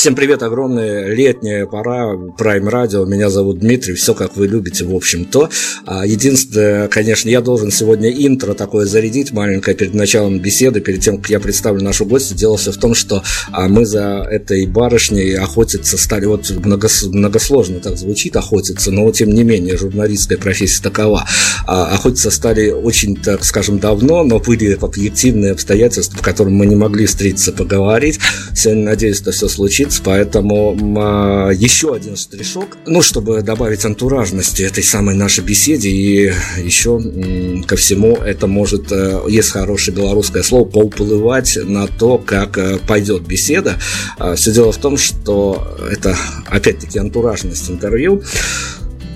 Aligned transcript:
Всем 0.00 0.14
привет, 0.14 0.42
огромная 0.42 1.12
летняя 1.12 1.66
пора, 1.66 2.14
Prime 2.14 2.70
Radio, 2.70 3.06
меня 3.06 3.28
зовут 3.28 3.58
Дмитрий, 3.58 3.92
все 3.92 4.14
как 4.14 4.34
вы 4.34 4.46
любите, 4.46 4.86
в 4.86 4.96
общем-то. 4.96 5.50
А, 5.84 6.06
единственное, 6.06 6.88
конечно, 6.88 7.28
я 7.28 7.42
должен 7.42 7.70
сегодня 7.70 8.10
интро 8.10 8.54
такое 8.54 8.86
зарядить, 8.86 9.32
маленькое, 9.32 9.76
перед 9.76 9.92
началом 9.92 10.38
беседы, 10.38 10.80
перед 10.80 11.02
тем, 11.02 11.18
как 11.18 11.28
я 11.28 11.38
представлю 11.38 11.84
нашу 11.84 12.06
гостью, 12.06 12.34
дело 12.34 12.56
все 12.56 12.72
в 12.72 12.78
том, 12.78 12.94
что 12.94 13.22
а, 13.52 13.68
мы 13.68 13.84
за 13.84 14.26
этой 14.30 14.64
барышней 14.64 15.36
охотиться 15.36 15.98
стали, 15.98 16.24
вот 16.24 16.48
многосложно 16.48 17.80
так 17.80 17.98
звучит, 17.98 18.36
охотиться, 18.36 18.90
но 18.90 19.12
тем 19.12 19.28
не 19.34 19.44
менее, 19.44 19.76
журналистская 19.76 20.38
профессия 20.38 20.82
такова. 20.82 21.26
А, 21.66 21.92
охотиться 21.92 22.30
стали 22.30 22.70
очень, 22.70 23.16
так 23.16 23.44
скажем, 23.44 23.78
давно, 23.78 24.24
но 24.24 24.38
были 24.38 24.78
объективные 24.80 25.52
обстоятельства, 25.52 26.16
в 26.16 26.22
которых 26.22 26.54
мы 26.54 26.64
не 26.64 26.76
могли 26.76 27.04
встретиться, 27.04 27.52
поговорить. 27.52 28.18
Сегодня, 28.54 28.84
надеюсь, 28.84 29.20
это 29.20 29.32
все 29.32 29.46
случится 29.46 29.89
Blitz, 29.90 30.00
поэтому 30.02 30.74
э, 30.74 31.54
еще 31.54 31.94
один 31.94 32.16
штришок, 32.16 32.78
ну, 32.86 33.02
чтобы 33.02 33.42
добавить 33.42 33.84
антуражности 33.84 34.62
этой 34.62 34.82
самой 34.82 35.14
нашей 35.14 35.44
беседе, 35.44 35.88
и 35.88 36.32
еще 36.62 37.00
э, 37.02 37.62
ко 37.66 37.76
всему 37.76 38.16
это 38.16 38.46
может, 38.46 38.92
э, 38.92 39.20
есть 39.28 39.50
хорошее 39.50 39.96
белорусское 39.96 40.42
слово, 40.42 40.64
поуплывать 40.64 41.58
на 41.62 41.86
то, 41.86 42.18
как 42.18 42.58
э, 42.58 42.78
пойдет 42.86 43.22
беседа. 43.22 43.76
Э, 44.18 44.34
все 44.36 44.52
дело 44.52 44.72
в 44.72 44.78
том, 44.78 44.96
что 44.96 45.76
это, 45.90 46.16
опять-таки, 46.46 46.98
антуражность 46.98 47.70
интервью. 47.70 48.22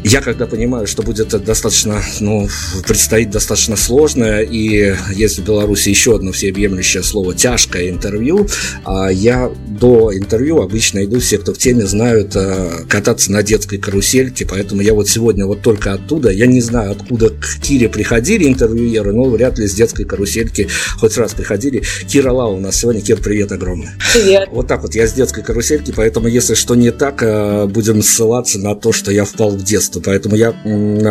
Я 0.04 0.20
когда 0.20 0.46
понимаю, 0.46 0.86
что 0.86 1.02
будет 1.02 1.28
достаточно, 1.28 2.02
ну, 2.20 2.46
предстоит 2.86 3.30
достаточно 3.30 3.74
сложное, 3.74 4.42
и 4.42 4.94
есть 5.14 5.38
в 5.38 5.44
Беларуси 5.44 5.88
еще 5.88 6.16
одно 6.16 6.30
всеобъемлющее 6.30 7.02
слово 7.02 7.34
«тяжкое 7.34 7.88
интервью», 7.88 8.46
а 8.84 9.08
я 9.08 9.50
до 9.66 10.14
интервью 10.14 10.60
обычно 10.60 11.06
иду, 11.06 11.20
все, 11.20 11.38
кто 11.38 11.54
в 11.54 11.58
теме, 11.58 11.86
знают 11.86 12.36
э, 12.36 12.84
кататься 12.86 13.32
на 13.32 13.42
детской 13.42 13.78
карусельке, 13.78 14.44
поэтому 14.44 14.82
я 14.82 14.92
вот 14.92 15.08
сегодня 15.08 15.46
вот 15.46 15.62
только 15.62 15.94
оттуда, 15.94 16.28
я 16.28 16.46
не 16.46 16.60
знаю, 16.60 16.92
откуда 16.92 17.30
к 17.30 17.60
Кире 17.62 17.88
приходили 17.88 18.46
интервьюеры, 18.46 19.14
но 19.14 19.24
вряд 19.24 19.58
ли 19.58 19.66
с 19.66 19.72
детской 19.72 20.04
карусельки 20.04 20.68
хоть 20.98 21.16
раз 21.16 21.32
приходили. 21.32 21.82
Кира 22.06 22.30
Ла 22.30 22.48
у 22.48 22.60
нас 22.60 22.76
сегодня. 22.76 23.00
Кир, 23.00 23.22
привет 23.22 23.52
огромный. 23.52 23.88
Привет. 24.12 24.50
Вот 24.52 24.68
так 24.68 24.82
вот, 24.82 24.94
я 24.94 25.06
с 25.06 25.14
детской 25.14 25.42
карусельки, 25.42 25.94
поэтому 25.96 26.28
если 26.28 26.52
что 26.52 26.74
не 26.74 26.90
так, 26.90 27.22
э, 27.22 27.64
будем 27.64 28.02
ссылаться 28.02 28.58
на 28.58 28.74
то, 28.74 28.92
что 28.92 29.10
я 29.10 29.24
впал 29.24 29.52
в 29.52 29.64
детство 29.64 29.93
творчество, 29.94 30.02
поэтому 30.04 30.36
я 30.36 30.52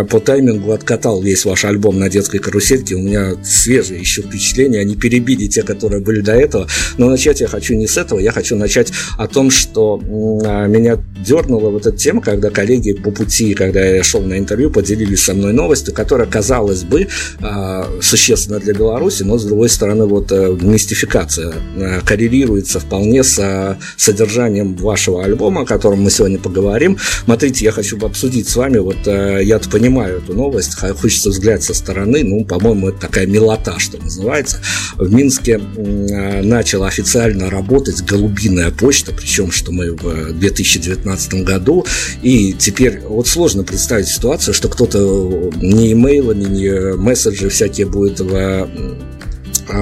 по 0.06 0.20
таймингу 0.20 0.72
откатал 0.72 1.22
весь 1.22 1.46
ваш 1.46 1.66
альбом 1.66 2.00
на 2.00 2.10
детской 2.10 2.40
карусельке. 2.40 2.96
У 2.96 3.00
меня 3.00 3.34
свежие 3.44 4.00
еще 4.00 4.22
впечатления, 4.22 4.80
они 4.80 4.96
перебили 4.96 5.48
те, 5.48 5.64
которые 5.64 6.02
были 6.02 6.22
до 6.22 6.34
этого. 6.34 6.68
Но 6.98 7.10
начать 7.10 7.42
я 7.42 7.48
хочу 7.48 7.76
не 7.76 7.88
с 7.88 7.98
этого, 7.98 8.20
я 8.20 8.32
хочу 8.32 8.56
начать 8.56 8.92
о 9.18 9.28
том, 9.28 9.50
что 9.50 10.00
а, 10.46 10.68
меня 10.68 10.98
дернула 11.26 11.70
вот 11.70 11.86
эта 11.86 11.98
тема, 11.98 12.22
когда 12.22 12.50
коллеги 12.50 12.94
по 12.94 13.12
пути, 13.12 13.54
когда 13.54 13.84
я 13.84 14.04
шел 14.04 14.22
на 14.22 14.38
интервью, 14.38 14.70
поделились 14.70 15.24
со 15.24 15.34
мной 15.34 15.54
новостью, 15.54 15.94
которая, 15.94 16.28
казалось 16.28 16.84
бы, 16.84 17.08
а, 17.42 17.88
существенна 18.02 18.60
для 18.60 18.74
Беларуси, 18.74 19.24
но, 19.24 19.38
с 19.38 19.46
другой 19.46 19.70
стороны, 19.70 20.06
вот 20.06 20.32
э, 20.32 20.58
мистификация 20.62 21.54
э, 21.76 22.02
коррелируется 22.06 22.80
вполне 22.80 23.24
с 23.24 23.78
содержанием 23.98 24.76
вашего 24.76 25.24
альбома, 25.24 25.62
о 25.62 25.66
котором 25.66 26.02
мы 26.02 26.10
сегодня 26.10 26.40
поговорим. 26.40 26.98
Смотрите, 27.26 27.66
я 27.66 27.72
хочу 27.72 27.98
обсудить 28.06 28.50
с 28.50 28.56
вами, 28.56 28.73
вот 28.82 29.08
э, 29.08 29.42
я-то 29.44 29.70
понимаю 29.70 30.20
эту 30.20 30.34
новость, 30.34 30.76
хочется 30.76 31.30
взгляд 31.30 31.64
со 31.64 31.74
стороны, 31.74 32.24
ну, 32.24 32.46
по-моему, 32.46 32.90
это 32.90 33.00
такая 33.02 33.26
милота, 33.26 33.80
что 33.80 33.98
называется. 33.98 34.60
В 34.96 35.14
Минске 35.14 35.58
начала 35.58 36.88
официально 36.88 37.50
работать 37.50 38.02
голубиная 38.04 38.72
почта, 38.72 39.14
причем, 39.14 39.52
что 39.52 39.72
мы 39.72 39.92
в 39.92 40.34
2019 40.34 41.34
году, 41.44 41.86
и 42.22 42.54
теперь 42.54 43.02
вот 43.02 43.28
сложно 43.28 43.64
представить 43.64 44.08
ситуацию, 44.08 44.54
что 44.54 44.70
кто-то 44.70 45.52
не 45.62 45.94
имейлами, 45.94 46.44
не 46.44 46.96
месседжи 46.96 47.50
всякие 47.50 47.88
будет 47.88 48.20
в 48.20 48.70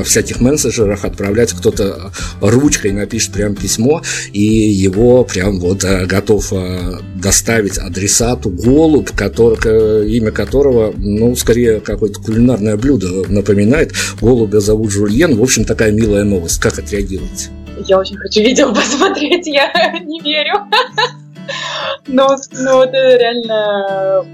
всяких 0.04 0.42
мессенджерах 0.42 1.06
отправлять 1.06 1.54
кто-то 1.54 2.12
ручкой 2.42 2.92
напишет 2.92 3.33
прям 3.33 3.56
письмо 3.56 4.01
и 4.33 4.42
его 4.42 5.24
прям 5.24 5.60
вот 5.60 5.83
э, 5.83 6.06
готов 6.06 6.54
э, 6.54 7.00
доставить 7.16 7.78
адресату 7.78 8.50
голубь, 8.50 9.12
который, 9.12 10.12
имя 10.12 10.31
которого, 10.31 10.94
ну, 10.95 11.36
скорее 11.36 11.80
какое-то 11.80 12.22
кулинарное 12.22 12.78
блюдо 12.78 13.28
напоминает. 13.30 13.94
Голубя 14.19 14.60
зовут 14.60 14.92
Жульен. 14.92 15.36
В 15.38 15.42
общем, 15.42 15.66
такая 15.66 15.92
милая 15.92 16.24
новость. 16.24 16.60
Как 16.60 16.80
отреагировать? 16.80 17.50
Я 17.88 18.00
очень 18.00 18.18
хочу 18.18 18.42
видео 18.42 18.74
посмотреть, 18.74 19.48
я 19.48 19.72
не 20.06 20.22
верю. 20.22 20.54
Но, 22.07 22.38
но 22.54 22.83
это 22.83 23.18
реально 23.18 24.25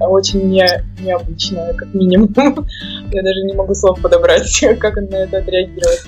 очень 0.00 0.48
не, 0.48 0.66
необычно, 1.00 1.72
как 1.76 1.92
минимум. 1.94 2.32
Я 3.12 3.22
даже 3.22 3.42
не 3.44 3.54
могу 3.54 3.74
слов 3.74 4.00
подобрать, 4.00 4.64
как 4.80 4.96
он 4.96 5.06
на 5.06 5.16
это 5.16 5.38
отреагирует. 5.38 6.06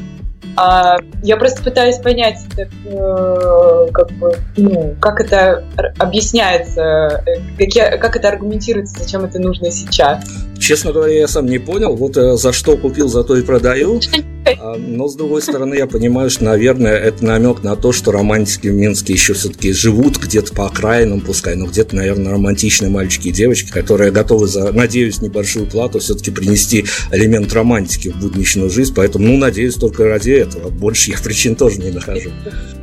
А, 0.58 0.96
я 1.22 1.36
просто 1.36 1.62
пытаюсь 1.62 1.98
понять, 1.98 2.38
так, 2.56 2.68
э, 2.86 3.88
как 3.92 4.10
бы, 4.12 4.36
ну, 4.56 4.96
как 5.00 5.20
это 5.20 5.62
объясняется, 5.98 7.22
э, 7.26 7.66
как, 7.66 8.00
как 8.00 8.16
это 8.16 8.28
аргументируется, 8.28 8.98
зачем 8.98 9.24
это 9.24 9.38
нужно 9.38 9.70
сейчас. 9.70 10.24
Честно 10.58 10.92
говоря, 10.92 11.12
я 11.12 11.28
сам 11.28 11.44
не 11.44 11.58
понял. 11.58 11.94
Вот 11.94 12.16
э, 12.16 12.36
за 12.36 12.52
что 12.52 12.78
купил, 12.78 13.08
за 13.08 13.22
то 13.22 13.36
и 13.36 13.42
продаю. 13.42 14.00
А, 14.58 14.76
но, 14.76 15.08
с 15.08 15.14
другой 15.14 15.42
стороны, 15.42 15.74
я 15.74 15.86
понимаю, 15.86 16.30
что, 16.30 16.44
наверное, 16.44 16.96
это 16.96 17.24
намек 17.24 17.62
на 17.62 17.76
то, 17.76 17.92
что 17.92 18.12
романтики 18.12 18.68
в 18.68 18.74
Минске 18.74 19.12
еще 19.12 19.34
все-таки 19.34 19.72
живут 19.72 20.18
где-то 20.18 20.54
по 20.54 20.66
окраинам, 20.66 21.20
пускай, 21.20 21.56
но 21.56 21.66
где-то, 21.66 21.96
наверное, 21.96 22.32
романтичные 22.32 22.90
мальчики 22.90 23.28
и 23.28 23.32
девочки, 23.32 23.70
которые 23.70 24.12
готовы 24.12 24.46
за, 24.46 24.72
надеюсь, 24.72 25.20
небольшую 25.20 25.66
плату 25.66 25.98
все-таки 25.98 26.30
принести 26.30 26.86
элемент 27.10 27.52
романтики 27.52 28.08
в 28.08 28.20
будничную 28.20 28.70
жизнь. 28.70 28.92
Поэтому, 28.94 29.26
ну, 29.26 29.36
надеюсь, 29.36 29.74
только 29.74 30.04
ради 30.04 30.30
этого. 30.30 30.70
Больше 30.70 31.10
я 31.10 31.18
причин 31.18 31.56
тоже 31.56 31.78
не 31.78 31.90
нахожу. 31.90 32.30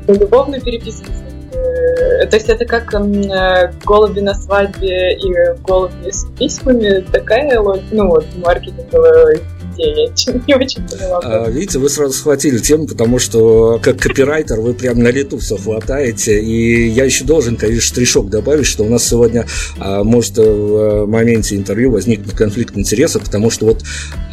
Любовную 0.08 0.62
переписку 0.62 1.06
э, 1.54 2.26
то 2.28 2.36
есть 2.36 2.50
это 2.50 2.66
как 2.66 2.94
э, 2.94 3.74
голуби 3.86 4.20
на 4.20 4.34
свадьбе 4.34 5.14
и 5.14 5.34
голуби 5.62 6.12
с 6.12 6.26
письмами, 6.38 7.06
такая 7.12 7.62
ну 7.92 8.08
вот 8.08 8.26
маркетинговая 8.36 9.40
идея. 9.78 10.14
Не 10.48 10.56
очень 10.56 10.88
поняла. 10.88 11.20
А, 11.24 11.50
видите, 11.50 11.80
вы 11.80 11.90
сразу 11.90 12.14
схватили 12.14 12.58
тему, 12.60 12.88
потому 12.88 13.20
что 13.20 13.80
как 13.82 13.98
копирайтер 13.98 14.60
вы 14.60 14.74
прям 14.74 15.00
на 15.00 15.10
лету 15.10 15.38
все 15.38 15.58
хватаете. 15.58 16.42
И 16.42 16.90
я 16.90 17.06
еще 17.06 17.24
должен, 17.24 17.56
конечно, 17.56 17.82
штришок 17.82 18.30
добавить, 18.30 18.66
что 18.66 18.84
у 18.84 18.90
нас 18.90 19.08
сегодня 19.08 19.46
а, 19.80 20.04
может 20.04 20.38
в 20.38 21.06
моменте 21.06 21.56
интервью 21.56 21.92
возникнуть 21.92 22.36
конфликт 22.36 22.78
интересов, 22.78 23.24
потому 23.24 23.50
что 23.50 23.66
вот 23.66 23.84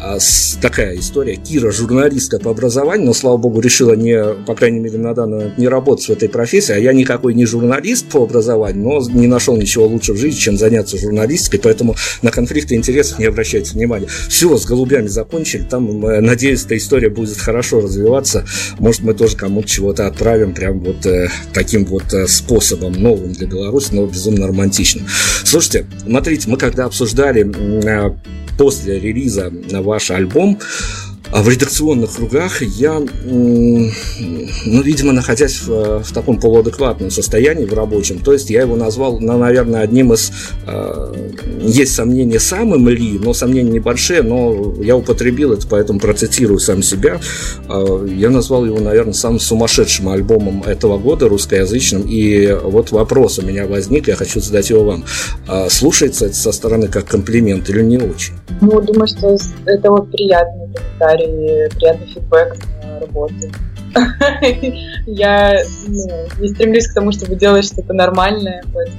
а, 0.01 0.17
такая 0.61 0.97
история. 0.97 1.35
Кира 1.35 1.71
журналистка 1.71 2.39
по 2.39 2.51
образованию, 2.51 3.07
но, 3.07 3.13
слава 3.13 3.37
богу, 3.37 3.59
решила 3.59 3.93
не, 3.93 4.33
по 4.45 4.55
крайней 4.55 4.79
мере, 4.79 4.97
на 4.97 5.13
данный 5.13 5.37
момент 5.37 5.57
не 5.57 5.67
работать 5.67 6.05
в 6.05 6.09
этой 6.11 6.29
профессии, 6.29 6.73
а 6.73 6.77
я 6.77 6.93
никакой 6.93 7.33
не 7.33 7.45
журналист 7.45 8.07
по 8.07 8.23
образованию, 8.23 8.83
но 8.83 9.09
не 9.09 9.27
нашел 9.27 9.57
ничего 9.57 9.87
лучше 9.87 10.13
в 10.13 10.17
жизни, 10.17 10.37
чем 10.37 10.57
заняться 10.57 10.97
журналистикой, 10.97 11.59
поэтому 11.59 11.95
на 12.21 12.31
конфликты 12.31 12.75
интересов 12.75 13.19
не 13.19 13.25
обращайте 13.25 13.73
внимания. 13.73 14.07
Все, 14.29 14.55
с 14.57 14.65
голубями 14.65 15.07
закончилось 15.07 15.30
закончили. 15.31 15.63
Там, 15.63 16.01
надеюсь, 16.01 16.65
эта 16.65 16.77
история 16.77 17.09
будет 17.09 17.37
хорошо 17.37 17.81
развиваться. 17.81 18.45
Может, 18.79 19.01
мы 19.01 19.13
тоже 19.13 19.37
кому-то 19.37 19.67
чего-то 19.67 20.07
отправим 20.07 20.53
прям 20.53 20.79
вот 20.79 21.05
э, 21.05 21.29
таким 21.53 21.85
вот 21.85 22.13
э, 22.13 22.27
способом, 22.27 22.93
новым 22.93 23.31
для 23.31 23.47
Беларуси, 23.47 23.89
но 23.93 24.05
безумно 24.05 24.47
романтичным. 24.47 25.07
Слушайте, 25.43 25.85
смотрите, 26.03 26.49
мы 26.49 26.57
когда 26.57 26.85
обсуждали 26.85 27.49
э, 27.49 28.11
после 28.57 28.99
релиза 28.99 29.51
ваш 29.71 30.11
альбом, 30.11 30.59
в 31.33 31.47
редакционных 31.49 32.15
кругах 32.15 32.61
я, 32.61 33.01
ну, 33.23 33.91
видимо, 34.81 35.13
находясь 35.13 35.61
в, 35.61 36.03
в 36.03 36.13
таком 36.13 36.39
полуадекватном 36.39 37.09
состоянии, 37.09 37.65
в 37.65 37.73
рабочем, 37.73 38.19
то 38.19 38.33
есть 38.33 38.49
я 38.49 38.61
его 38.61 38.75
назвал, 38.75 39.19
ну, 39.19 39.37
наверное, 39.37 39.81
одним 39.81 40.13
из, 40.13 40.31
э, 40.67 41.13
есть 41.61 41.93
сомнения 41.93 42.39
самым 42.39 42.87
ли, 42.89 43.17
но 43.19 43.33
сомнения 43.33 43.71
небольшие, 43.71 44.23
но 44.23 44.75
я 44.81 44.95
употребил 44.97 45.53
это, 45.53 45.67
поэтому 45.67 45.99
процитирую 45.99 46.59
сам 46.59 46.83
себя. 46.83 47.19
Э, 47.69 48.07
я 48.09 48.29
назвал 48.29 48.65
его, 48.65 48.79
наверное, 48.79 49.13
самым 49.13 49.39
сумасшедшим 49.39 50.09
альбомом 50.09 50.63
этого 50.63 50.97
года 50.97 51.29
русскоязычным, 51.29 52.03
и 52.07 52.57
вот 52.63 52.91
вопрос 52.91 53.39
у 53.39 53.43
меня 53.43 53.67
возник, 53.67 54.07
я 54.07 54.15
хочу 54.15 54.41
задать 54.41 54.69
его 54.69 54.83
вам. 54.83 55.05
Слушается 55.69 56.25
это 56.25 56.35
со 56.35 56.51
стороны 56.51 56.87
как 56.87 57.05
комплимент 57.05 57.69
или 57.69 57.81
не 57.81 57.97
очень? 57.97 58.33
Ну, 58.61 58.81
думаю, 58.81 59.07
что 59.07 59.37
это 59.65 59.89
вот 59.89 60.11
комментарий 60.11 60.60
комментарии, 60.73 61.69
приятный 61.75 62.07
фидбэк 62.07 62.57
на 62.83 62.99
работе. 62.99 63.51
Я 65.05 65.63
ну, 65.87 66.27
не 66.39 66.47
стремлюсь 66.49 66.87
к 66.87 66.93
тому, 66.93 67.11
чтобы 67.11 67.35
делать 67.35 67.65
что-то 67.65 67.93
нормальное, 67.93 68.63
поэтому 68.73 68.97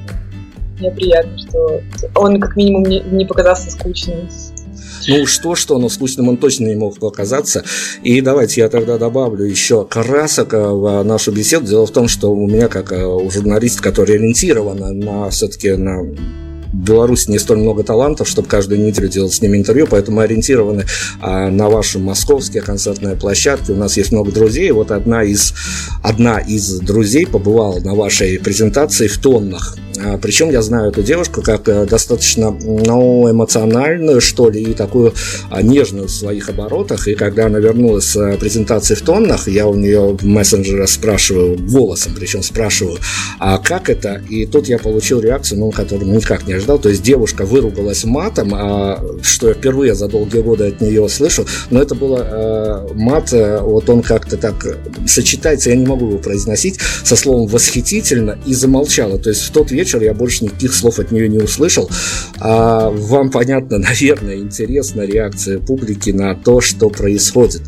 мне 0.79 0.91
приятно, 0.91 1.39
что 1.39 1.81
он 2.15 2.41
как 2.41 2.57
минимум 2.57 2.83
не, 2.85 3.25
показался 3.25 3.71
скучным. 3.71 4.29
Ну 5.09 5.27
что, 5.27 5.55
что, 5.55 5.79
но 5.79 5.89
скучным 5.89 6.29
он 6.29 6.37
точно 6.37 6.67
не 6.67 6.77
мог 6.77 6.99
показаться. 6.99 7.65
И 8.03 8.21
давайте 8.21 8.61
я 8.61 8.69
тогда 8.69 8.99
добавлю 8.99 9.45
еще 9.45 9.85
красок 9.85 10.53
в 10.53 11.03
нашу 11.03 11.33
беседу. 11.33 11.67
Дело 11.67 11.87
в 11.87 11.91
том, 11.91 12.09
что 12.09 12.33
у 12.33 12.47
меня, 12.47 12.69
как 12.69 12.93
э, 12.93 13.05
у 13.05 13.29
журналиста, 13.31 13.83
который 13.83 14.17
ориентирован 14.17 14.99
на 14.99 15.31
все-таки 15.31 15.73
на 15.73 16.03
в 16.73 16.77
Беларуси 16.77 17.31
не 17.31 17.39
столь 17.39 17.59
много 17.59 17.83
талантов, 17.83 18.29
чтобы 18.29 18.49
каждую 18.49 18.81
неделю 18.81 19.09
делать 19.09 19.33
с 19.33 19.43
ними 19.43 19.59
интервью, 19.59 19.87
поэтому 19.89 20.19
мы 20.19 20.25
ориентированы 20.25 20.85
а, 21.21 21.51
на 21.51 21.69
ваши 21.69 21.99
московские 21.99 22.63
концертные 22.63 23.17
площадки. 23.17 23.71
У 23.71 23.77
нас 23.77 23.97
есть 23.97 24.13
много 24.13 24.33
друзей. 24.33 24.71
Вот 24.73 24.91
одна 24.91 25.23
из, 25.23 25.55
одна 26.03 26.39
из 26.39 26.81
друзей 26.81 27.27
побывала 27.27 27.79
на 27.81 27.95
вашей 27.95 28.39
презентации 28.39 29.07
в 29.07 29.19
тоннах. 29.19 29.77
А, 30.01 30.19
причем 30.19 30.51
я 30.51 30.63
знаю 30.63 30.91
эту 30.91 31.03
девушку 31.03 31.43
как 31.43 31.69
э, 31.69 31.87
достаточно 31.87 32.51
ну, 32.51 33.31
эмоциональную, 33.31 34.21
что 34.21 34.49
ли, 34.49 34.63
и 34.63 34.75
такую 34.75 35.13
а, 35.51 35.63
нежную 35.63 36.07
в 36.07 36.11
своих 36.11 36.49
оборотах. 36.49 37.09
И 37.09 37.15
когда 37.15 37.47
она 37.47 37.59
вернулась 37.59 38.07
с 38.07 38.17
э, 38.17 38.37
презентации 38.39 38.95
в 38.95 39.03
тоннах, 39.03 39.49
я 39.49 39.67
у 39.67 39.75
нее 39.75 40.17
в 40.19 40.25
мессенджере 40.25 40.87
спрашиваю, 40.87 41.59
голосом 41.59 42.13
причем 42.19 42.43
спрашиваю, 42.43 42.99
а 43.39 43.59
как 43.59 43.91
это? 43.91 44.23
И 44.29 44.47
тут 44.47 44.69
я 44.69 44.79
получил 44.79 45.21
реакцию, 45.21 45.61
ну, 45.61 45.71
которую 45.71 46.11
никак 46.11 46.47
не 46.47 46.55
ожидал. 46.55 46.79
То 46.79 46.89
есть 46.89 47.03
девушка 47.03 47.45
выругалась 47.45 48.05
матом, 48.05 48.55
а, 48.55 49.05
что 49.23 49.49
я 49.49 49.55
впервые 49.55 49.95
за 49.95 50.09
долгие 50.09 50.41
годы 50.41 50.69
от 50.69 50.81
нее 50.81 51.09
слышу. 51.09 51.47
Но 51.71 51.83
это 51.83 51.95
было 51.95 52.87
э, 52.89 52.95
мат, 52.95 53.33
вот 53.33 53.89
он 53.91 54.03
как-то 54.03 54.37
так 54.37 54.55
сочетается, 55.07 55.71
я 55.71 55.77
не 55.77 55.87
могу 55.93 56.09
его 56.09 56.19
произносить, 56.19 56.79
со 57.05 57.17
словом 57.17 57.47
«восхитительно» 57.47 58.39
и 58.47 58.55
замолчала. 58.55 59.19
То 59.19 59.31
есть 59.31 59.43
в 59.43 59.53
тот 59.53 59.71
вечер 59.71 60.03
я 60.03 60.15
больше 60.15 60.45
никаких 60.45 60.75
слов 60.75 60.99
от 60.99 61.13
нее 61.13 61.29
не 61.29 61.39
услышал. 61.39 61.91
А 62.39 62.91
вам 62.91 63.31
понятно, 63.31 63.79
наверное, 63.91 64.37
интересна 64.37 65.03
реакция 65.03 65.59
публики 65.59 66.11
на 66.11 66.35
то, 66.35 66.61
что 66.61 66.89
происходит. 66.91 67.63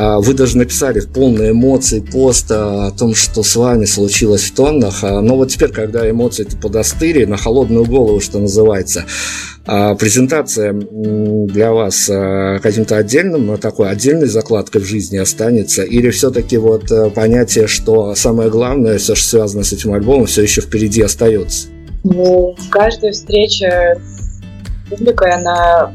А 0.00 0.20
вы 0.20 0.32
даже 0.32 0.56
написали 0.56 1.00
в 1.00 1.08
полной 1.08 1.50
эмоции 1.50 1.98
пост 1.98 2.52
о 2.52 2.92
том, 2.92 3.16
что 3.16 3.42
с 3.42 3.56
вами 3.56 3.84
случилось 3.84 4.42
в 4.42 4.54
тоннах. 4.54 5.02
А, 5.02 5.20
но 5.20 5.34
вот 5.34 5.48
теперь, 5.48 5.72
когда 5.72 6.08
эмоции-то 6.08 6.56
подостыли, 6.56 7.24
на 7.24 7.36
холодную 7.36 7.84
голову, 7.84 8.20
что 8.20 8.38
называется, 8.38 9.06
а, 9.66 9.96
презентация 9.96 10.72
для 10.72 11.72
вас 11.72 12.08
каким-то 12.62 12.96
отдельным, 12.96 13.58
такой 13.58 13.90
отдельной 13.90 14.28
закладкой 14.28 14.82
в 14.82 14.84
жизни 14.84 15.16
останется? 15.16 15.82
Или 15.82 16.10
все-таки 16.10 16.58
вот 16.58 16.92
э, 16.92 17.10
понятие, 17.10 17.66
что 17.66 18.14
самое 18.14 18.50
главное, 18.50 18.98
все, 18.98 19.16
что 19.16 19.28
связано 19.28 19.64
с 19.64 19.72
этим 19.72 19.94
альбомом, 19.94 20.26
все 20.26 20.42
еще 20.42 20.60
впереди 20.60 21.02
остается? 21.02 21.66
Ну, 22.04 22.54
каждая 22.70 23.10
встреча 23.10 23.98
с 23.98 24.90
публикой, 24.90 25.32
она 25.32 25.92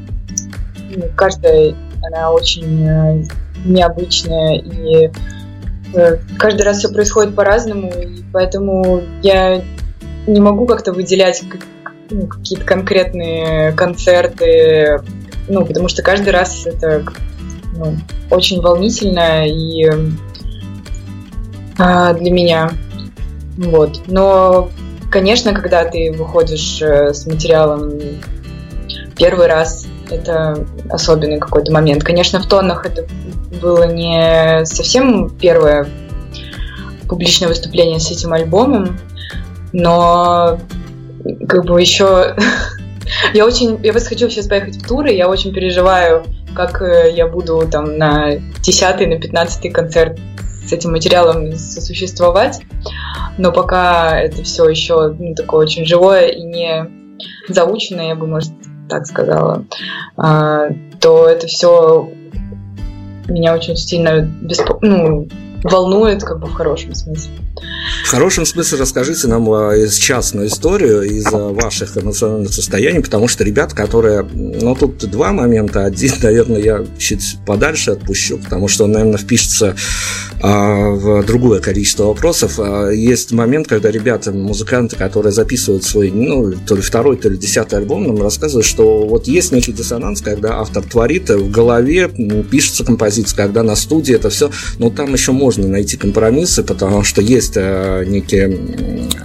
ну, 0.93 1.03
каждая, 1.15 1.74
она 2.01 2.33
очень 2.33 3.29
необычная 3.65 4.58
и 4.58 5.12
э, 5.93 6.17
каждый 6.38 6.63
раз 6.63 6.79
все 6.79 6.89
происходит 6.89 7.36
по-разному, 7.36 7.89
и 7.89 8.24
поэтому 8.32 9.01
я 9.22 9.63
не 10.27 10.39
могу 10.39 10.65
как-то 10.65 10.93
выделять 10.93 11.43
ну, 12.10 12.27
какие-то 12.27 12.65
конкретные 12.65 13.72
концерты, 13.74 15.01
ну, 15.48 15.65
потому 15.65 15.88
что 15.88 16.01
каждый 16.01 16.29
раз 16.29 16.65
это 16.65 17.03
ну, 17.75 17.98
очень 18.29 18.62
волнительно 18.62 19.48
и 19.48 19.89
а, 21.77 22.13
для 22.13 22.32
меня. 22.32 22.72
Вот. 23.58 24.01
Но, 24.08 24.70
конечно, 25.12 25.53
когда 25.53 25.86
ты 25.86 26.12
выходишь 26.12 26.82
э, 26.82 27.13
с 27.13 27.25
материалом 27.25 27.91
первый 29.15 29.48
раз, 29.48 29.86
это 30.10 30.65
особенный 30.89 31.39
какой-то 31.39 31.72
момент. 31.72 32.03
Конечно, 32.03 32.39
в 32.39 32.48
тоннах 32.48 32.86
это 32.86 33.05
было 33.62 33.91
не 33.91 34.65
совсем 34.65 35.29
первое 35.29 35.88
публичное 37.07 37.48
выступление 37.48 38.00
с 38.00 38.10
этим 38.12 38.33
альбомом, 38.33 38.98
но 39.72 40.60
как 41.48 41.65
бы 41.65 41.79
еще 41.79 42.36
я 43.33 43.45
очень, 43.45 43.79
я 43.83 43.93
вот 43.93 44.03
хочу 44.03 44.29
сейчас 44.29 44.48
поехать 44.48 44.77
в 44.77 44.88
туры, 44.88 45.12
я 45.12 45.29
очень 45.29 45.53
переживаю, 45.53 46.24
как 46.55 46.81
э, 46.81 47.12
я 47.13 47.27
буду 47.27 47.67
там 47.69 47.98
на 47.98 48.38
10 48.38 49.07
на 49.07 49.19
15 49.19 49.74
концерт 49.74 50.19
с 50.65 50.72
этим 50.72 50.91
материалом 50.91 51.53
сосуществовать, 51.53 52.62
но 53.38 53.51
пока 53.51 54.19
это 54.19 54.43
все 54.43 54.67
еще 54.67 55.10
ну, 55.17 55.36
такое 55.36 55.65
очень 55.65 55.86
живое 55.86 56.27
и 56.27 56.41
не 56.41 56.89
заученное, 57.50 58.10
я 58.10 58.15
бы, 58.15 58.27
может, 58.27 58.51
так 58.89 59.05
сказала, 59.05 59.65
а, 60.17 60.67
то 61.00 61.27
это 61.27 61.48
все 61.48 62.10
меня 63.27 63.53
очень 63.53 63.75
сильно 63.75 64.21
беспо... 64.21 64.79
ну, 64.81 65.27
волнует, 65.63 66.23
как 66.23 66.39
бы 66.39 66.47
в 66.47 66.53
хорошем 66.53 66.93
смысле. 66.93 67.31
В 68.05 68.09
хорошем 68.09 68.45
смысле 68.45 68.79
расскажите 68.79 69.27
нам 69.27 69.51
э, 69.51 69.87
частную 69.87 70.47
историю 70.47 71.03
из 71.03 71.25
ваших 71.31 71.97
эмоциональных 71.97 72.53
состояний, 72.53 72.99
потому 73.01 73.27
что 73.27 73.43
ребят, 73.43 73.73
которые... 73.73 74.23
Ну, 74.23 74.75
тут 74.75 74.97
два 75.09 75.31
момента. 75.31 75.85
Один, 75.85 76.13
наверное, 76.21 76.61
я 76.61 76.85
чуть 76.97 77.37
подальше 77.45 77.91
отпущу, 77.91 78.37
потому 78.37 78.67
что 78.67 78.85
он, 78.85 78.91
наверное, 78.91 79.17
впишется 79.17 79.75
а, 80.31 80.32
в 80.43 81.23
другое 81.23 81.62
количество 81.62 82.05
вопросов. 82.05 82.59
А, 82.59 82.89
есть 82.89 83.31
момент, 83.31 83.67
когда 83.67 83.89
ребята, 83.89 84.33
музыканты, 84.33 84.97
которые 84.97 85.31
записывают 85.31 85.85
свой, 85.85 86.12
ну, 86.12 86.51
то 86.67 86.75
ли 86.75 86.81
второй, 86.81 87.15
то 87.15 87.29
ли 87.29 87.38
десятый 87.38 87.79
альбом, 87.79 88.05
нам 88.07 88.21
рассказывают, 88.21 88.65
что 88.65 89.05
вот 89.05 89.27
есть 89.27 89.53
некий 89.53 89.71
диссонанс, 89.71 90.21
когда 90.21 90.59
автор 90.59 90.83
творит, 90.83 91.29
в 91.29 91.50
голове 91.50 92.09
пишется 92.51 92.83
композиция, 92.83 93.38
когда 93.38 93.63
на 93.63 93.77
студии 93.77 94.15
это 94.15 94.29
все, 94.29 94.51
но 94.79 94.89
там 94.89 95.13
еще 95.13 95.31
можно 95.31 95.65
найти 95.67 95.95
компромиссы, 95.95 96.62
потому 96.63 97.03
что 97.03 97.21
есть 97.21 97.53
э, 97.55 98.03
некий 98.05 98.43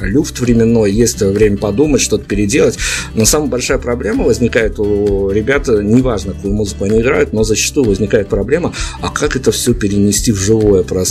люфт 0.03 0.39
временной, 0.39 0.93
есть 0.93 1.21
время 1.21 1.57
подумать, 1.57 2.01
что-то 2.01 2.27
переделать. 2.27 2.79
Но 3.15 3.25
самая 3.25 3.49
большая 3.49 3.79
проблема 3.79 4.25
возникает 4.25 4.79
у 4.79 5.31
ребят, 5.31 5.67
неважно, 5.67 6.35
какую 6.35 6.55
музыку 6.55 6.85
они 6.85 7.01
играют, 7.01 7.33
но 7.33 7.43
зачастую 7.43 7.89
возникает 7.89 8.29
проблема, 8.29 8.73
а 9.01 9.11
как 9.11 9.35
это 9.35 9.51
все 9.51 9.75
перенести 9.75 10.31
в 10.31 10.39
живое 10.39 10.85
пространство, 10.85 11.08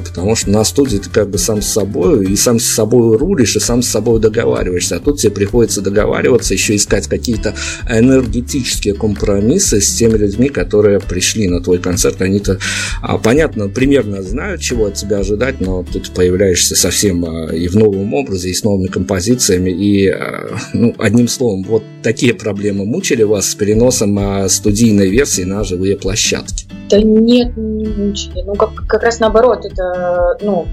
потому 0.00 0.36
что 0.36 0.50
на 0.50 0.64
студии 0.64 0.98
ты 0.98 1.10
как 1.10 1.30
бы 1.30 1.38
сам 1.38 1.62
с 1.62 1.66
собой, 1.66 2.26
и 2.26 2.36
сам 2.36 2.58
с 2.58 2.64
собой 2.64 3.16
рулишь, 3.16 3.56
и 3.56 3.60
сам 3.60 3.82
с 3.82 3.88
собой 3.88 4.20
договариваешься, 4.20 4.96
а 4.96 5.00
тут 5.00 5.18
тебе 5.18 5.32
приходится 5.32 5.80
договариваться, 5.80 6.54
еще 6.54 6.76
искать 6.76 7.06
какие-то 7.06 7.54
энергетические 7.88 8.94
компромиссы 8.94 9.80
с 9.80 9.92
теми 9.94 10.16
людьми, 10.16 10.48
которые 10.48 11.00
пришли 11.00 11.48
на 11.48 11.62
твой 11.62 11.78
концерт, 11.78 12.20
они-то, 12.22 12.58
а, 13.02 13.18
понятно, 13.18 13.68
примерно 13.68 14.22
знают, 14.22 14.60
чего 14.60 14.86
от 14.86 14.94
тебя 14.94 15.18
ожидать, 15.18 15.60
но 15.60 15.82
тут 15.82 16.10
появляешься 16.10 16.76
совсем 16.76 17.24
а, 17.24 17.54
и 17.54 17.68
в 17.68 17.76
новом 17.76 18.14
образе, 18.14 18.50
и 18.50 18.54
с 18.54 18.64
новыми 18.64 18.88
композициями, 18.88 19.70
и, 19.70 20.08
а, 20.08 20.58
ну, 20.72 20.94
одним 20.98 21.28
словом, 21.28 21.64
вот 21.64 21.82
такие 22.02 22.34
проблемы 22.34 22.84
мучили 22.84 23.22
вас 23.22 23.50
с 23.50 23.54
переносом 23.54 24.48
студийной 24.48 25.10
версии 25.10 25.42
на 25.42 25.64
живые 25.64 25.96
площадки? 25.96 26.79
Да 26.90 27.00
нет, 27.00 27.56
не 27.56 27.86
мучили. 27.86 28.42
Ну, 28.42 28.54
как, 28.54 28.74
как 28.86 29.02
раз 29.02 29.20
наоборот, 29.20 29.64
это, 29.64 30.36
ну, 30.40 30.66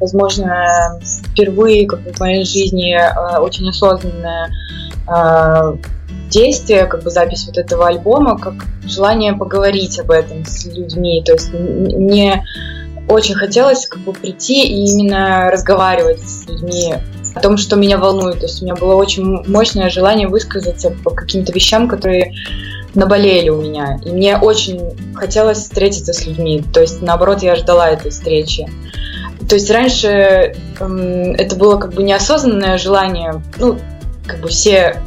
возможно, 0.00 0.98
впервые 1.02 1.86
как 1.86 2.02
бы, 2.02 2.12
в 2.12 2.20
моей 2.20 2.44
жизни 2.44 2.94
э, 2.94 3.38
очень 3.38 3.68
осознанное 3.68 4.50
э, 5.08 5.76
действие, 6.30 6.86
как 6.86 7.02
бы 7.02 7.10
запись 7.10 7.46
вот 7.46 7.58
этого 7.58 7.88
альбома, 7.88 8.38
как 8.38 8.54
желание 8.84 9.34
поговорить 9.34 9.98
об 9.98 10.10
этом 10.10 10.44
с 10.44 10.66
людьми. 10.66 11.22
То 11.24 11.32
есть 11.32 11.52
мне 11.52 12.44
очень 13.08 13.34
хотелось 13.34 13.86
как 13.86 14.00
бы 14.00 14.12
прийти 14.12 14.66
и 14.66 14.84
именно 14.84 15.50
разговаривать 15.50 16.20
с 16.20 16.46
людьми 16.48 16.94
о 17.34 17.40
том, 17.40 17.56
что 17.56 17.76
меня 17.76 17.98
волнует. 17.98 18.40
То 18.40 18.46
есть 18.46 18.62
у 18.62 18.64
меня 18.64 18.74
было 18.74 18.94
очень 18.94 19.44
мощное 19.46 19.90
желание 19.90 20.28
высказаться 20.28 20.90
по 21.04 21.10
каким-то 21.10 21.52
вещам, 21.52 21.88
которые 21.88 22.32
наболели 22.96 23.48
у 23.48 23.60
меня. 23.60 23.98
И 24.04 24.10
мне 24.10 24.36
очень 24.36 25.14
хотелось 25.14 25.58
встретиться 25.58 26.12
с 26.12 26.26
людьми. 26.26 26.64
То 26.72 26.80
есть, 26.80 27.02
наоборот, 27.02 27.42
я 27.42 27.54
ждала 27.54 27.90
этой 27.90 28.10
встречи. 28.10 28.66
То 29.48 29.54
есть 29.54 29.70
раньше 29.70 30.56
эм, 30.80 31.32
это 31.34 31.54
было 31.54 31.76
как 31.76 31.92
бы 31.92 32.02
неосознанное 32.02 32.78
желание, 32.78 33.42
ну, 33.58 33.78
как 34.26 34.40
бы 34.40 34.48
все, 34.48 35.00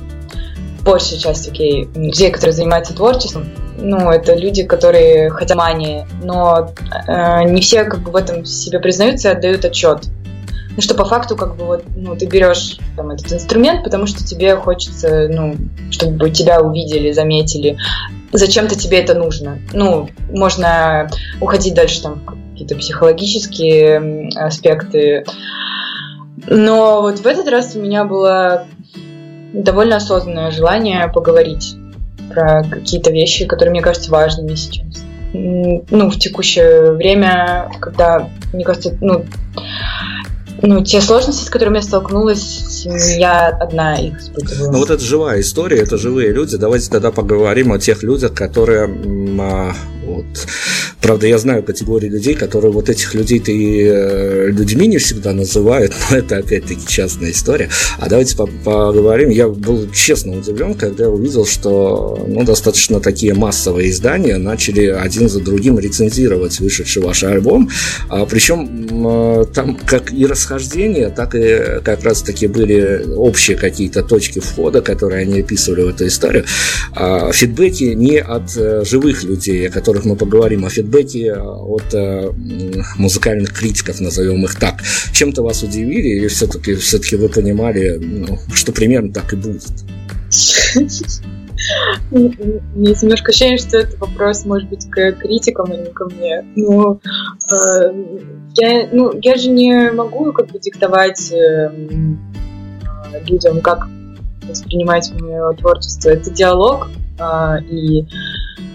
большая 0.84 1.19
часть, 1.19 1.50
окей, 1.50 1.89
людей, 1.93 2.31
которые 2.31 2.53
занимаются 2.53 2.96
творчеством, 2.96 3.50
ну, 3.77 4.10
это 4.12 4.36
люди, 4.36 4.63
которые 4.63 5.29
хотят 5.29 5.58
мани, 5.58 6.05
но 6.24 6.74
э, 7.08 7.43
не 7.43 7.62
все 7.62 7.84
как 7.86 8.01
бы 8.01 8.12
в 8.12 8.15
этом 8.15 8.46
себе 8.46 8.79
признаются 8.79 9.29
и 9.29 9.31
отдают 9.34 9.65
отчет. 9.65 10.10
Ну, 10.75 10.81
что 10.81 10.95
по 10.95 11.03
факту, 11.03 11.35
как 11.35 11.55
бы, 11.57 11.65
вот, 11.65 11.83
ну, 11.95 12.15
ты 12.15 12.25
берешь 12.25 12.77
там, 12.95 13.09
этот 13.09 13.33
инструмент, 13.33 13.83
потому 13.83 14.05
что 14.05 14.23
тебе 14.25 14.55
хочется, 14.55 15.27
ну, 15.29 15.55
чтобы 15.91 16.29
тебя 16.29 16.61
увидели, 16.61 17.11
заметили. 17.11 17.77
Зачем-то 18.31 18.75
тебе 18.77 18.99
это 18.99 19.15
нужно. 19.15 19.59
Ну, 19.73 20.09
можно 20.31 21.09
уходить 21.41 21.73
дальше 21.73 22.03
там 22.03 22.21
какие-то 22.51 22.75
психологические 22.75 24.29
аспекты. 24.35 25.25
Но 26.47 27.01
вот 27.01 27.19
в 27.19 27.25
этот 27.25 27.47
раз 27.47 27.75
у 27.75 27.81
меня 27.81 28.05
было 28.05 28.65
довольно 29.53 29.95
осознанное 29.95 30.51
желание 30.51 31.07
поговорить 31.07 31.75
про 32.29 32.63
какие-то 32.63 33.11
вещи, 33.11 33.45
которые 33.45 33.71
мне 33.71 33.81
кажутся 33.81 34.11
важными 34.11 34.53
сейчас. 34.55 35.03
Ну, 35.33 36.09
в 36.09 36.17
текущее 36.17 36.93
время, 36.93 37.71
когда, 37.79 38.29
мне 38.53 38.63
кажется, 38.63 38.95
ну, 39.01 39.25
ну, 40.61 40.83
те 40.83 41.01
сложности, 41.01 41.45
с 41.45 41.49
которыми 41.49 41.77
я 41.77 41.81
столкнулась, 41.81 42.85
я 43.17 43.47
одна 43.47 43.95
их 43.95 44.19
испытываю. 44.19 44.71
Ну, 44.71 44.79
вот 44.79 44.89
это 44.89 45.03
живая 45.03 45.41
история, 45.41 45.79
это 45.79 45.97
живые 45.97 46.31
люди. 46.31 46.57
Давайте 46.57 46.89
тогда 46.89 47.11
поговорим 47.11 47.71
о 47.71 47.79
тех 47.79 48.03
людях, 48.03 48.33
которые 48.33 48.85
а, 49.39 49.73
вот. 50.05 50.25
Правда, 51.01 51.27
я 51.27 51.38
знаю 51.38 51.63
категории 51.63 52.10
людей, 52.10 52.36
которые 52.36 52.74
вот 52.74 52.89
этих 52.89 53.13
людей-то 53.13 53.51
и 53.51 53.84
э, 53.86 54.48
людьми 54.50 54.86
не 54.86 54.98
всегда 54.98 55.32
называют, 55.32 55.94
но 56.12 56.18
это 56.18 56.38
опять-таки 56.38 56.86
частная 56.88 57.32
история. 57.32 57.70
А 58.00 58.10
давайте 58.10 58.36
поговорим. 58.36 59.29
Я 59.29 59.48
был 59.48 59.89
честно 59.91 60.38
удивлен, 60.38 60.74
когда 60.74 61.10
увидел, 61.10 61.46
что 61.46 62.25
ну, 62.27 62.44
достаточно 62.44 63.00
такие 63.00 63.34
массовые 63.34 63.91
издания 63.91 64.38
начали 64.38 64.88
один 64.88 65.29
за 65.29 65.39
другим 65.39 65.79
рецензировать 65.79 66.60
вышедший 66.60 67.01
ваш 67.01 67.24
альбом. 67.24 67.70
А, 68.10 68.25
причем 68.25 69.46
там 69.53 69.77
как 69.86 70.12
и 70.12 70.25
расхождения, 70.25 71.10
так 71.10 71.34
и 71.34 71.82
как 71.84 72.03
раз 72.03 72.22
таки 72.22 72.48
были 72.48 73.06
общие 73.15 73.56
какие-то 73.56 74.03
точки 74.03 74.39
входа, 74.39 74.82
которые 74.82 75.22
они 75.22 75.39
описывали 75.39 75.84
в 75.84 75.88
эту 75.89 76.08
историю. 76.08 76.44
А, 76.94 77.32
фидбэки 77.32 77.86
не 77.96 78.18
от 78.18 78.56
э, 78.58 78.84
живых 78.86 79.24
людей, 79.24 79.68
о 79.68 79.72
которых 79.72 80.06
мы 80.06 80.15
поговорим, 80.15 80.65
о 80.65 80.70
фидбэке 80.70 80.88
э, 81.15 81.39
от 81.39 81.93
э, 81.93 82.31
музыкальных 82.98 83.53
критиков, 83.53 84.00
назовем 84.00 84.43
их 84.43 84.55
так. 84.55 84.81
Чем-то 85.13 85.43
вас 85.43 85.63
удивили 85.63 86.08
или 86.08 86.27
все-таки 86.27 86.75
все 86.75 87.00
вы 87.17 87.29
понимали, 87.29 87.98
ну, 87.98 88.38
что 88.53 88.72
примерно 88.72 89.13
так 89.13 89.34
и 89.34 89.36
будет? 89.36 89.72
Есть 92.75 93.03
немножко 93.03 93.29
ощущение, 93.29 93.58
что 93.58 93.77
это 93.77 93.98
вопрос, 93.98 94.46
может 94.46 94.69
быть, 94.69 94.89
к 94.89 95.12
критикам, 95.13 95.72
а 95.72 95.75
не 95.75 95.91
ко 95.91 96.05
мне. 96.05 96.46
Но 96.55 97.00
э, 97.51 97.93
я, 98.55 98.89
ну, 98.91 99.12
я 99.22 99.36
же 99.36 99.50
не 99.50 99.91
могу 99.91 100.31
как 100.31 100.48
бы 100.48 100.60
диктовать 100.60 101.31
э, 101.31 101.69
людям, 103.27 103.62
как 103.62 103.88
воспринимать 104.50 105.12
мое 105.20 105.53
творчество. 105.53 106.10
Это 106.10 106.32
диалог, 106.32 106.89
э, 107.20 107.62
и 107.70 108.08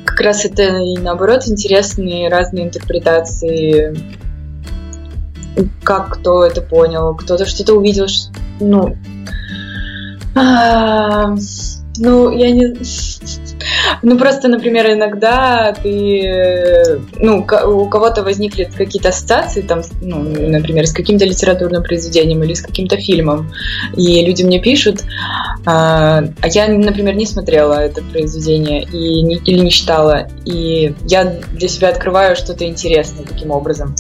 как 0.04 0.20
раз 0.20 0.44
это 0.44 0.62
и 0.62 0.96
наоборот 0.98 1.46
интересные 1.46 2.28
разные 2.28 2.64
интерпретации, 2.64 3.96
как 5.82 6.10
кто 6.10 6.44
это 6.44 6.62
понял, 6.62 7.14
кто-то 7.14 7.46
что-то 7.46 7.74
увидел, 7.74 8.06
ну, 8.60 8.96
А, 10.36 11.36
ну, 11.98 12.30
я 12.30 12.50
не... 12.50 12.74
Ну, 14.02 14.18
просто, 14.18 14.48
например, 14.48 14.92
иногда 14.92 15.74
ты, 15.82 17.00
ну, 17.18 17.38
у 17.38 17.88
кого-то 17.88 18.22
возникли 18.22 18.64
какие-то 18.64 19.10
ассоциации, 19.10 19.62
там, 19.62 19.82
ну, 20.02 20.22
например, 20.22 20.86
с 20.86 20.92
каким-то 20.92 21.24
литературным 21.24 21.82
произведением 21.82 22.42
или 22.42 22.54
с 22.54 22.62
каким-то 22.62 22.96
фильмом, 22.96 23.52
и 23.96 24.24
люди 24.24 24.42
мне 24.42 24.60
пишут, 24.60 25.04
а, 25.66 26.24
а 26.40 26.48
я, 26.48 26.68
например, 26.68 27.14
не 27.14 27.26
смотрела 27.26 27.74
это 27.74 28.02
произведение 28.02 28.82
и 28.82 29.22
не, 29.22 29.36
или 29.36 29.60
не 29.60 29.70
читала, 29.70 30.28
и 30.44 30.94
я 31.06 31.40
для 31.52 31.68
себя 31.68 31.88
открываю 31.88 32.36
что-то 32.36 32.66
интересное 32.66 33.24
таким 33.24 33.50
образом. 33.50 33.94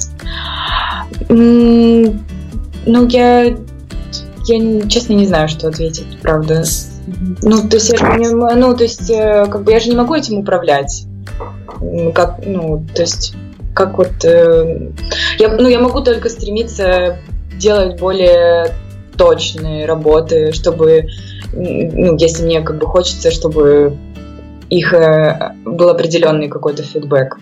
Ну, 1.28 3.08
я, 3.08 3.44
я 3.44 4.88
честно 4.88 5.12
не 5.14 5.26
знаю, 5.26 5.48
что 5.48 5.68
ответить, 5.68 6.18
правда. 6.20 6.64
Ну, 7.06 7.68
то 7.68 7.76
есть, 7.76 7.92
я 7.92 8.16
не, 8.16 8.28
ну, 8.28 8.76
то 8.76 8.84
есть, 8.84 9.10
э, 9.10 9.46
как 9.46 9.64
бы 9.64 9.72
я 9.72 9.80
же 9.80 9.90
не 9.90 9.96
могу 9.96 10.14
этим 10.14 10.38
управлять. 10.38 11.06
Как, 12.14 12.40
ну, 12.44 12.84
то 12.94 13.02
есть, 13.02 13.34
как 13.74 13.98
вот... 13.98 14.24
Э, 14.24 14.90
я, 15.38 15.48
ну, 15.48 15.68
я 15.68 15.80
могу 15.80 16.00
только 16.00 16.28
стремиться 16.28 17.18
делать 17.58 17.98
более 17.98 18.74
точные 19.16 19.86
работы, 19.86 20.52
чтобы, 20.52 21.08
ну, 21.52 22.16
если 22.16 22.44
мне 22.44 22.62
как 22.62 22.78
бы 22.78 22.86
хочется, 22.86 23.30
чтобы 23.30 23.96
их 24.70 24.92
э, 24.92 25.54
был 25.64 25.88
определенный 25.88 26.48
какой-то 26.48 26.82
фидбэк. 26.82 27.36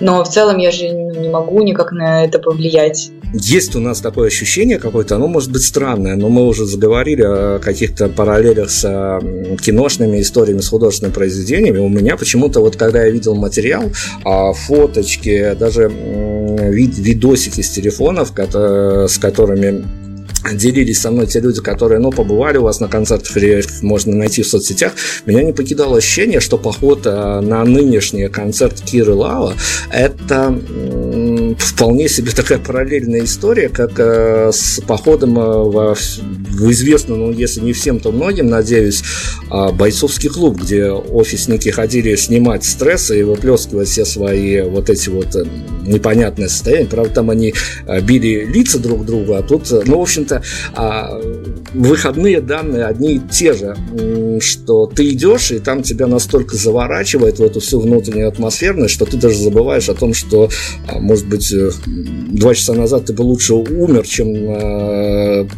Но 0.00 0.22
в 0.24 0.28
целом 0.28 0.58
я 0.58 0.70
же 0.70 0.88
не 0.88 1.28
могу 1.28 1.62
никак 1.62 1.92
на 1.92 2.24
это 2.24 2.38
повлиять. 2.38 3.10
Есть 3.34 3.76
у 3.76 3.80
нас 3.80 4.00
такое 4.00 4.28
ощущение 4.28 4.78
какое-то, 4.78 5.16
оно 5.16 5.28
может 5.28 5.52
быть 5.52 5.62
странное, 5.62 6.16
но 6.16 6.28
мы 6.28 6.46
уже 6.46 6.64
заговорили 6.64 7.22
о 7.22 7.58
каких-то 7.58 8.08
параллелях 8.08 8.70
с 8.70 9.20
киношными 9.60 10.20
историями, 10.20 10.60
с 10.60 10.68
художественными 10.68 11.14
произведениями. 11.14 11.78
У 11.78 11.88
меня 11.88 12.16
почему-то 12.16 12.60
вот 12.60 12.76
когда 12.76 13.02
я 13.02 13.10
видел 13.10 13.34
материал, 13.34 13.84
а, 14.24 14.52
фоточки, 14.52 15.54
даже 15.58 15.88
видосики 15.88 17.60
с 17.60 17.70
телефонов, 17.70 18.32
с 18.34 19.18
которыми 19.18 19.84
делились 20.54 21.00
со 21.00 21.10
мной 21.10 21.26
те 21.26 21.40
люди, 21.40 21.60
которые, 21.60 21.98
ну, 22.00 22.10
побывали 22.10 22.58
у 22.58 22.62
вас 22.62 22.80
на 22.80 22.88
концертах, 22.88 23.36
можно 23.82 24.14
найти 24.14 24.42
в 24.42 24.46
соцсетях, 24.46 24.92
меня 25.26 25.42
не 25.42 25.52
покидало 25.52 25.98
ощущение, 25.98 26.40
что 26.40 26.58
поход 26.58 27.06
э, 27.06 27.40
на 27.40 27.64
нынешний 27.64 28.28
концерт 28.28 28.80
Киры 28.80 29.14
Лава 29.14 29.54
это 29.90 30.58
вполне 31.56 32.08
себе 32.08 32.32
такая 32.32 32.58
параллельная 32.58 33.24
история, 33.24 33.68
как 33.68 33.92
э, 33.98 34.50
с 34.52 34.80
походом 34.80 35.38
э, 35.38 35.42
в, 35.42 35.96
в 35.96 36.70
известный, 36.70 37.16
ну, 37.16 37.32
если 37.32 37.60
не 37.60 37.72
всем, 37.72 38.00
то 38.00 38.12
многим, 38.12 38.48
надеюсь, 38.48 39.02
бойцовский 39.50 40.28
клуб, 40.28 40.60
где 40.60 40.90
офисники 40.90 41.68
ходили 41.70 42.14
снимать 42.16 42.64
стрессы 42.64 43.20
и 43.20 43.22
выплескивать 43.22 43.88
все 43.88 44.04
свои 44.04 44.60
вот 44.62 44.90
эти 44.90 45.08
вот 45.08 45.36
непонятные 45.86 46.48
состояния. 46.48 46.86
Правда, 46.86 47.14
там 47.14 47.30
они 47.30 47.54
били 48.02 48.44
лица 48.44 48.78
друг 48.78 49.06
другу, 49.06 49.34
а 49.34 49.42
тут, 49.42 49.70
ну, 49.86 49.98
в 49.98 50.02
общем-то, 50.02 50.42
а, 50.74 51.20
выходные 51.74 52.40
данные 52.40 52.84
одни 52.86 53.16
и 53.16 53.20
те 53.30 53.52
же, 53.52 53.76
что 54.40 54.86
ты 54.86 55.10
идешь, 55.10 55.50
и 55.50 55.58
там 55.58 55.82
тебя 55.82 56.06
настолько 56.06 56.56
заворачивает 56.56 57.38
в 57.38 57.42
эту 57.42 57.60
всю 57.60 57.80
внутреннюю 57.80 58.28
атмосферность, 58.28 58.94
что 58.94 59.04
ты 59.04 59.16
даже 59.16 59.36
забываешь 59.36 59.88
о 59.88 59.94
том, 59.94 60.14
что, 60.14 60.50
а, 60.86 60.98
может 60.98 61.26
быть, 61.26 61.37
э, 61.52 61.70
два 61.86 62.54
часа 62.54 62.74
назад 62.74 63.06
ты 63.06 63.12
бы 63.12 63.22
лучше 63.22 63.54
умер, 63.54 64.06
чем 64.06 64.28
а, 64.48 65.48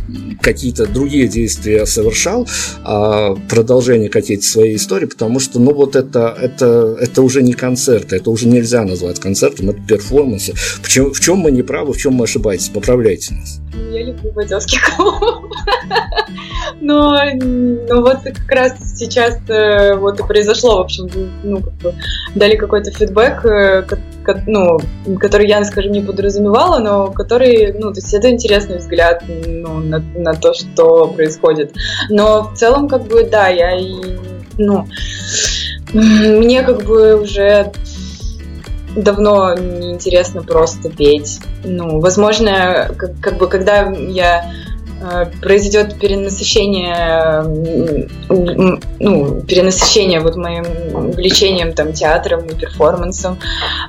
какие-то 0.40 0.86
другие 0.86 1.28
действия 1.28 1.86
совершал, 1.86 2.48
а 2.84 3.34
продолжение 3.48 4.08
какие-то 4.08 4.44
своей 4.44 4.76
истории, 4.76 5.06
потому 5.06 5.40
что, 5.40 5.60
ну, 5.60 5.72
вот 5.74 5.96
это, 5.96 6.36
это, 6.40 6.96
это 7.00 7.22
уже 7.22 7.42
не 7.42 7.52
концерт, 7.52 8.12
это 8.12 8.30
уже 8.30 8.46
нельзя 8.46 8.84
назвать 8.84 9.20
концертом, 9.20 9.70
это 9.70 9.80
перформанс. 9.86 10.50
В 10.82 10.88
чем, 10.88 11.38
мы 11.38 11.50
не 11.50 11.62
правы, 11.62 11.92
в 11.92 11.98
чем 11.98 12.14
мы 12.14 12.24
ошибаетесь? 12.24 12.68
Поправляйте 12.68 13.34
нас. 13.34 13.60
Я 13.72 14.04
люблю 14.04 14.32
бойцовский 14.32 14.78
клуб. 14.80 15.52
Но, 16.80 17.18
но 17.34 18.00
вот 18.00 18.18
как 18.22 18.50
раз 18.50 18.96
сейчас 18.96 19.38
э, 19.48 19.96
вот 19.96 20.20
и 20.20 20.22
произошло, 20.22 20.78
в 20.78 20.80
общем, 20.82 21.08
ну, 21.42 21.60
как 21.60 21.72
бы 21.74 21.94
дали 22.34 22.56
какой-то 22.56 22.90
фидбэк, 22.90 23.44
э, 23.44 23.86
ну, 24.46 24.78
который 25.18 25.48
я, 25.48 25.62
скажем, 25.64 25.92
не 25.92 26.00
подразумевала, 26.00 26.78
но 26.78 27.10
который, 27.10 27.72
ну, 27.72 27.92
то 27.92 27.98
есть 27.98 28.14
это 28.14 28.30
интересный 28.30 28.78
взгляд 28.78 29.24
ну, 29.26 29.80
на, 29.80 29.98
на 30.14 30.34
то, 30.34 30.54
что 30.54 31.08
происходит. 31.08 31.74
Но 32.08 32.44
в 32.44 32.56
целом, 32.56 32.88
как 32.88 33.06
бы, 33.06 33.24
да, 33.24 33.48
я 33.48 33.78
и, 33.78 34.16
ну, 34.56 34.86
мне 35.92 36.62
как 36.62 36.84
бы 36.84 37.20
уже 37.20 37.72
давно 38.96 39.54
неинтересно 39.54 40.42
просто 40.42 40.90
петь. 40.90 41.40
Ну, 41.64 42.00
возможно, 42.00 42.90
как, 42.96 43.18
как 43.20 43.38
бы, 43.38 43.48
когда 43.48 43.90
я 43.90 44.50
произойдет 45.40 45.98
перенасыщение, 45.98 47.42
ну, 48.28 49.40
перенасыщение 49.42 50.20
вот 50.20 50.36
моим 50.36 50.64
увлечением 50.94 51.72
там 51.72 51.92
театром 51.92 52.46
и 52.46 52.54
перформансом. 52.54 53.38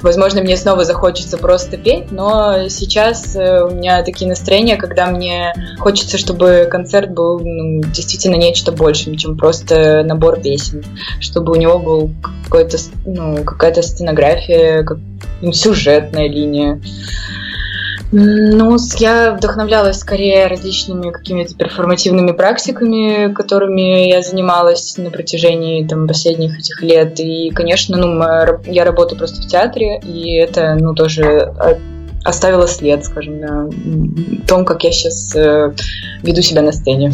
Возможно, 0.01 0.41
мне 0.41 0.57
снова 0.57 0.85
захочется 0.85 1.37
просто 1.37 1.77
петь, 1.77 2.11
но 2.11 2.69
сейчас 2.69 3.35
э, 3.35 3.63
у 3.63 3.71
меня 3.71 4.03
такие 4.03 4.29
настроения, 4.29 4.77
когда 4.77 5.07
мне 5.07 5.53
хочется, 5.79 6.17
чтобы 6.17 6.67
концерт 6.69 7.11
был 7.11 7.39
ну, 7.39 7.81
действительно 7.81 8.35
нечто 8.35 8.71
большим, 8.71 9.17
чем 9.17 9.37
просто 9.37 10.03
набор 10.03 10.39
песен, 10.39 10.83
чтобы 11.19 11.51
у 11.51 11.55
него 11.55 11.77
был 11.79 12.11
какой-то, 12.43 12.77
ну, 13.05 13.43
какая-то 13.43 13.81
сценография, 13.81 14.83
как, 14.83 14.97
ну, 15.41 15.51
сюжетная 15.51 16.27
линия. 16.27 16.81
Ну, 18.13 18.75
я 18.97 19.33
вдохновлялась 19.33 19.99
скорее 19.99 20.47
различными 20.47 21.11
какими-то 21.11 21.55
перформативными 21.55 22.31
практиками, 22.31 23.33
которыми 23.33 24.09
я 24.09 24.21
занималась 24.21 24.97
на 24.97 25.11
протяжении 25.11 25.87
там, 25.87 26.07
последних 26.07 26.59
этих 26.59 26.81
лет. 26.81 27.19
И, 27.19 27.51
конечно, 27.51 27.97
ну, 27.97 28.21
я 28.65 28.83
работаю 28.83 29.17
просто 29.17 29.41
в 29.41 29.47
театре, 29.47 29.99
и 29.99 30.35
это, 30.35 30.75
ну, 30.75 30.93
тоже 30.93 31.53
а, 31.57 31.77
оставило 32.25 32.67
след, 32.67 33.05
скажем, 33.05 33.39
на 33.39 33.69
том, 34.45 34.65
как 34.65 34.83
я 34.83 34.91
сейчас 34.91 35.33
э, 35.35 35.73
веду 36.21 36.41
себя 36.41 36.61
на 36.61 36.73
сцене. 36.73 37.13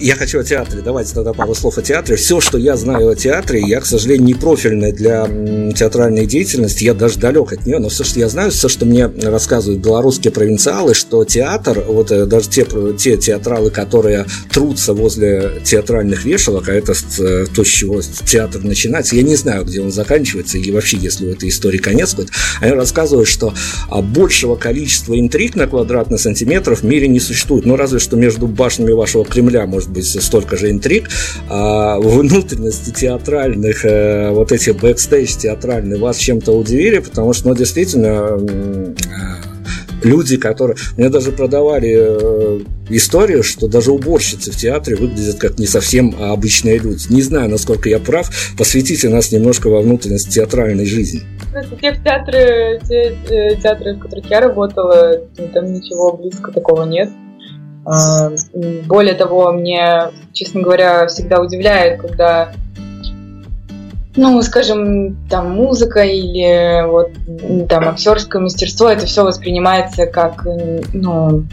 Я 0.00 0.16
хочу 0.16 0.40
о 0.40 0.44
театре. 0.44 0.82
Давайте 0.82 1.14
тогда 1.14 1.32
пару 1.32 1.54
слов 1.54 1.78
о 1.78 1.82
театре. 1.82 2.16
Все, 2.16 2.40
что 2.40 2.58
я 2.58 2.76
знаю 2.76 3.10
о 3.10 3.14
театре, 3.14 3.62
я, 3.64 3.80
к 3.80 3.86
сожалению, 3.86 4.26
не 4.26 4.34
профильный 4.34 4.92
для 4.92 5.26
театральной 5.72 6.26
деятельности. 6.26 6.84
Я 6.84 6.94
даже 6.94 7.18
далек 7.18 7.52
от 7.52 7.64
нее. 7.64 7.78
Но 7.78 7.88
все, 7.88 8.02
что 8.02 8.18
я 8.18 8.28
знаю, 8.28 8.50
все, 8.50 8.68
что 8.68 8.86
мне 8.86 9.06
рассказывают 9.06 9.82
белорусские 9.82 10.32
провинциалы, 10.32 10.94
что 10.94 11.24
театр, 11.24 11.84
вот 11.86 12.10
э, 12.10 12.26
даже 12.26 12.48
те, 12.48 12.66
те 12.98 13.16
театралы, 13.16 13.70
которые 13.70 14.26
трутся 14.50 14.94
возле 14.94 15.60
театральных 15.64 16.24
вешалок, 16.24 16.68
а 16.68 16.72
это 16.72 16.92
э, 16.92 17.46
то, 17.54 17.64
с 17.64 17.68
чего 17.68 18.00
театр 18.02 18.62
начинается, 18.64 19.14
я 19.14 19.22
не 19.22 19.36
знаю, 19.36 19.64
где 19.64 19.80
он 19.80 19.92
заканчивается, 19.92 20.58
и 20.58 20.70
вообще, 20.72 20.96
если 20.96 21.26
у 21.26 21.30
этой 21.30 21.48
истории 21.48 21.78
конец 21.78 22.14
будет, 22.14 22.30
они 22.60 22.72
рассказывают, 22.72 23.28
что 23.28 23.54
а, 23.88 24.02
большего 24.02 24.56
количества 24.56 25.18
интриг 25.18 25.54
на 25.54 25.66
квадратный 25.66 26.18
сантиметр 26.18 26.74
в 26.74 26.82
мире 26.82 27.06
не 27.06 27.20
существует. 27.20 27.64
Ну, 27.64 27.76
разве 27.76 28.00
что 28.00 28.16
между 28.16 28.46
башнями 28.46 28.92
вашего 28.92 29.24
Кремля 29.24 29.66
может 29.84 29.90
быть 29.90 30.22
столько 30.22 30.56
же 30.56 30.70
интриг, 30.70 31.08
а 31.48 31.98
внутренности 31.98 32.90
театральных, 32.90 33.84
э, 33.84 34.30
вот 34.30 34.52
эти 34.52 34.70
бэкстейдж 34.70 35.36
театральные 35.36 35.98
вас 35.98 36.16
чем-то 36.18 36.52
удивили, 36.52 36.98
потому 36.98 37.32
что, 37.32 37.48
ну, 37.48 37.54
действительно, 37.54 38.38
э, 38.38 38.94
люди, 40.02 40.36
которые... 40.36 40.76
Мне 40.96 41.08
даже 41.08 41.32
продавали 41.32 41.96
э, 41.96 42.60
историю, 42.88 43.42
что 43.42 43.68
даже 43.68 43.92
уборщицы 43.92 44.50
в 44.52 44.56
театре 44.56 44.96
выглядят 44.96 45.38
как 45.38 45.58
не 45.58 45.66
совсем 45.66 46.14
обычные 46.18 46.78
люди. 46.78 47.06
Не 47.10 47.22
знаю, 47.22 47.50
насколько 47.50 47.88
я 47.88 47.98
прав. 47.98 48.30
Посвятите 48.56 49.08
нас 49.08 49.32
немножко 49.32 49.68
во 49.68 49.80
внутренность 49.80 50.30
театральной 50.30 50.86
жизни. 50.86 51.22
Те 51.80 51.94
театры, 52.04 52.80
те 52.88 53.16
театры, 53.62 53.94
в 53.94 54.00
которых 54.00 54.30
я 54.30 54.40
работала, 54.40 55.20
там 55.52 55.72
ничего 55.72 56.16
близко 56.16 56.50
такого 56.52 56.84
нет. 56.84 57.10
А, 57.86 58.30
более 58.86 59.14
того, 59.14 59.52
мне, 59.52 60.10
честно 60.32 60.62
говоря, 60.62 61.06
всегда 61.06 61.40
удивляет, 61.40 62.00
когда 62.00 62.52
ну, 64.16 64.40
скажем, 64.42 65.16
там 65.28 65.50
музыка 65.56 66.04
или 66.04 66.86
вот 66.86 67.10
там 67.68 67.88
актерское 67.88 68.40
мастерство, 68.40 68.88
это 68.88 69.06
все 69.06 69.24
воспринимается 69.24 70.06
как, 70.06 70.46
ну, 70.92 71.44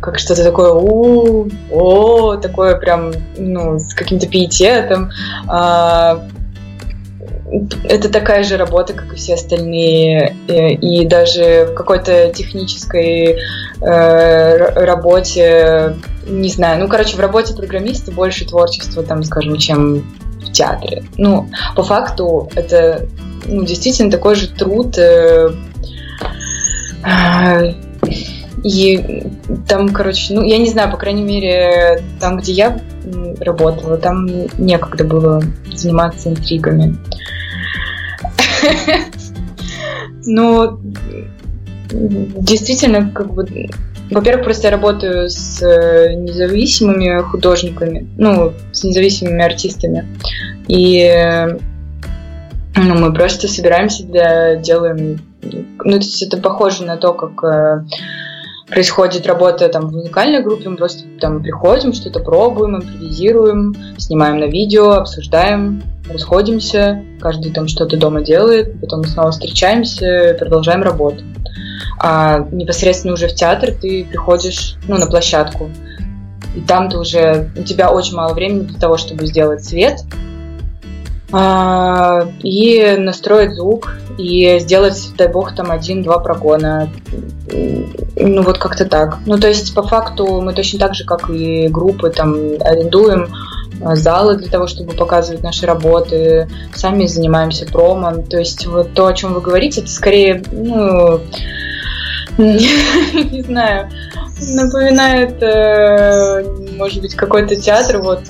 как 0.00 0.18
что-то 0.18 0.44
такое, 0.44 0.72
у, 0.72 1.48
о, 1.70 2.36
такое 2.36 2.76
прям, 2.76 3.12
ну, 3.38 3.78
с 3.78 3.94
каким-то 3.94 4.26
пиететом. 4.28 5.10
А, 5.48 6.22
это 7.84 8.08
такая 8.08 8.44
же 8.44 8.56
работа, 8.56 8.92
как 8.92 9.12
и 9.12 9.16
все 9.16 9.34
остальные, 9.34 10.36
и 10.48 11.06
даже 11.06 11.68
в 11.70 11.74
какой-то 11.74 12.30
технической 12.30 13.38
э, 13.80 14.56
работе, 14.84 15.96
не 16.26 16.48
знаю, 16.48 16.80
ну, 16.80 16.88
короче, 16.88 17.16
в 17.16 17.20
работе 17.20 17.54
программиста 17.54 18.12
больше 18.12 18.46
творчества, 18.46 19.02
там, 19.02 19.24
скажем, 19.24 19.56
чем 19.56 20.04
в 20.40 20.52
театре. 20.52 21.02
Ну, 21.16 21.48
по 21.74 21.82
факту, 21.82 22.48
это 22.54 23.06
ну, 23.46 23.64
действительно 23.64 24.10
такой 24.10 24.36
же 24.36 24.48
труд. 24.48 24.96
Э, 24.98 25.50
э, 27.04 27.74
и 28.62 29.26
там, 29.66 29.88
короче, 29.88 30.34
ну, 30.34 30.42
я 30.42 30.58
не 30.58 30.68
знаю, 30.68 30.90
по 30.90 30.98
крайней 30.98 31.22
мере, 31.22 32.02
там, 32.20 32.38
где 32.38 32.52
я 32.52 32.80
работала, 33.40 33.96
там 33.96 34.28
некогда 34.58 35.04
было 35.04 35.42
заниматься 35.72 36.28
интригами. 36.28 36.96
Но 40.26 40.80
действительно, 41.92 43.10
как 43.10 43.32
бы, 43.32 43.46
во-первых, 44.10 44.44
просто 44.44 44.68
я 44.68 44.72
работаю 44.72 45.28
с 45.28 45.62
э, 45.62 46.14
независимыми 46.14 47.22
художниками, 47.22 48.08
ну, 48.16 48.52
с 48.72 48.84
независимыми 48.84 49.42
артистами. 49.42 50.06
И 50.68 51.10
ну, 52.76 52.94
мы 52.94 53.12
просто 53.12 53.48
собираемся 53.48 54.04
для 54.04 54.56
делаем. 54.56 55.20
Ну, 55.42 55.92
то 55.92 56.04
есть 56.04 56.22
это 56.22 56.36
похоже 56.36 56.84
на 56.84 56.96
то, 56.96 57.12
как 57.12 57.42
э, 57.44 57.84
происходит 58.70 59.26
работа 59.26 59.68
там 59.68 59.88
в 59.88 59.92
музыкальной 59.92 60.42
группе, 60.42 60.68
мы 60.68 60.76
просто 60.76 61.04
там 61.20 61.42
приходим, 61.42 61.92
что-то 61.92 62.20
пробуем, 62.20 62.76
импровизируем, 62.76 63.74
снимаем 63.98 64.38
на 64.38 64.44
видео, 64.44 64.92
обсуждаем, 64.92 65.82
расходимся, 66.08 67.04
каждый 67.20 67.52
там 67.52 67.68
что-то 67.68 67.96
дома 67.96 68.22
делает, 68.22 68.80
потом 68.80 69.04
снова 69.04 69.32
встречаемся, 69.32 70.36
продолжаем 70.38 70.82
работу. 70.82 71.24
А 71.98 72.46
непосредственно 72.50 73.14
уже 73.14 73.28
в 73.28 73.34
театр 73.34 73.72
ты 73.72 74.04
приходишь, 74.04 74.76
ну, 74.88 74.96
на 74.96 75.06
площадку, 75.06 75.68
и 76.54 76.60
там 76.60 76.88
ты 76.88 76.98
уже, 76.98 77.50
у 77.56 77.62
тебя 77.62 77.90
очень 77.90 78.14
мало 78.14 78.34
времени 78.34 78.62
для 78.62 78.78
того, 78.78 78.96
чтобы 78.96 79.26
сделать 79.26 79.64
свет, 79.64 80.00
и 81.32 82.96
настроить 82.98 83.54
звук, 83.54 83.92
и 84.18 84.58
сделать, 84.58 85.12
дай 85.16 85.28
бог, 85.28 85.54
там 85.54 85.70
один-два 85.70 86.18
прогона. 86.18 86.90
Ну, 88.16 88.42
вот 88.42 88.58
как-то 88.58 88.84
так. 88.84 89.18
Ну, 89.26 89.38
то 89.38 89.48
есть, 89.48 89.74
по 89.74 89.82
факту, 89.82 90.40
мы 90.40 90.52
точно 90.52 90.78
так 90.80 90.94
же, 90.94 91.04
как 91.04 91.30
и 91.30 91.68
группы, 91.68 92.10
там, 92.10 92.34
арендуем 92.60 93.28
а, 93.82 93.94
залы 93.96 94.36
для 94.36 94.48
того, 94.48 94.66
чтобы 94.66 94.92
показывать 94.92 95.42
наши 95.42 95.66
работы, 95.66 96.48
сами 96.74 97.06
занимаемся 97.06 97.66
промо. 97.66 98.22
То 98.28 98.38
есть, 98.38 98.66
вот 98.66 98.92
то, 98.92 99.06
о 99.06 99.14
чем 99.14 99.34
вы 99.34 99.40
говорите, 99.40 99.80
это 99.80 99.90
скорее, 99.90 100.42
ну, 100.52 101.20
не 102.38 103.42
знаю, 103.42 103.88
напоминает, 104.40 105.42
э, 105.42 106.44
может 106.76 107.00
быть, 107.00 107.14
какой-то 107.14 107.56
театр, 107.56 107.98
вот, 107.98 108.20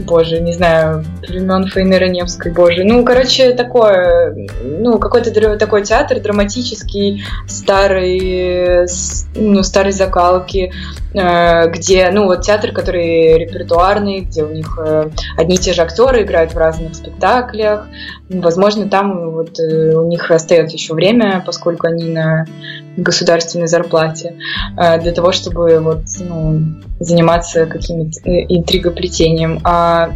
боже, 0.00 0.40
не 0.40 0.52
знаю, 0.52 1.04
времен 1.28 1.66
Фаины 1.66 1.98
Раневской, 1.98 2.52
боже. 2.52 2.84
Ну, 2.84 3.04
короче, 3.04 3.52
такое, 3.52 4.48
ну, 4.62 4.98
какой-то 4.98 5.58
такой 5.58 5.82
театр 5.82 6.20
драматический, 6.20 7.24
старый, 7.46 8.86
ну, 9.34 9.62
старой 9.62 9.92
закалки, 9.92 10.72
э, 11.14 11.70
где, 11.70 12.10
ну, 12.10 12.24
вот 12.24 12.42
театр, 12.42 12.72
который 12.72 13.38
репертуарный, 13.38 14.20
где 14.20 14.44
у 14.44 14.52
них 14.52 14.78
э, 14.84 15.10
одни 15.36 15.56
и 15.56 15.58
те 15.58 15.72
же 15.72 15.82
актеры 15.82 16.22
играют 16.22 16.54
в 16.54 16.58
разных 16.58 16.94
спектаклях. 16.94 17.86
Возможно, 18.28 18.88
там 18.88 19.30
вот 19.30 19.58
э, 19.58 19.94
у 19.94 20.06
них 20.08 20.30
остается 20.30 20.76
еще 20.76 20.94
время, 20.94 21.42
поскольку 21.44 21.86
они 21.86 22.04
на 22.04 22.46
государственной 22.96 23.66
зарплате, 23.66 24.36
для 24.76 25.10
того, 25.10 25.32
чтобы 25.32 25.80
вот, 25.80 26.02
ну, 26.20 26.60
заниматься 27.00 27.66
каким-то 27.66 28.30
интригоплетением. 28.30 29.60
А 29.64 30.12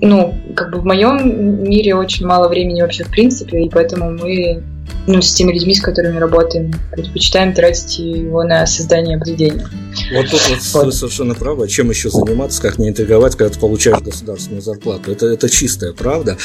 ну, 0.00 0.34
как 0.54 0.72
бы 0.72 0.80
в 0.80 0.84
моем 0.84 1.64
мире 1.68 1.94
очень 1.94 2.26
мало 2.26 2.48
времени 2.48 2.82
вообще 2.82 3.04
в 3.04 3.10
принципе, 3.10 3.64
и 3.64 3.68
поэтому 3.68 4.10
мы 4.10 4.62
ну, 5.06 5.22
с 5.22 5.32
теми 5.34 5.52
людьми, 5.52 5.74
с 5.74 5.80
которыми 5.80 6.18
работаем, 6.18 6.72
предпочитаем 6.92 7.54
тратить 7.54 7.98
его 7.98 8.42
на 8.42 8.66
создание 8.66 9.18
произведения. 9.18 9.68
Вот 10.12 10.30
тут 10.30 10.40
вот, 10.48 10.84
вот. 10.84 10.94
совершенно 10.94 11.34
правы. 11.34 11.68
Чем 11.68 11.90
еще 11.90 12.10
заниматься, 12.10 12.60
как 12.60 12.78
не 12.78 12.88
интриговать, 12.88 13.36
когда 13.36 13.52
ты 13.52 13.60
получаешь 13.60 14.00
государственную 14.00 14.62
зарплату? 14.62 15.12
Это, 15.12 15.26
это 15.26 15.48
чистая 15.48 15.92
правда. 15.92 16.36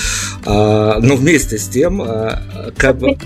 А, 0.46 1.00
но 1.00 1.16
вместе 1.16 1.58
с 1.58 1.68
тем, 1.68 2.02
а, 2.02 2.40
как 2.78 2.98
бы 2.98 3.18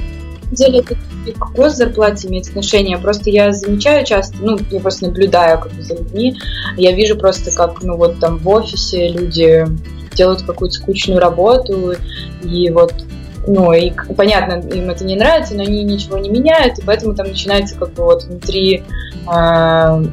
деле 0.52 0.80
это 0.80 0.96
к 0.96 1.52
госзарплате 1.54 2.28
имеет 2.28 2.48
отношение. 2.48 2.98
Просто 2.98 3.30
я 3.30 3.52
замечаю 3.52 4.06
часто, 4.06 4.36
ну, 4.40 4.58
я 4.72 4.80
просто 4.80 5.08
наблюдаю 5.08 5.60
как 5.60 5.72
за 5.82 5.96
людьми, 5.96 6.38
я 6.78 6.92
вижу 6.92 7.18
просто, 7.18 7.52
как, 7.52 7.82
ну, 7.82 7.98
вот 7.98 8.20
там 8.20 8.38
в 8.38 8.48
офисе 8.50 9.10
люди 9.10 9.66
делают 10.14 10.44
какую-то 10.44 10.76
скучную 10.76 11.20
работу, 11.20 11.94
и 12.44 12.70
вот 12.70 12.94
ну, 13.48 13.72
и 13.74 13.92
понятно, 14.18 14.54
им 14.74 14.90
это 14.90 15.06
не 15.06 15.16
нравится, 15.16 15.56
но 15.56 15.62
они 15.62 15.84
ничего 15.84 16.18
не 16.18 16.30
меняют, 16.30 16.80
и 16.80 16.82
поэтому 16.82 17.14
там 17.14 17.28
начинается 17.28 17.78
как 17.78 17.94
бы 17.94 18.04
вот 18.04 18.24
внутри 18.24 18.84
э, 19.28 20.04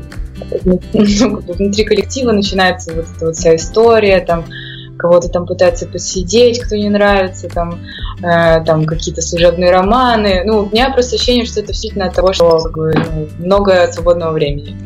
ну, 0.65 0.81
внутри 0.93 1.85
коллектива 1.85 2.33
начинается 2.33 2.93
вот 2.93 3.07
эта 3.17 3.27
вот 3.27 3.37
вся 3.37 3.57
история, 3.57 4.21
там 4.21 4.45
кого-то 5.03 5.29
там 5.29 5.47
пытается 5.47 5.87
посидеть, 5.87 6.61
кто 6.61 6.77
не 6.77 6.89
нравится, 6.89 7.49
там, 7.49 7.81
э, 8.23 8.65
там 8.65 8.87
какие-то 8.87 9.21
служебные 9.21 9.73
романы. 9.73 10.43
Ну, 10.45 10.61
у 10.61 10.71
меня 10.71 10.91
просто 10.93 11.17
ощущение, 11.17 11.45
что 11.45 11.61
это 11.61 11.69
действительно 11.73 12.07
от 12.07 12.15
того, 12.15 12.33
что 12.33 12.61
ну, 12.75 13.29
много 13.39 13.91
свободного 13.93 14.33
времени. 14.33 14.77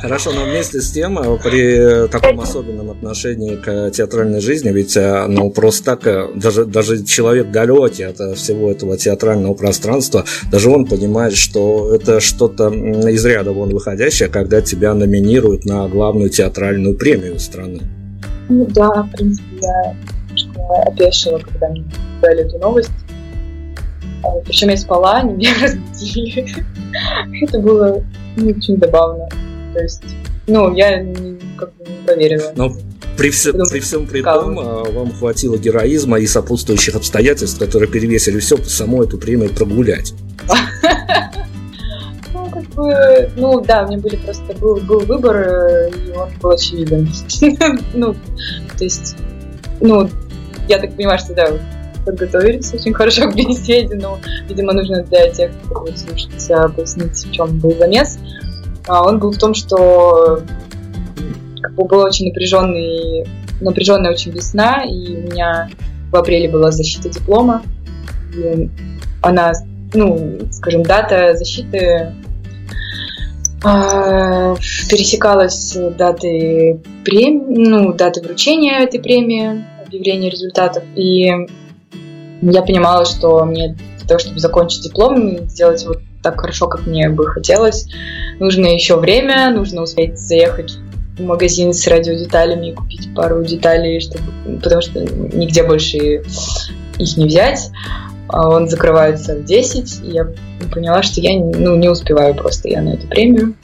Хорошо, 0.00 0.32
но 0.32 0.44
вместе 0.44 0.80
с 0.80 0.90
тем, 0.90 1.18
э, 1.18 1.38
при 1.42 2.08
таком 2.08 2.40
особенном 2.40 2.90
отношении 2.90 3.56
к 3.56 3.90
театральной 3.90 4.40
жизни, 4.40 4.70
ведь 4.70 4.96
э, 4.96 5.26
ну, 5.28 5.50
просто 5.50 5.84
так, 5.84 6.06
э, 6.06 6.28
даже, 6.34 6.64
даже 6.64 7.04
человек 7.04 7.50
далекий 7.50 8.04
от 8.04 8.38
всего 8.38 8.70
этого 8.70 8.96
театрального 8.96 9.54
пространства, 9.54 10.24
даже 10.50 10.70
он 10.70 10.86
понимает, 10.86 11.36
что 11.36 11.94
это 11.94 12.20
что-то 12.20 12.68
из 12.68 13.24
ряда 13.24 13.52
вон 13.52 13.68
выходящее, 13.68 14.30
когда 14.30 14.62
тебя 14.62 14.94
номинируют 14.94 15.66
на 15.66 15.86
главную 15.88 16.30
театральную 16.30 16.96
премию 16.96 17.38
страны. 17.38 17.80
Ну 18.48 18.66
да, 18.66 18.88
в 19.02 19.10
принципе, 19.10 19.60
я 19.60 19.94
немножко 20.28 20.82
опешила, 20.86 21.38
когда 21.38 21.68
мне 21.68 21.84
дали 22.20 22.44
эту 22.44 22.58
новость. 22.58 22.90
А, 24.22 24.28
Причем 24.44 24.68
я 24.68 24.76
спала, 24.76 25.16
они 25.18 25.34
меня 25.34 25.54
разбудили. 25.60 26.64
Это 27.42 27.58
было 27.58 28.02
ну, 28.36 28.50
очень 28.50 28.78
забавно. 28.78 29.28
То 29.74 29.80
есть, 29.80 30.04
ну, 30.46 30.74
я 30.74 31.04
как 31.56 31.74
бы 31.76 31.84
не 31.84 32.06
поверила. 32.06 32.52
Но 32.56 32.72
при, 33.16 33.30
все, 33.30 33.52
при 33.52 33.80
всем 33.80 34.06
при 34.06 34.22
том, 34.22 34.58
а, 34.58 34.84
вам 34.84 35.12
хватило 35.12 35.56
героизма 35.56 36.18
и 36.18 36.26
сопутствующих 36.26 36.96
обстоятельств, 36.96 37.58
которые 37.58 37.90
перевесили 37.90 38.38
все, 38.38 38.56
саму 38.58 39.02
эту 39.02 39.18
премию 39.18 39.50
прогулять. 39.50 40.14
бы, 42.74 43.30
ну 43.36 43.60
да, 43.60 43.84
у 43.84 43.88
меня 43.88 43.98
были 43.98 44.16
просто 44.16 44.54
был, 44.54 44.76
был 44.76 45.00
выбор, 45.00 45.36
э, 45.36 45.90
и 45.90 46.12
он 46.16 46.28
был 46.40 46.50
очевиден. 46.50 47.08
ну, 47.94 48.14
то 48.76 48.84
есть, 48.84 49.16
ну, 49.80 50.08
я 50.68 50.78
так 50.78 50.94
понимаю, 50.94 51.18
что 51.18 51.34
да, 51.34 51.48
подготовились 52.04 52.72
очень 52.74 52.92
хорошо 52.92 53.30
к 53.30 53.34
беседе, 53.34 53.94
но, 53.96 54.18
видимо, 54.48 54.72
нужно 54.72 55.02
для 55.04 55.30
тех, 55.30 55.50
кто 55.64 55.80
будет 55.80 55.94
пояснить, 56.76 57.26
в 57.26 57.32
чем 57.32 57.58
был 57.58 57.76
замес. 57.78 58.18
А 58.86 59.06
он 59.06 59.18
был 59.18 59.32
в 59.32 59.38
том, 59.38 59.54
что 59.54 60.42
как 61.60 61.74
бы 61.74 61.84
была 61.84 62.04
очень 62.04 62.28
напряженный, 62.28 63.26
напряженная 63.60 64.10
очень 64.10 64.32
весна, 64.32 64.82
и 64.84 65.16
у 65.16 65.20
меня 65.30 65.70
в 66.10 66.16
апреле 66.16 66.48
была 66.48 66.70
защита 66.70 67.08
диплома. 67.08 67.62
И 68.36 68.68
она, 69.20 69.52
ну, 69.94 70.40
скажем, 70.50 70.82
дата 70.82 71.36
защиты 71.36 72.12
а, 73.64 74.54
пересекалась 74.88 75.76
даты 75.96 76.80
премии, 77.04 77.68
ну, 77.68 77.92
даты 77.92 78.22
вручения 78.22 78.80
этой 78.80 79.00
премии, 79.00 79.64
объявления 79.84 80.30
результатов, 80.30 80.82
и 80.96 81.30
я 82.42 82.62
понимала, 82.62 83.04
что 83.04 83.44
мне 83.44 83.76
для 83.98 84.08
того, 84.08 84.18
чтобы 84.18 84.38
закончить 84.38 84.82
диплом 84.82 85.48
сделать 85.48 85.84
вот 85.86 86.00
так 86.22 86.40
хорошо, 86.40 86.66
как 86.66 86.86
мне 86.86 87.08
бы 87.08 87.26
хотелось, 87.26 87.88
нужно 88.38 88.66
еще 88.66 88.96
время, 88.96 89.50
нужно 89.50 89.82
успеть 89.82 90.18
заехать 90.18 90.72
в 91.18 91.22
магазин 91.22 91.72
с 91.72 91.86
радиодеталями 91.86 92.68
и 92.68 92.72
купить 92.72 93.14
пару 93.14 93.44
деталей, 93.44 94.00
чтобы, 94.00 94.58
потому 94.62 94.80
что 94.80 95.00
нигде 95.00 95.62
больше 95.62 96.22
их 96.98 97.16
не 97.16 97.26
взять. 97.26 97.70
А 98.32 98.48
он 98.48 98.68
закрывается 98.68 99.36
в 99.36 99.44
10, 99.44 100.00
и 100.04 100.10
я 100.12 100.26
поняла, 100.72 101.02
что 101.02 101.20
я 101.20 101.38
ну, 101.38 101.76
не 101.76 101.88
успеваю 101.88 102.34
просто 102.34 102.68
я 102.68 102.80
на 102.80 102.94
эту 102.94 103.06
премию, 103.06 103.54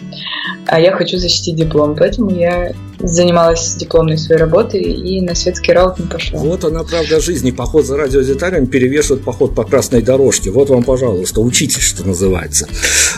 а 0.67 0.79
я 0.79 0.93
хочу 0.93 1.17
защитить 1.17 1.57
диплом, 1.57 1.97
поэтому 1.97 2.31
я 2.31 2.73
занималась 3.01 3.75
дипломной 3.77 4.19
своей 4.19 4.41
работой 4.41 4.83
и 4.83 5.21
на 5.21 5.35
светский 5.35 5.73
раут 5.73 5.99
не 5.99 6.07
пошла. 6.07 6.41
Вот 6.41 6.65
она, 6.65 6.83
правда, 6.85 7.21
жизни. 7.21 7.51
Поход 7.51 7.87
за 7.87 7.97
радиодеталями 7.97 8.67
перевешивает 8.67 9.25
поход 9.25 9.55
по 9.55 9.65
красной 9.65 10.03
дорожке. 10.03 10.51
Вот 10.51 10.69
вам, 10.69 10.83
пожалуйста, 10.83 11.41
учитесь, 11.41 11.83
что 11.83 12.07
называется. 12.07 12.69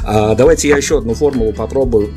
А, 0.05 0.35
давайте 0.35 0.69
я 0.69 0.77
еще 0.77 0.99
одну 0.99 1.15
формулу 1.15 1.53
попробую 1.53 2.11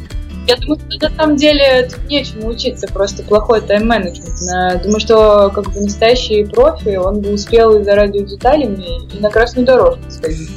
я 0.48 0.58
думаю, 0.58 0.80
что 0.90 1.10
на 1.10 1.16
самом 1.16 1.36
деле 1.36 1.90
тут 1.90 2.04
нечему 2.10 2.48
учиться, 2.50 2.88
просто 2.88 3.24
плохой 3.24 3.62
тайм-менеджмент. 3.62 4.84
Думаю, 4.84 5.00
что 5.00 5.52
как 5.54 5.72
бы 5.72 5.82
настоящий 5.82 6.46
профи, 6.46 6.96
он 6.96 7.22
бы 7.22 7.34
успел 7.34 7.80
и 7.80 7.84
за 7.84 7.96
радиодеталями, 7.96 9.08
и 9.14 9.20
на 9.20 9.30
красную 9.30 9.66
дорожку 9.66 10.04
сходить. 10.10 10.50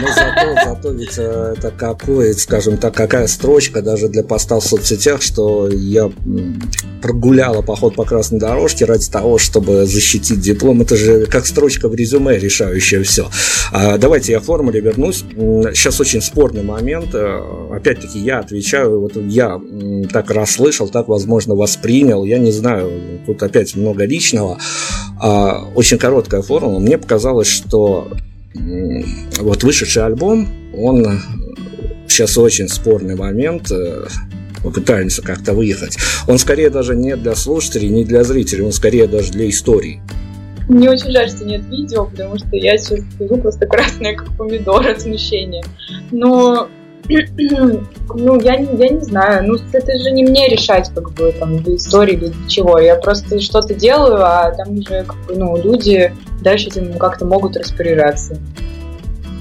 Но 0.00 0.08
зато, 0.08 0.54
зато 0.64 0.92
ведь 0.92 1.18
э, 1.18 1.54
это 1.56 1.72
какой, 1.76 2.34
скажем 2.34 2.76
так, 2.76 2.94
какая 2.94 3.26
строчка 3.26 3.82
даже 3.82 4.08
для 4.08 4.22
поста 4.22 4.60
в 4.60 4.64
соцсетях, 4.64 5.22
что 5.22 5.68
я 5.68 6.10
прогуляла 7.00 7.62
поход 7.62 7.96
по 7.96 8.04
красной 8.04 8.38
дорожке 8.38 8.84
ради 8.84 9.10
того, 9.10 9.38
чтобы 9.38 9.86
защитить 9.86 10.40
диплом. 10.40 10.82
Это 10.82 10.96
же 10.96 11.26
как 11.26 11.46
строчка 11.46 11.88
в 11.88 11.94
резюме, 11.94 12.38
решающая 12.38 13.02
все. 13.02 13.28
А, 13.72 13.98
давайте 13.98 14.32
я 14.32 14.40
к 14.40 14.44
формуле 14.44 14.80
вернусь. 14.80 15.24
Сейчас 15.74 16.00
очень 16.00 16.22
спорный 16.22 16.62
момент. 16.62 17.14
Э, 17.14 17.40
опять-таки 17.74 18.20
я 18.20 18.38
отвечаю, 18.38 19.00
вот 19.00 19.16
я 19.16 19.60
так 20.12 20.30
расслышал, 20.30 20.88
так, 20.88 21.08
возможно, 21.08 21.54
воспринял. 21.54 22.24
Я 22.24 22.38
не 22.38 22.52
знаю, 22.52 23.20
тут 23.26 23.42
опять 23.42 23.74
много 23.74 24.04
личного. 24.04 24.58
А, 25.20 25.64
очень 25.74 25.98
короткая 25.98 26.42
формула. 26.42 26.78
Мне 26.78 26.98
показалось, 26.98 27.48
что 27.48 28.08
вот 28.54 29.62
вышедший 29.62 30.04
альбом, 30.04 30.48
он 30.74 31.20
сейчас 32.08 32.36
очень 32.36 32.68
спорный 32.68 33.16
момент, 33.16 33.70
э, 33.70 34.06
мы 34.64 34.70
пытаемся 34.70 35.22
как-то 35.22 35.54
выехать. 35.54 35.96
Он 36.28 36.38
скорее 36.38 36.70
даже 36.70 36.94
не 36.94 37.16
для 37.16 37.34
слушателей, 37.34 37.88
не 37.88 38.04
для 38.04 38.22
зрителей, 38.24 38.62
он 38.62 38.72
скорее 38.72 39.06
даже 39.06 39.32
для 39.32 39.48
истории. 39.48 40.00
Мне 40.68 40.90
очень 40.90 41.10
жаль, 41.10 41.28
что 41.28 41.44
нет 41.44 41.64
видео, 41.68 42.06
потому 42.06 42.38
что 42.38 42.48
я 42.52 42.78
сейчас 42.78 43.00
сижу 43.18 43.36
просто 43.36 43.66
красная, 43.66 44.14
как 44.14 44.36
помидор 44.36 44.86
от 44.86 45.00
смущения. 45.00 45.64
Но 46.12 46.68
ну, 47.08 48.40
я, 48.40 48.54
я 48.54 48.88
не 48.88 49.00
знаю, 49.00 49.48
ну, 49.48 49.58
это 49.72 49.98
же 49.98 50.10
не 50.12 50.24
мне 50.24 50.48
решать, 50.48 50.90
как 50.94 51.12
бы, 51.12 51.32
там, 51.32 51.62
для 51.62 51.76
истории, 51.76 52.16
для 52.16 52.32
чего. 52.48 52.78
Я 52.78 52.96
просто 52.96 53.40
что-то 53.40 53.74
делаю, 53.74 54.24
а 54.24 54.52
там 54.52 54.78
уже, 54.78 55.04
как 55.04 55.16
бы, 55.26 55.34
ну, 55.34 55.60
люди 55.60 56.12
дальше 56.42 56.68
этим 56.68 56.98
как-то 56.98 57.24
могут 57.24 57.56
распоряжаться. 57.56 58.38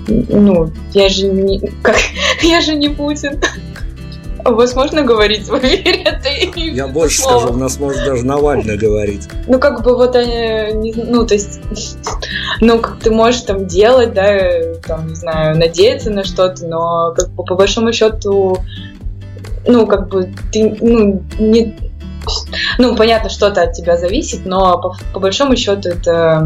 Ну, 0.07 0.71
я 0.93 1.09
же 1.09 1.27
не... 1.27 1.59
Как, 1.81 1.97
я 2.41 2.61
же 2.61 2.75
не 2.75 2.89
Путин. 2.89 3.39
У 4.43 4.53
вас 4.53 4.75
можно 4.75 5.03
говорить 5.03 5.47
в 5.47 5.57
эфире? 5.59 6.01
Это 6.03 6.29
Я 6.55 6.87
больше 6.87 7.21
слово. 7.21 7.39
скажу, 7.39 7.53
у 7.53 7.57
нас 7.57 7.79
может 7.79 8.03
даже 8.03 8.25
Навальный 8.25 8.75
говорить. 8.75 9.27
Ну, 9.47 9.59
как 9.59 9.83
бы 9.83 9.95
вот 9.95 10.15
они, 10.15 10.93
ну, 10.95 11.25
то 11.25 11.35
есть, 11.35 11.59
ну, 12.61 12.79
как 12.79 12.99
ты 12.99 13.11
можешь 13.11 13.41
там 13.41 13.67
делать, 13.67 14.13
да, 14.13 14.39
там, 14.85 15.09
не 15.09 15.15
знаю, 15.15 15.57
надеяться 15.57 16.09
на 16.09 16.23
что-то, 16.23 16.65
но 16.65 17.13
как 17.15 17.29
бы 17.29 17.43
по 17.43 17.55
большому 17.55 17.93
счету, 17.93 18.57
ну, 19.67 19.85
как 19.85 20.07
бы 20.09 20.33
ты, 20.51 20.75
ну, 20.81 21.23
не, 21.37 21.77
ну, 22.77 22.95
понятно, 22.95 23.29
что-то 23.29 23.63
от 23.63 23.73
тебя 23.73 23.97
зависит, 23.97 24.45
но 24.45 24.79
по, 24.81 24.95
по 25.13 25.19
большому 25.19 25.55
счету 25.55 25.89
это, 25.89 26.41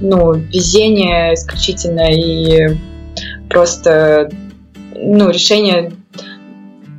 ну, 0.00 0.32
везение 0.32 1.34
исключительно 1.34 2.12
и 2.12 2.76
просто, 3.48 4.30
ну, 4.94 5.30
решение 5.30 5.92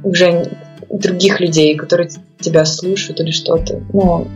уже 0.04 0.52
других 0.90 1.40
людей, 1.40 1.76
которые 1.76 2.10
тебя 2.40 2.66
слушают 2.66 3.20
или 3.20 3.32
что-то. 3.32 3.82
Ну, 3.92 4.28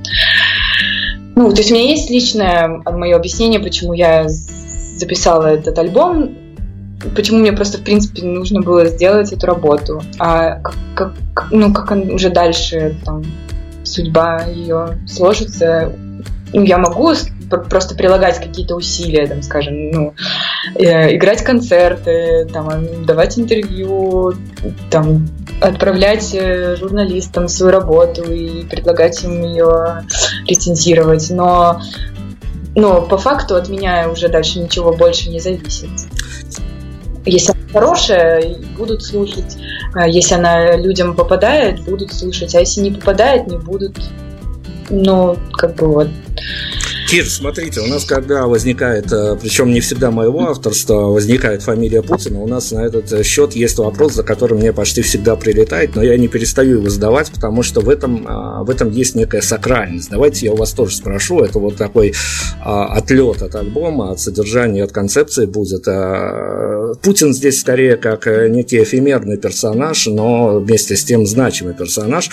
ну, 1.35 1.51
то 1.51 1.57
есть 1.57 1.71
у 1.71 1.73
меня 1.73 1.85
есть 1.85 2.09
личное 2.09 2.67
мое 2.67 3.15
объяснение, 3.15 3.59
почему 3.59 3.93
я 3.93 4.25
записала 4.27 5.47
этот 5.47 5.77
альбом, 5.79 6.35
почему 7.15 7.39
мне 7.39 7.53
просто, 7.53 7.77
в 7.77 7.83
принципе, 7.83 8.23
нужно 8.23 8.61
было 8.61 8.85
сделать 8.85 9.31
эту 9.31 9.45
работу. 9.45 10.01
А 10.17 10.55
как, 10.55 10.75
как, 10.95 11.47
ну, 11.51 11.73
как 11.73 11.91
он 11.91 12.11
уже 12.11 12.29
дальше, 12.29 12.95
там, 13.05 13.23
судьба 13.89 14.45
ее 14.45 14.99
сложится, 15.07 15.91
ну, 16.53 16.63
я 16.63 16.77
могу 16.77 17.13
просто 17.69 17.95
прилагать 17.95 18.37
какие-то 18.37 18.75
усилия, 18.75 19.27
там, 19.27 19.41
скажем, 19.41 19.91
ну, 19.91 20.13
э, 20.75 21.15
играть 21.15 21.43
концерты, 21.43 22.47
там, 22.53 23.05
давать 23.05 23.39
интервью, 23.39 24.33
там, 24.89 25.27
отправлять 25.61 26.33
э, 26.33 26.75
журналистам 26.75 27.47
свою 27.47 27.71
работу 27.71 28.31
и 28.31 28.65
предлагать 28.65 29.23
им 29.23 29.43
ее 29.43 30.03
рецензировать. 30.47 31.29
Но, 31.31 31.81
но 32.75 33.01
по 33.01 33.17
факту 33.17 33.55
от 33.55 33.69
меня 33.69 34.09
уже 34.09 34.29
дальше 34.29 34.59
ничего 34.59 34.93
больше 34.93 35.29
не 35.29 35.39
зависит. 35.39 35.89
Если 37.25 37.51
она 37.51 37.61
хорошая, 37.73 38.55
будут 38.77 39.03
слушать. 39.03 39.57
А 39.93 40.07
если 40.07 40.35
она 40.35 40.75
людям 40.77 41.15
попадает, 41.15 41.81
будут 41.81 42.13
слушать. 42.13 42.55
А 42.55 42.59
если 42.59 42.81
не 42.81 42.91
попадает, 42.91 43.47
не 43.47 43.57
будут. 43.57 43.97
Ну, 44.89 45.37
как 45.53 45.75
бы 45.75 45.87
вот. 45.87 46.07
Кир, 47.09 47.27
смотрите, 47.27 47.79
у 47.79 47.87
нас 47.87 48.05
когда 48.05 48.45
возникает, 48.45 49.11
э, 49.11 49.35
причем 49.41 49.73
не 49.73 49.79
всегда 49.79 50.11
моего 50.11 50.47
авторства, 50.47 51.07
возникает 51.07 51.63
фамилия 51.63 52.03
Путина, 52.03 52.39
у 52.39 52.47
нас 52.47 52.69
на 52.69 52.85
этот 52.85 53.11
э, 53.11 53.23
счет 53.23 53.53
есть 53.53 53.79
вопрос, 53.79 54.13
за 54.13 54.21
которым 54.21 54.59
мне 54.59 54.73
почти 54.73 55.01
всегда 55.01 55.35
прилетает, 55.35 55.95
но 55.95 56.03
я 56.03 56.15
не 56.17 56.27
перестаю 56.27 56.77
его 56.77 56.89
задавать, 56.89 57.31
потому 57.31 57.63
что 57.63 57.81
в 57.81 57.89
этом, 57.89 58.25
а, 58.27 58.63
в 58.63 58.69
этом 58.69 58.91
есть 58.91 59.15
некая 59.15 59.41
сакральность. 59.41 60.11
Давайте 60.11 60.45
я 60.45 60.53
у 60.53 60.55
вас 60.55 60.71
тоже 60.73 60.97
спрошу, 60.97 61.39
это 61.39 61.57
вот 61.57 61.77
такой 61.77 62.13
а, 62.63 62.85
отлет 62.93 63.41
от 63.41 63.55
альбома, 63.55 64.11
от 64.11 64.19
содержания, 64.19 64.83
от 64.83 64.91
концепции 64.91 65.47
будет. 65.47 65.87
А, 65.87 66.93
Путин 67.01 67.33
здесь 67.33 67.59
скорее 67.59 67.97
как 67.97 68.27
э, 68.27 68.49
некий 68.49 68.83
эфемерный 68.83 69.37
персонаж, 69.37 70.05
но 70.05 70.59
вместе 70.59 70.95
с 70.95 71.03
тем 71.03 71.25
значимый 71.25 71.73
персонаж. 71.73 72.29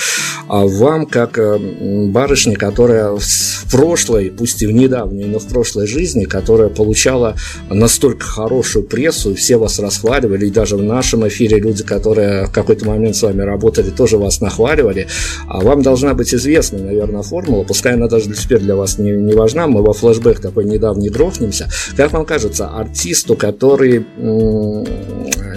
А 0.49 0.67
вам, 0.67 1.07
как 1.07 1.41
барышне, 1.41 2.57
которая 2.57 3.17
в 3.17 3.71
прошлой, 3.71 4.31
пусть 4.31 4.63
и 4.63 4.66
в 4.67 4.73
недавней, 4.73 5.25
но 5.25 5.39
в 5.39 5.47
прошлой 5.47 5.87
жизни, 5.87 6.25
которая 6.25 6.69
получала 6.69 7.37
настолько 7.71 8.25
хорошую 8.25 8.85
прессу, 8.85 9.35
все 9.35 9.57
вас 9.57 9.79
расхваливали, 9.79 10.47
и 10.47 10.51
даже 10.51 10.77
в 10.77 10.83
нашем 10.83 11.27
эфире 11.29 11.59
люди, 11.59 11.83
которые 11.83 12.47
в 12.47 12.53
какой-то 12.53 12.87
момент 12.87 13.17
с 13.17 13.23
вами 13.23 13.43
работали, 13.43 13.91
тоже 13.91 14.19
вас 14.19 14.41
нахваливали. 14.41 15.07
А 15.49 15.61
вам 15.61 15.83
должна 15.83 16.15
быть 16.15 16.35
известна, 16.35 16.79
наверное, 16.79 17.23
формула, 17.23 17.65
пускай 17.65 17.95
она 17.95 18.09
даже 18.09 18.33
теперь 18.33 18.61
для 18.61 18.77
вас 18.77 18.99
не, 18.99 19.11
не 19.13 19.33
важна, 19.33 19.67
мы 19.67 19.83
во 19.83 19.93
флешбэк 19.93 20.41
такой 20.41 20.65
недавний 20.65 21.09
грохнемся. 21.09 21.69
Как 21.97 22.13
вам 22.13 22.25
кажется, 22.25 22.69
артисту, 22.69 23.37
который 23.37 24.05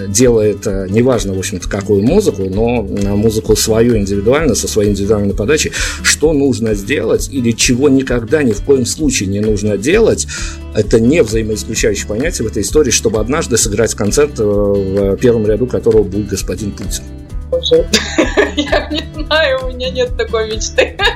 делает, 0.08 0.66
э, 0.66 0.86
неважно, 0.90 1.34
в 1.34 1.38
общем-то, 1.38 1.68
какую 1.68 2.02
музыку, 2.02 2.44
но 2.44 2.82
музыку 2.82 3.56
свою 3.56 3.96
индивидуально, 3.96 4.54
со 4.54 4.68
своей 4.68 4.90
индивидуальной 4.90 5.34
подачей, 5.34 5.72
что 6.02 6.32
нужно 6.32 6.74
сделать 6.74 7.28
или 7.30 7.52
чего 7.52 7.88
никогда 7.88 8.42
ни 8.42 8.52
в 8.52 8.62
коем 8.62 8.86
случае 8.86 8.99
не 9.26 9.40
нужно 9.40 9.76
делать, 9.76 10.26
это 10.74 11.00
не 11.00 11.22
взаимоисключающее 11.22 12.06
понятие 12.06 12.46
в 12.46 12.50
этой 12.50 12.62
истории, 12.62 12.90
чтобы 12.90 13.20
однажды 13.20 13.56
сыграть 13.56 13.94
концерт, 13.94 14.38
э, 14.38 14.42
в 14.42 15.16
первом 15.16 15.46
ряду 15.46 15.66
которого 15.66 16.02
будет 16.02 16.28
господин 16.28 16.72
Путин. 16.72 17.04
Я 18.56 18.88
не 18.90 19.02
знаю, 19.14 19.66
у 19.66 19.72
меня 19.72 19.90
нет 19.90 20.16
такой 20.16 20.54
мечты. 20.54 20.96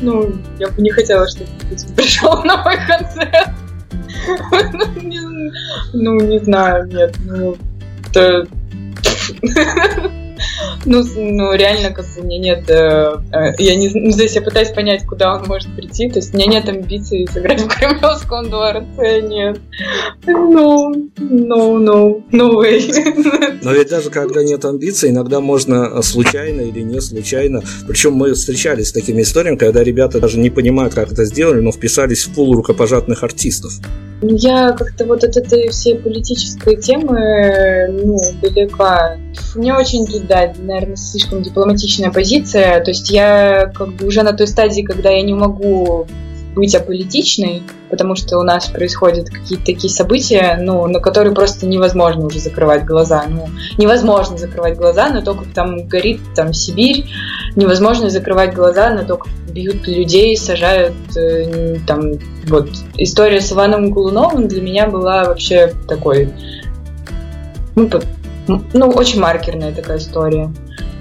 Ну, 0.00 0.32
я 0.60 0.68
бы 0.68 0.80
не 0.80 0.90
хотела, 0.90 1.28
чтобы 1.28 1.50
Путин 1.68 1.92
пришел 1.96 2.44
на 2.44 2.62
мой 2.62 2.76
концерт. 2.86 3.48
Ну, 5.92 6.20
не 6.20 6.38
знаю, 6.38 6.86
нет, 6.86 7.16
ну, 7.24 7.56
это... 8.08 8.46
Ну, 10.84 11.04
ну, 11.16 11.54
реально, 11.54 11.90
как 11.90 12.04
бы, 12.04 12.22
у 12.22 12.24
меня 12.24 12.38
нет... 12.38 12.70
Э, 12.70 13.16
э, 13.32 13.52
я 13.58 13.76
не 13.76 13.88
ну, 13.88 14.10
здесь 14.10 14.34
я 14.34 14.42
пытаюсь 14.42 14.70
понять, 14.70 15.04
куда 15.06 15.34
он 15.34 15.46
может 15.46 15.74
прийти. 15.74 16.08
То 16.08 16.18
есть 16.18 16.34
у 16.34 16.36
меня 16.36 16.46
нет 16.46 16.68
амбиций 16.68 17.26
сыграть 17.32 17.60
в 17.60 17.68
Кремлевском 17.68 18.48
дворце, 18.48 19.20
нет. 19.22 19.60
Ну, 20.26 20.92
no, 21.18 22.22
no 22.30 22.54
way. 22.54 23.58
Но 23.62 23.72
ведь 23.72 23.88
даже 23.88 24.10
когда 24.10 24.42
нет 24.42 24.64
амбиций, 24.64 25.10
иногда 25.10 25.40
можно 25.40 26.00
случайно 26.02 26.62
или 26.62 26.80
не 26.80 27.00
случайно. 27.00 27.62
Причем 27.86 28.14
мы 28.14 28.34
встречались 28.34 28.88
с 28.88 28.92
такими 28.92 29.22
историями, 29.22 29.56
когда 29.56 29.82
ребята 29.82 30.20
даже 30.20 30.38
не 30.38 30.50
понимают, 30.50 30.94
как 30.94 31.12
это 31.12 31.24
сделали, 31.24 31.60
но 31.60 31.72
вписались 31.72 32.24
в 32.26 32.34
пул 32.34 32.54
рукопожатных 32.54 33.22
артистов. 33.22 33.72
Ну, 34.20 34.34
я 34.34 34.72
как-то 34.72 35.04
вот 35.04 35.22
от 35.22 35.36
этой 35.36 35.68
всей 35.68 35.96
политической 35.96 36.76
темы, 36.76 37.86
ну, 37.88 38.16
далека. 38.42 39.16
Мне 39.54 39.74
очень 39.74 40.06
тут, 40.06 40.26
наверное, 40.58 40.96
слишком 40.96 41.42
дипломатичная 41.42 42.10
позиция. 42.10 42.80
То 42.82 42.90
есть 42.90 43.10
я 43.10 43.70
как 43.74 43.94
бы 43.94 44.06
уже 44.06 44.22
на 44.22 44.32
той 44.32 44.46
стадии, 44.46 44.82
когда 44.82 45.10
я 45.10 45.22
не 45.22 45.34
могу 45.34 46.06
быть 46.54 46.74
аполитичной, 46.74 47.62
потому 47.88 48.16
что 48.16 48.38
у 48.38 48.42
нас 48.42 48.66
происходят 48.66 49.30
какие-то 49.30 49.64
такие 49.64 49.92
события, 49.92 50.58
ну, 50.60 50.86
на 50.86 50.98
которые 50.98 51.34
просто 51.34 51.66
невозможно 51.66 52.26
уже 52.26 52.40
закрывать 52.40 52.84
глаза. 52.84 53.24
Ну, 53.28 53.48
невозможно 53.78 54.36
закрывать 54.36 54.76
глаза 54.76 55.08
на 55.08 55.22
то, 55.22 55.34
как 55.34 55.48
там 55.54 55.86
горит 55.86 56.20
там 56.34 56.52
Сибирь, 56.52 57.06
невозможно 57.54 58.10
закрывать 58.10 58.54
глаза 58.54 58.90
на 58.90 59.04
то, 59.04 59.16
как 59.16 59.32
бьют 59.52 59.86
людей, 59.86 60.36
сажают 60.36 60.94
э, 61.16 61.76
там 61.86 62.14
вот 62.48 62.68
история 62.96 63.40
с 63.40 63.52
Иваном 63.52 63.90
Голуновым 63.90 64.48
для 64.48 64.60
меня 64.60 64.88
была 64.88 65.24
вообще 65.24 65.72
такой 65.86 66.28
ну, 67.78 67.88
ну 68.48 68.90
очень 68.90 69.20
маркерная 69.20 69.72
такая 69.72 69.98
история. 69.98 70.50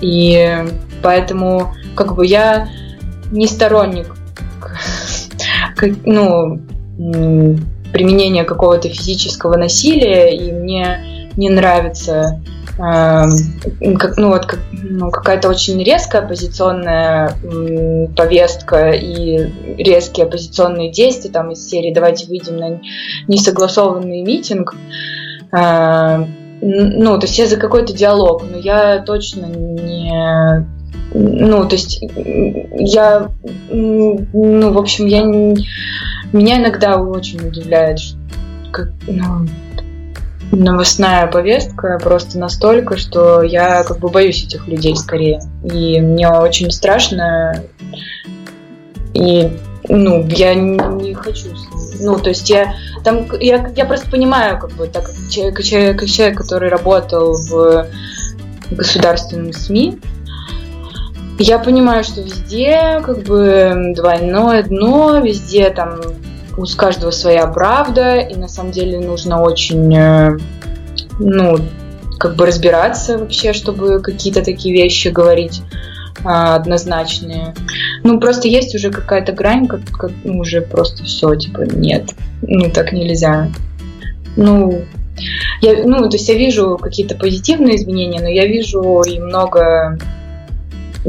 И 0.01 0.63
поэтому 1.01 1.73
как 1.95 2.15
бы 2.15 2.25
я 2.25 2.69
не 3.31 3.47
сторонник 3.47 4.15
ну, 6.05 6.59
применения 7.91 8.43
какого-то 8.43 8.89
физического 8.89 9.57
насилия, 9.57 10.35
и 10.35 10.51
мне 10.51 11.29
не 11.37 11.49
нравится 11.49 12.41
э, 12.77 13.23
как, 13.97 14.17
ну, 14.17 14.29
вот, 14.29 14.45
как, 14.45 14.59
ну, 14.71 15.11
какая-то 15.11 15.49
очень 15.49 15.81
резкая 15.83 16.23
оппозиционная 16.23 17.31
э, 17.43 18.07
повестка 18.15 18.89
и 18.91 19.77
резкие 19.77 20.25
оппозиционные 20.25 20.91
действия 20.91 21.31
там 21.31 21.51
из 21.51 21.67
серии 21.67 21.93
«давайте 21.93 22.27
выйдем 22.27 22.57
на 22.57 22.81
несогласованный 23.27 24.21
митинг». 24.21 24.75
Э, 25.51 26.25
ну, 26.61 27.19
то 27.19 27.25
есть 27.25 27.37
я 27.37 27.47
за 27.47 27.57
какой-то 27.57 27.93
диалог, 27.93 28.43
но 28.49 28.57
я 28.57 28.99
точно 28.99 29.45
не 29.45 30.65
ну, 31.13 31.67
то 31.67 31.75
есть 31.75 32.01
я, 32.01 33.31
ну, 33.71 34.73
в 34.73 34.77
общем, 34.77 35.05
я 35.05 35.23
меня 35.23 36.59
иногда 36.59 37.01
очень 37.01 37.47
удивляет, 37.47 37.99
как, 38.71 38.89
ну, 39.07 39.47
новостная 40.51 41.27
повестка 41.27 41.99
просто 42.01 42.39
настолько, 42.39 42.97
что 42.97 43.41
я 43.41 43.83
как 43.83 43.99
бы 43.99 44.09
боюсь 44.09 44.43
этих 44.43 44.67
людей 44.67 44.95
скорее. 44.95 45.41
И 45.63 45.99
мне 46.01 46.29
очень 46.29 46.71
страшно. 46.71 47.63
И 49.13 49.49
ну, 49.89 50.25
я 50.27 50.53
не 50.53 51.13
хочу. 51.13 51.49
Ну, 51.99 52.17
то 52.19 52.29
есть 52.29 52.49
я 52.49 52.75
там 53.03 53.27
я, 53.39 53.71
я 53.75 53.85
просто 53.85 54.09
понимаю, 54.09 54.59
как 54.59 54.71
бы, 54.71 54.87
так 54.87 55.05
как 55.05 55.15
человек, 55.29 55.63
человек, 55.63 56.05
человек, 56.05 56.37
который 56.37 56.69
работал 56.69 57.33
в 57.33 57.87
государственном 58.71 59.53
СМИ, 59.53 59.99
я 61.39 61.59
понимаю, 61.59 62.03
что 62.03 62.21
везде 62.21 63.01
как 63.05 63.23
бы 63.23 63.93
двойное 63.95 64.63
дно, 64.63 65.19
везде 65.19 65.69
там 65.69 65.99
у 66.57 66.65
каждого 66.75 67.11
своя 67.11 67.45
правда, 67.47 68.17
и 68.17 68.35
на 68.35 68.47
самом 68.47 68.71
деле 68.71 68.99
нужно 68.99 69.41
очень, 69.41 69.95
э, 69.95 70.37
ну, 71.19 71.59
как 72.17 72.35
бы 72.35 72.47
разбираться 72.47 73.19
вообще, 73.19 73.53
чтобы 73.53 74.01
какие-то 74.01 74.43
такие 74.43 74.73
вещи 74.73 75.09
говорить 75.09 75.61
а, 76.29 76.55
однозначные. 76.55 77.53
Ну, 78.03 78.19
просто 78.19 78.49
есть 78.49 78.75
уже 78.75 78.91
какая-то 78.91 79.31
грань, 79.31 79.65
как, 79.65 79.79
как 79.85 80.11
ну, 80.25 80.39
уже 80.39 80.59
просто 80.59 81.05
все, 81.05 81.33
типа, 81.35 81.61
нет, 81.61 82.15
ну, 82.41 82.69
так 82.69 82.91
нельзя. 82.91 83.47
Ну, 84.35 84.81
я, 85.61 85.85
ну, 85.85 86.09
то 86.09 86.17
есть 86.17 86.27
я 86.27 86.35
вижу 86.35 86.77
какие-то 86.77 87.15
позитивные 87.15 87.77
изменения, 87.77 88.19
но 88.19 88.27
я 88.27 88.45
вижу 88.45 89.03
и 89.03 89.19
много 89.19 89.97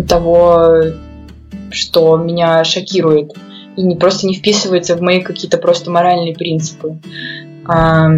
того, 0.09 0.83
что 1.73 2.17
меня 2.17 2.63
шокирует 2.63 3.33
и 3.77 3.83
не 3.83 3.97
просто 3.97 4.29
не 4.29 4.35
вписывается 4.35 4.95
в 4.95 5.01
мои 5.01 5.21
какие-то 5.21 5.59
просто 5.59 5.91
моральные 5.91 6.35
принципы. 6.35 7.01
А, 7.67 8.11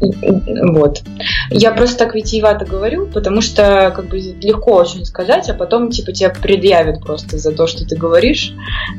вот. 0.00 1.02
Я 1.50 1.72
просто 1.72 1.98
так 1.98 2.14
витиевато 2.14 2.64
говорю, 2.64 3.06
потому 3.06 3.40
что 3.40 3.92
как 3.94 4.06
бы 4.06 4.18
легко 4.18 4.74
очень 4.74 5.04
сказать, 5.04 5.48
а 5.48 5.54
потом 5.54 5.90
типа 5.90 6.12
тебя 6.12 6.30
предъявят 6.30 7.00
просто 7.00 7.38
за 7.38 7.52
то, 7.52 7.66
что 7.66 7.86
ты 7.86 7.96
говоришь. 7.96 8.52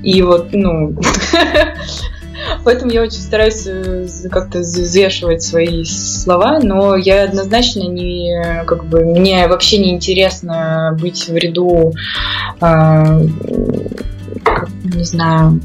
И 0.03 0.21
вот, 0.21 0.47
ну, 0.51 0.95
Поэтому 2.63 2.91
я 2.91 3.01
очень 3.01 3.19
стараюсь 3.19 3.65
э, 3.65 4.07
как-то 4.29 4.59
взвешивать 4.59 5.41
свои 5.41 5.83
слова, 5.83 6.59
но 6.61 6.95
я 6.95 7.23
однозначно 7.23 7.83
не, 7.83 8.63
как 8.65 8.85
бы, 8.85 9.03
мне 9.03 9.47
вообще 9.47 9.77
не 9.79 9.91
интересно 9.91 10.97
быть 10.99 11.27
в 11.27 11.35
ряду, 11.35 11.93
э, 12.61 13.21
не 14.83 15.03
знаю, 15.03 15.59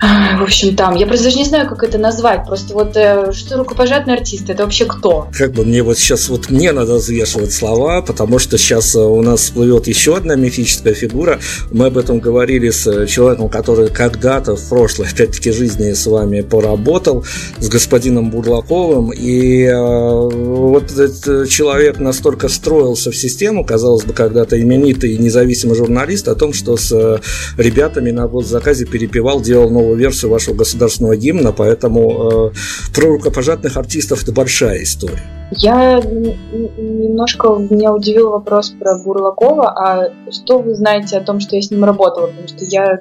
в 0.00 0.42
общем, 0.42 0.76
там. 0.76 0.94
Я 0.94 1.06
просто 1.06 1.24
даже 1.24 1.36
не 1.36 1.44
знаю, 1.44 1.68
как 1.68 1.82
это 1.82 1.98
назвать. 1.98 2.46
Просто 2.46 2.72
вот 2.72 2.96
э, 2.96 3.32
что 3.32 3.58
рукопожатный 3.58 4.14
артист, 4.14 4.48
это 4.48 4.64
вообще 4.64 4.86
кто? 4.86 5.28
Как 5.36 5.52
бы 5.52 5.64
мне 5.64 5.82
вот 5.82 5.98
сейчас 5.98 6.30
вот 6.30 6.48
мне 6.48 6.72
надо 6.72 6.94
взвешивать 6.94 7.52
слова, 7.52 8.00
потому 8.00 8.38
что 8.38 8.56
сейчас 8.56 8.94
э, 8.94 8.98
у 8.98 9.20
нас 9.20 9.40
всплывет 9.40 9.86
еще 9.88 10.16
одна 10.16 10.36
мифическая 10.36 10.94
фигура. 10.94 11.38
Мы 11.70 11.86
об 11.86 11.98
этом 11.98 12.18
говорили 12.18 12.70
с 12.70 12.86
э, 12.86 13.06
человеком, 13.06 13.50
который 13.50 13.90
когда-то 13.90 14.56
в 14.56 14.68
прошлой, 14.70 15.06
опять-таки, 15.08 15.52
жизни 15.52 15.92
с 15.92 16.06
вами 16.06 16.40
поработал, 16.40 17.24
с 17.58 17.68
господином 17.68 18.30
Бурлаковым. 18.30 19.12
И 19.12 19.70
вот 19.70 20.90
этот 20.92 21.48
человек 21.50 21.98
настолько 21.98 22.48
встроился 22.48 23.10
в 23.10 23.16
систему, 23.16 23.64
казалось 23.64 24.04
бы, 24.04 24.14
когда-то 24.14 24.60
именитый 24.60 25.18
независимый 25.18 25.76
журналист, 25.76 26.28
о 26.28 26.34
том, 26.34 26.54
что 26.54 26.76
с 26.76 27.20
ребятами 27.58 28.10
на 28.10 28.26
госзаказе 28.28 28.86
перепевал, 28.86 29.40
делал 29.40 29.68
новую 29.68 29.89
новую 29.90 29.98
версию 29.98 30.30
вашего 30.30 30.54
государственного 30.54 31.16
гимна, 31.16 31.52
поэтому 31.52 32.50
э, 32.50 32.94
про 32.94 33.08
рукопожатных 33.08 33.76
артистов 33.76 34.22
это 34.22 34.32
большая 34.32 34.82
история. 34.82 35.20
Я 35.52 36.00
немножко 36.00 37.48
меня 37.48 37.92
удивил 37.92 38.30
вопрос 38.30 38.70
про 38.70 38.98
Бурлакова, 39.02 39.68
а 39.68 40.12
что 40.30 40.60
вы 40.60 40.74
знаете 40.74 41.18
о 41.18 41.24
том, 41.24 41.40
что 41.40 41.56
я 41.56 41.62
с 41.62 41.70
ним 41.70 41.84
работала? 41.84 42.28
Потому 42.28 42.48
что 42.48 42.64
я 42.66 43.00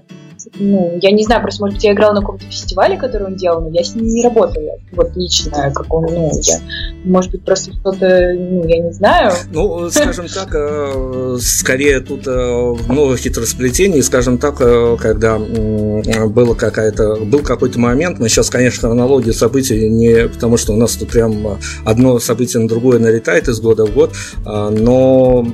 ну, 0.60 0.98
я 1.02 1.12
не 1.12 1.24
знаю, 1.24 1.42
просто, 1.42 1.62
может 1.62 1.78
быть, 1.78 1.84
я 1.84 1.94
играла 1.94 2.14
на 2.14 2.22
каком-то 2.22 2.46
фестивале, 2.46 2.98
который 2.98 3.28
он 3.28 3.36
делал, 3.36 3.62
но 3.62 3.70
я 3.70 3.84
с 3.84 3.96
ним 3.96 4.08
не 4.08 4.24
работала, 4.24 4.78
вот 4.92 5.16
лично, 5.16 5.72
как 5.74 5.94
он, 5.94 6.06
ну, 6.06 6.32
я, 6.42 6.60
может 7.04 7.32
быть, 7.32 7.44
просто 7.44 7.72
что-то, 7.74 8.36
ну, 8.38 8.66
я 8.68 8.80
не 8.82 8.92
знаю. 8.92 9.34
Ну, 9.52 9.90
скажем 9.90 10.28
так, 10.34 10.50
э, 10.54 11.38
скорее 11.42 12.00
тут 12.02 12.28
э, 12.28 12.76
много 12.88 13.18
хитросплетений, 13.18 14.02
скажем 14.02 14.38
так, 14.38 14.58
э, 14.60 14.98
когда 15.00 15.38
было 15.38 16.54
какая-то, 16.54 17.18
был 17.18 17.40
какой-то 17.40 17.80
момент, 17.80 18.20
мы 18.20 18.30
сейчас, 18.30 18.50
конечно, 18.50 18.90
хронологию 18.90 19.34
событий 19.34 19.90
не, 19.90 20.28
потому 20.28 20.58
что 20.58 20.74
у 20.74 20.78
нас 20.78 20.96
тут 20.96 21.10
прям 21.10 21.60
одно 21.86 22.20
событие 22.20 22.62
на 22.62 22.68
другое 22.68 23.00
налетает 23.00 23.48
из 23.48 23.60
года 23.60 23.86
в 23.86 23.94
год, 23.94 24.14
но 24.46 25.46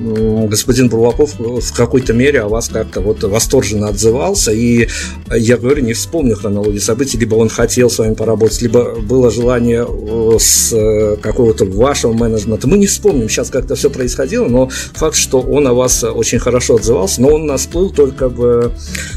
господин 0.48 0.88
Бурлаков 0.88 1.34
в 1.38 1.76
какой-то 1.76 2.12
мере 2.12 2.42
о 2.42 2.48
вас 2.48 2.68
как-то 2.68 3.00
вот 3.00 3.22
восторженно 3.24 3.88
отзывался, 3.88 4.52
и 4.52 4.75
я 5.30 5.56
говорю, 5.56 5.82
не 5.82 5.92
вспомню 5.92 6.36
хронологию 6.36 6.80
событий, 6.80 7.18
либо 7.18 7.34
он 7.34 7.48
хотел 7.48 7.90
с 7.90 7.98
вами 7.98 8.14
поработать, 8.14 8.62
либо 8.62 9.00
было 9.00 9.30
желание 9.30 9.86
э, 9.86 10.38
с 10.38 10.72
э, 10.72 11.16
какого-то 11.16 11.64
вашего 11.64 12.12
менеджмента. 12.12 12.68
Мы 12.68 12.78
не 12.78 12.86
вспомним 12.86 13.28
сейчас, 13.28 13.50
как 13.50 13.64
это 13.64 13.74
все 13.74 13.90
происходило, 13.90 14.46
но 14.46 14.68
факт, 14.94 15.16
что 15.16 15.40
он 15.40 15.66
о 15.66 15.74
вас 15.74 16.04
очень 16.04 16.38
хорошо 16.38 16.76
отзывался, 16.76 17.22
но 17.22 17.28
он 17.28 17.46
нас 17.46 17.66
плыл 17.66 17.90
только 17.90 18.28
в 18.28 18.72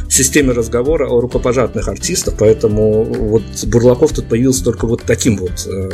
системе 0.09 0.53
разговора 0.53 1.07
о 1.07 1.21
рукопожатных 1.21 1.87
артистах, 1.87 2.35
поэтому 2.37 3.03
вот 3.03 3.43
Бурлаков 3.67 4.13
тут 4.13 4.27
появился 4.27 4.63
только 4.63 4.87
вот 4.87 5.03
таким 5.03 5.37
вот 5.37 5.67
э, 5.67 5.91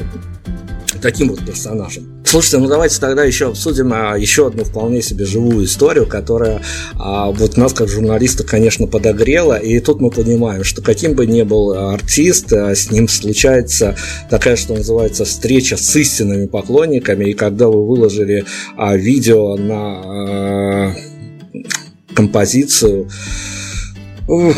таким 1.02 1.30
вот 1.30 1.46
персонажем. 1.46 2.25
Слушайте, 2.26 2.58
ну 2.58 2.68
давайте 2.68 3.00
тогда 3.00 3.24
еще 3.24 3.50
обсудим 3.50 3.94
а, 3.94 4.18
еще 4.18 4.48
одну 4.48 4.64
вполне 4.64 5.02
себе 5.02 5.26
живую 5.26 5.66
историю, 5.66 6.08
которая 6.08 6.62
а, 6.96 7.30
вот 7.32 7.56
нас 7.56 7.72
как 7.72 7.88
журналиста, 7.88 8.44
конечно, 8.44 8.88
подогрела. 8.88 9.58
И 9.58 9.80
тут 9.80 10.02
мы 10.02 10.10
понимаем, 10.10 10.64
что 10.64 10.82
каким 10.82 11.14
бы 11.14 11.28
ни 11.28 11.44
был 11.44 11.74
артист, 11.74 12.52
а, 12.52 12.74
с 12.74 12.90
ним 12.90 13.08
случается 13.08 13.96
такая, 14.30 14.56
что 14.56 14.74
называется, 14.74 15.24
встреча 15.24 15.78
с 15.78 15.96
истинными 15.96 16.48
поклонниками. 16.48 17.26
И 17.26 17.34
когда 17.34 17.68
вы 17.68 17.86
выложили 17.86 18.44
видео 18.78 19.56
на 19.56 20.96
композицию, 22.16 23.08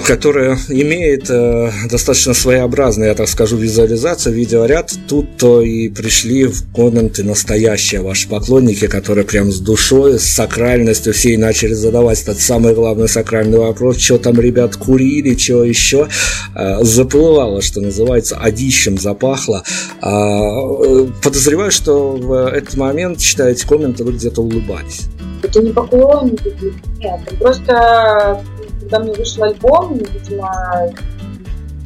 которая 0.05 0.57
имеет 0.69 1.29
э, 1.29 1.71
достаточно 1.89 2.33
своеобразный, 2.33 3.07
я 3.07 3.15
так 3.15 3.27
скажу, 3.27 3.57
визуализацию, 3.57 4.33
видеоряд. 4.33 4.93
Тут-то 5.09 5.61
и 5.61 5.89
пришли 5.89 6.45
в 6.45 6.71
комменты 6.73 7.23
настоящие 7.23 8.01
ваши 8.01 8.29
поклонники, 8.29 8.87
которые 8.87 9.25
прям 9.25 9.51
с 9.51 9.59
душой, 9.59 10.19
с 10.19 10.23
сакральностью 10.23 11.11
все 11.13 11.33
и 11.33 11.37
начали 11.37 11.73
задавать 11.73 12.21
этот 12.21 12.39
самый 12.39 12.73
главный 12.73 13.09
сакральный 13.09 13.57
вопрос, 13.57 13.97
что 13.97 14.17
там 14.17 14.39
ребят 14.39 14.77
курили, 14.77 15.37
что 15.37 15.65
еще. 15.65 16.07
Э, 16.55 16.83
заплывало, 16.83 17.61
что 17.61 17.81
называется, 17.81 18.37
одищем 18.37 18.97
запахло. 18.97 19.63
Э, 20.01 21.07
подозреваю, 21.21 21.71
что 21.71 22.11
в 22.11 22.47
этот 22.47 22.75
момент, 22.77 23.19
читая 23.19 23.51
эти 23.51 23.67
комменты, 23.67 24.05
вы 24.05 24.13
где-то 24.13 24.41
улыбались. 24.41 25.07
Это 25.43 25.61
не 25.61 25.71
поклонники, 25.71 26.53
нет, 26.99 27.19
просто 27.39 28.41
когда 28.87 28.99
мне 28.99 29.13
вышел 29.13 29.43
альбом, 29.43 29.97
видимо, 29.97 30.53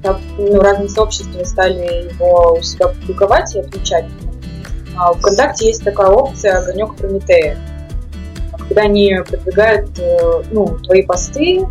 так, 0.03 0.19
ну, 0.37 0.59
разные 0.61 0.89
сообщества 0.89 1.43
стали 1.43 2.11
его 2.13 2.57
у 2.59 2.61
себя 2.61 2.89
публиковать 2.89 3.55
и 3.55 3.59
отмечать. 3.59 4.05
А 4.95 5.13
ВКонтакте 5.13 5.67
есть 5.67 5.83
такая 5.83 6.09
опция 6.09 6.59
«Огонек 6.59 6.95
Прометея», 6.95 7.57
когда 8.67 8.83
они 8.83 9.17
продвигают 9.27 9.97
э, 9.97 10.43
ну, 10.51 10.77
твои 10.83 11.01
посты, 11.01 11.65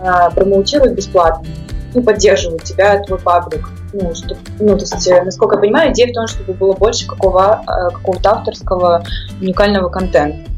а, 0.00 0.30
промоутируют 0.30 0.94
бесплатно, 0.94 1.46
ну, 1.94 2.02
поддерживают 2.02 2.64
тебя, 2.64 3.02
твой 3.02 3.18
паблик. 3.18 3.68
Ну, 3.92 4.14
что, 4.14 4.36
ну, 4.60 4.78
то 4.78 4.84
есть, 4.84 5.08
э, 5.08 5.22
насколько 5.22 5.56
я 5.56 5.60
понимаю, 5.60 5.92
идея 5.92 6.08
в 6.08 6.14
том, 6.14 6.26
чтобы 6.26 6.54
было 6.54 6.72
больше 6.72 7.06
какого, 7.06 7.62
э, 7.62 7.94
какого-то 7.94 8.30
авторского 8.30 9.04
уникального 9.40 9.88
контента. 9.90 10.50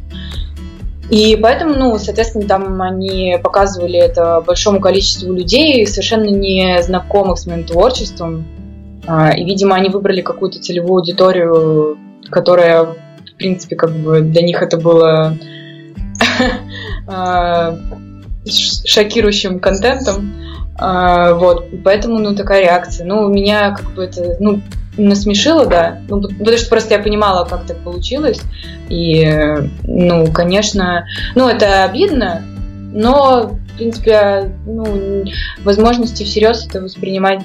И 1.13 1.37
поэтому, 1.37 1.75
ну, 1.75 1.99
соответственно, 1.99 2.49
там 2.49 2.81
они 2.81 3.37
показывали 3.43 3.99
это 3.99 4.43
большому 4.47 4.81
количеству 4.81 5.31
людей, 5.31 5.87
совершенно 5.87 6.31
не 6.31 6.83
знакомых 6.83 7.39
с 7.39 7.45
моим 7.45 7.65
творчеством. 7.65 8.47
А, 9.07 9.31
и, 9.37 9.45
видимо, 9.45 9.77
они 9.77 9.91
выбрали 9.91 10.23
какую-то 10.23 10.59
целевую 10.59 11.01
аудиторию, 11.01 11.99
которая, 12.31 12.85
в 12.85 13.37
принципе, 13.37 13.77
как 13.77 13.95
бы 13.95 14.23
для 14.23 14.41
них 14.41 14.63
это 14.63 14.79
было 14.79 15.37
а, 17.07 17.77
шокирующим 18.47 19.61
контентом. 19.61 20.33
А, 20.79 21.35
вот, 21.35 21.67
поэтому, 21.85 22.21
ну, 22.21 22.35
такая 22.35 22.63
реакция. 22.63 23.05
Ну, 23.05 23.29
меня 23.29 23.73
как 23.73 23.93
бы 23.93 24.05
это, 24.05 24.39
ну, 24.41 24.63
насмешило, 24.97 25.67
да. 25.67 26.01
Ну, 26.09 26.21
потому 26.23 26.57
что 26.57 26.69
просто 26.69 26.95
я 26.95 27.03
понимала, 27.03 27.45
как 27.45 27.67
так 27.67 27.79
получилось. 27.79 28.41
И, 28.89 29.27
ну, 29.85 30.31
конечно, 30.33 31.07
ну, 31.35 31.49
это 31.49 31.85
обидно, 31.85 32.43
но 32.93 33.59
в 33.73 33.77
принципе, 33.77 34.53
ну, 34.67 35.25
возможности 35.65 36.25
всерьез 36.25 36.67
это 36.67 36.83
воспринимать, 36.83 37.41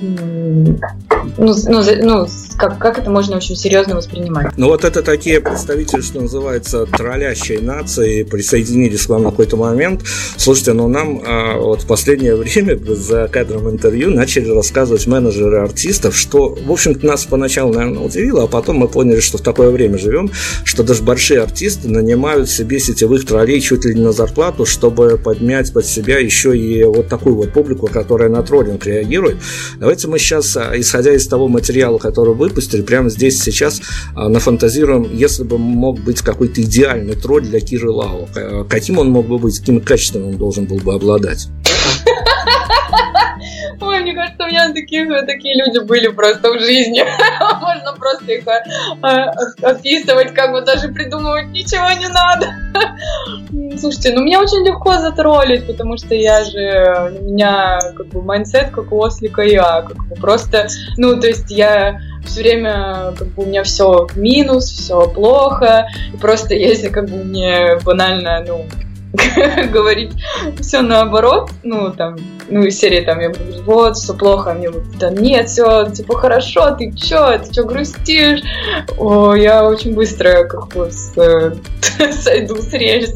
ну, 1.37 1.53
ну, 1.67 1.83
ну 2.01 2.27
как, 2.57 2.79
как 2.79 2.97
это 2.97 3.09
можно 3.09 3.37
очень 3.37 3.55
серьезно 3.55 3.95
воспринимать? 3.95 4.57
Ну, 4.57 4.67
вот 4.67 4.83
это 4.83 5.03
такие 5.03 5.39
представители, 5.39 6.01
что 6.01 6.21
называется, 6.21 6.85
троллящей 6.85 7.59
нации, 7.59 8.23
присоединились 8.23 9.05
к 9.05 9.09
вам 9.09 9.23
на 9.23 9.29
какой-то 9.29 9.57
момент. 9.57 10.01
Слушайте, 10.37 10.73
ну, 10.73 10.87
нам 10.87 11.21
а, 11.25 11.59
вот 11.59 11.83
в 11.83 11.87
последнее 11.87 12.35
время 12.35 12.77
за 12.95 13.27
кадром 13.27 13.69
интервью 13.69 14.09
начали 14.09 14.49
рассказывать 14.49 15.05
менеджеры 15.07 15.59
артистов, 15.59 16.15
что, 16.15 16.49
в 16.49 16.71
общем-то, 16.71 17.05
нас 17.05 17.25
поначалу, 17.25 17.73
наверное, 17.73 18.03
удивило, 18.03 18.43
а 18.43 18.47
потом 18.47 18.77
мы 18.77 18.87
поняли, 18.87 19.19
что 19.19 19.37
в 19.37 19.41
такое 19.41 19.69
время 19.69 19.97
живем, 19.97 20.31
что 20.63 20.83
даже 20.83 21.03
большие 21.03 21.41
артисты 21.41 21.89
нанимают 21.89 22.49
себе 22.49 22.79
сетевых 22.79 23.25
троллей 23.25 23.61
чуть 23.61 23.85
ли 23.85 23.93
не 23.93 24.01
на 24.01 24.11
зарплату, 24.11 24.65
чтобы 24.65 25.19
подмять 25.23 25.71
под 25.73 25.85
себя 25.85 26.17
еще 26.17 26.57
и 26.57 26.83
вот 26.83 27.07
такую 27.07 27.35
вот 27.35 27.53
публику, 27.53 27.87
которая 27.87 28.29
на 28.29 28.41
троллинг 28.41 28.85
реагирует. 28.85 29.37
Давайте 29.77 30.07
мы 30.07 30.17
сейчас, 30.17 30.57
а, 30.57 30.75
исходя 31.07 31.15
из 31.15 31.27
того 31.27 31.47
материала, 31.47 31.97
который 31.97 32.33
выпустили, 32.33 32.81
прямо 32.81 33.09
здесь 33.09 33.39
сейчас 33.41 33.81
а, 34.15 34.29
нафантазируем, 34.29 35.07
если 35.13 35.43
бы 35.43 35.57
мог 35.57 35.99
быть 35.99 36.21
какой-то 36.21 36.61
идеальный 36.61 37.15
тролль 37.15 37.43
для 37.43 37.59
Киры 37.59 37.91
Лао. 37.91 38.27
Каким 38.69 38.97
он 38.97 39.09
мог 39.09 39.27
бы 39.27 39.37
быть, 39.37 39.59
каким 39.59 39.79
качеством 39.81 40.27
он 40.27 40.37
должен 40.37 40.65
был 40.65 40.77
бы 40.77 40.93
обладать? 40.93 41.47
Ой, 43.97 44.03
мне 44.03 44.13
кажется, 44.13 44.43
у 44.43 44.47
меня 44.47 44.71
такие, 44.73 45.05
такие 45.23 45.55
люди 45.55 45.79
были 45.79 46.07
просто 46.07 46.51
в 46.51 46.59
жизни. 46.59 47.03
Можно 47.61 47.93
просто 47.93 48.31
их 48.31 48.43
а, 49.01 49.31
описывать, 49.63 50.33
как 50.33 50.51
бы 50.51 50.61
даже 50.61 50.89
придумывать 50.89 51.47
ничего 51.47 51.89
не 51.99 52.07
надо. 52.07 52.47
Слушайте, 53.79 54.13
ну 54.13 54.23
меня 54.23 54.39
очень 54.39 54.65
легко 54.65 54.93
затроллить, 54.93 55.65
потому 55.65 55.97
что 55.97 56.13
я 56.13 56.43
же, 56.43 57.17
у 57.19 57.23
меня 57.23 57.79
как 57.95 58.07
бы 58.07 58.21
mindset 58.21 58.69
как 58.69 58.91
у 58.91 58.99
ослика 58.99 59.41
я, 59.41 59.81
как 59.81 60.07
бы 60.07 60.15
просто, 60.15 60.67
ну 60.97 61.19
то 61.19 61.27
есть 61.27 61.49
я 61.49 61.99
все 62.25 62.41
время 62.41 63.13
как 63.17 63.27
бы 63.29 63.43
у 63.43 63.45
меня 63.45 63.63
все 63.63 64.07
минус, 64.15 64.65
все 64.65 65.07
плохо, 65.09 65.87
и 66.13 66.17
просто 66.17 66.53
если 66.53 66.89
как 66.89 67.09
бы 67.09 67.17
мне 67.23 67.77
банально, 67.83 68.43
ну, 68.47 68.65
говорить 69.71 70.11
все 70.59 70.81
наоборот, 70.81 71.49
ну, 71.63 71.91
там, 71.91 72.17
ну, 72.49 72.63
из 72.63 72.77
серии 72.77 73.01
там, 73.01 73.19
я 73.19 73.29
говорю, 73.29 73.63
вот, 73.63 73.97
все 73.97 74.13
плохо, 74.13 74.53
мне 74.53 74.69
вот, 74.69 74.83
да 74.99 75.09
нет, 75.09 75.49
все, 75.49 75.89
типа, 75.89 76.17
хорошо, 76.17 76.71
ты 76.71 76.91
чё, 76.91 77.37
ты 77.37 77.53
чё 77.53 77.65
грустишь? 77.65 78.41
О, 78.97 79.33
я 79.33 79.65
очень 79.65 79.93
быстро, 79.95 80.43
как 80.43 80.67
бы, 80.69 80.91
с, 80.91 81.13
сойду 82.21 82.57
с 82.57 82.73
рельс. 82.73 83.15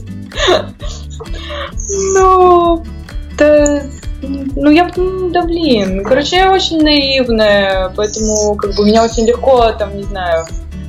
Ну, 2.15 2.85
да, 3.37 3.81
ну, 4.21 4.69
я, 4.69 4.89
да 5.31 5.43
блин, 5.43 6.03
короче, 6.03 6.37
я 6.37 6.51
очень 6.51 6.81
наивная, 6.81 7.91
поэтому, 7.95 8.55
как 8.55 8.75
бы, 8.75 8.85
меня 8.85 9.03
очень 9.03 9.25
легко, 9.25 9.71
там, 9.73 9.95
не 9.97 10.03
знаю, 10.03 10.45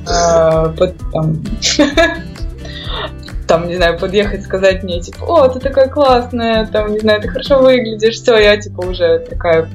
э, 0.07 0.73
под, 0.77 0.95
там, 1.11 1.43
там, 3.53 3.67
не 3.67 3.75
знаю, 3.75 3.99
подъехать, 3.99 4.43
сказать 4.43 4.81
мне, 4.81 4.99
типа, 4.99 5.23
о, 5.25 5.47
ты 5.47 5.59
такая 5.59 5.87
классная, 5.87 6.65
там, 6.65 6.91
не 6.91 6.99
знаю, 6.99 7.21
ты 7.21 7.27
хорошо 7.27 7.59
выглядишь, 7.59 8.15
все, 8.15 8.35
я, 8.37 8.57
типа, 8.57 8.81
уже 8.81 9.19
такая 9.19 9.69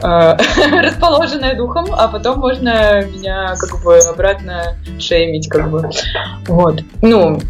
э, 0.00 0.36
расположенная 0.82 1.56
духом, 1.56 1.86
а 1.90 2.06
потом 2.06 2.38
можно 2.38 3.02
меня, 3.06 3.56
как 3.58 3.82
бы, 3.82 3.98
обратно 3.98 4.76
шеймить, 5.00 5.48
как 5.48 5.68
бы, 5.68 5.90
вот. 6.46 6.80
Ну, 7.02 7.40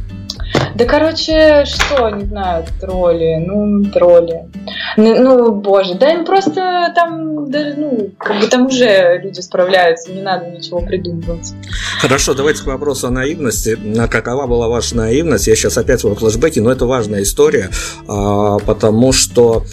да, 0.76 0.84
короче, 0.84 1.64
что, 1.64 2.10
не 2.10 2.26
знаю, 2.26 2.64
тролли, 2.80 3.36
ну, 3.46 3.84
тролли. 3.90 4.48
Ну, 4.96 5.22
ну 5.22 5.52
боже, 5.52 5.94
да 5.94 6.12
им 6.12 6.24
просто 6.24 6.92
там, 6.94 7.50
да, 7.50 7.74
ну, 7.76 8.10
как 8.18 8.40
бы 8.40 8.46
там 8.46 8.66
уже 8.66 9.20
люди 9.22 9.40
справляются, 9.40 10.12
не 10.12 10.22
надо 10.22 10.46
ничего 10.46 10.80
придумывать. 10.80 11.54
Хорошо, 12.00 12.34
давайте 12.34 12.62
к 12.62 12.66
вопросу 12.66 13.06
о 13.06 13.10
наивности. 13.10 13.78
Какова 14.10 14.46
была 14.46 14.68
ваша 14.68 14.96
наивность? 14.96 15.46
Я 15.46 15.56
сейчас 15.56 15.78
опять 15.78 16.04
во 16.04 16.14
флешбеке, 16.14 16.60
но 16.60 16.70
это 16.70 16.86
важная 16.86 17.22
история, 17.22 17.70
а, 18.06 18.58
потому 18.58 19.12
что 19.12 19.64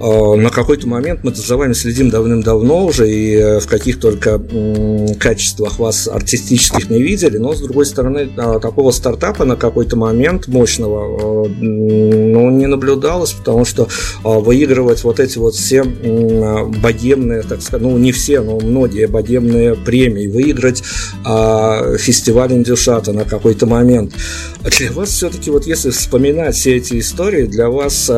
на 0.00 0.50
какой-то 0.50 0.88
момент 0.88 1.20
мы 1.22 1.32
за 1.34 1.56
вами 1.56 1.72
следим 1.72 2.10
давным-давно 2.10 2.84
уже 2.84 3.08
и 3.08 3.36
э, 3.36 3.60
в 3.60 3.66
каких 3.66 4.00
только 4.00 4.40
качествах 5.20 5.78
вас 5.78 6.08
артистических 6.08 6.90
не 6.90 7.00
видели, 7.00 7.38
но 7.38 7.54
с 7.54 7.60
другой 7.60 7.86
стороны 7.86 8.28
э, 8.36 8.58
такого 8.60 8.90
стартапа 8.90 9.44
на 9.44 9.56
какой-то 9.56 9.96
момент 9.96 10.48
мощного 10.48 11.48
ну, 11.48 12.50
не 12.50 12.66
наблюдалось, 12.66 13.32
потому 13.32 13.64
что 13.64 13.88
выигрывать 14.22 15.04
вот 15.04 15.20
эти 15.20 15.38
вот 15.38 15.54
все 15.54 15.84
богемные, 15.84 17.42
так 17.42 17.62
сказать, 17.62 17.86
ну 17.86 17.96
не 17.96 18.12
все, 18.12 18.40
но 18.40 18.58
многие 18.58 19.06
богемные 19.06 19.74
премии, 19.76 20.26
выиграть 20.26 20.82
фестиваль 21.98 22.52
Индюшата 22.52 23.12
на 23.12 23.24
какой-то 23.24 23.66
момент. 23.66 24.12
Для 24.78 24.92
вас 24.92 25.10
все-таки 25.10 25.50
вот 25.50 25.66
если 25.66 25.90
вспоминать 25.90 26.56
все 26.56 26.76
эти 26.76 26.98
истории, 26.98 27.46
для 27.46 27.68
вас 27.68 28.10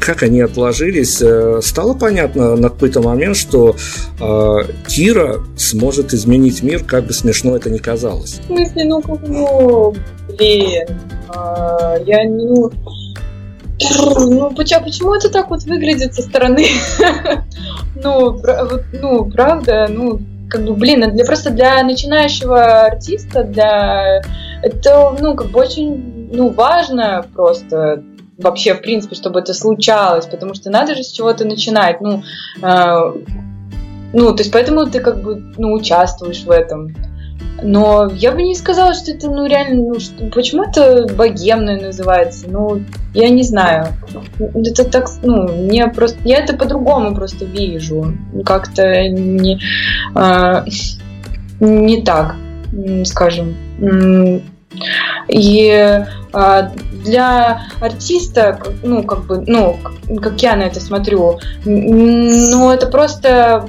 как 0.00 0.22
они 0.22 0.41
отложились, 0.42 1.20
э, 1.20 1.60
стало 1.62 1.94
понятно 1.94 2.56
на 2.56 2.68
какой-то 2.68 3.00
момент, 3.00 3.36
что 3.36 3.74
э, 4.20 4.56
Кира 4.86 5.40
сможет 5.56 6.12
изменить 6.14 6.62
мир, 6.62 6.84
как 6.84 7.06
бы 7.06 7.12
смешно 7.12 7.56
это 7.56 7.70
ни 7.70 7.78
казалось. 7.78 8.40
В 8.40 8.46
смысле, 8.46 8.84
ну 8.84 9.02
как, 9.02 9.20
ну, 9.26 9.94
блин, 10.36 10.86
э, 11.34 12.04
я. 12.06 12.24
Ну, 12.28 12.70
ну, 13.80 14.54
почему, 14.54 14.84
почему 14.84 15.14
это 15.14 15.28
так 15.28 15.50
вот 15.50 15.64
выглядит 15.64 16.14
со 16.14 16.22
стороны? 16.22 16.66
ну, 17.96 18.40
ну, 19.00 19.30
правда, 19.30 19.88
ну, 19.90 20.20
как 20.48 20.64
бы, 20.64 20.74
блин, 20.74 21.10
для, 21.12 21.24
просто 21.24 21.50
для 21.50 21.82
начинающего 21.82 22.84
артиста, 22.84 23.42
для... 23.42 24.20
Это, 24.62 25.16
ну, 25.18 25.34
как 25.34 25.50
бы 25.50 25.60
очень, 25.60 26.28
ну, 26.32 26.50
важно 26.50 27.24
просто 27.34 28.02
вообще, 28.42 28.74
в 28.74 28.82
принципе, 28.82 29.14
чтобы 29.14 29.40
это 29.40 29.54
случалось, 29.54 30.26
потому 30.26 30.54
что 30.54 30.70
надо 30.70 30.94
же 30.94 31.02
с 31.02 31.10
чего-то 31.10 31.44
начинать, 31.44 32.00
ну, 32.00 32.22
э, 32.62 33.12
ну, 34.12 34.32
то 34.34 34.42
есть 34.42 34.52
поэтому 34.52 34.86
ты 34.86 35.00
как 35.00 35.22
бы, 35.22 35.42
ну, 35.56 35.72
участвуешь 35.72 36.44
в 36.44 36.50
этом. 36.50 36.94
Но 37.62 38.10
я 38.12 38.32
бы 38.32 38.42
не 38.42 38.54
сказала, 38.54 38.92
что 38.94 39.12
это, 39.12 39.30
ну, 39.30 39.46
реально, 39.46 39.92
ну, 39.92 40.00
что, 40.00 40.26
почему 40.26 40.64
это 40.64 41.06
богемное 41.14 41.80
называется? 41.80 42.46
Ну, 42.48 42.82
я 43.14 43.28
не 43.30 43.42
знаю. 43.42 43.88
Это 44.38 44.84
так, 44.84 45.08
ну, 45.22 45.48
мне 45.48 45.86
просто, 45.88 46.18
я 46.24 46.38
это 46.38 46.56
по-другому 46.56 47.14
просто 47.14 47.44
вижу. 47.44 48.14
Как-то 48.44 49.08
не, 49.08 49.60
э, 50.14 50.64
не 51.60 52.02
так, 52.02 52.36
скажем. 53.04 53.54
И 55.28 55.68
э, 56.32 56.68
для 57.04 57.62
артиста, 57.80 58.58
ну, 58.82 59.02
как 59.02 59.26
бы, 59.26 59.44
ну, 59.46 59.78
как 60.20 60.40
я 60.42 60.56
на 60.56 60.62
это 60.62 60.80
смотрю, 60.80 61.38
ну, 61.64 62.70
это 62.70 62.86
просто 62.86 63.68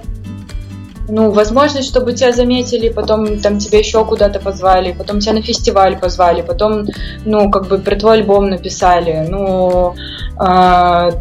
ну, 1.10 1.32
возможность, 1.32 1.90
чтобы 1.90 2.14
тебя 2.14 2.32
заметили, 2.32 2.90
потом 2.90 3.40
там 3.40 3.60
тебя 3.60 3.80
еще 3.80 4.06
куда-то 4.06 4.40
позвали, 4.40 4.94
потом 4.94 5.20
тебя 5.20 5.34
на 5.34 5.42
фестиваль 5.42 6.00
позвали, 6.00 6.42
потом, 6.42 6.86
ну, 7.26 7.52
как 7.52 7.68
бы 7.68 7.80
про 7.80 7.96
твой 7.96 8.20
альбом 8.20 8.50
написали, 8.50 9.28
ну, 9.30 9.96
э, 10.40 11.12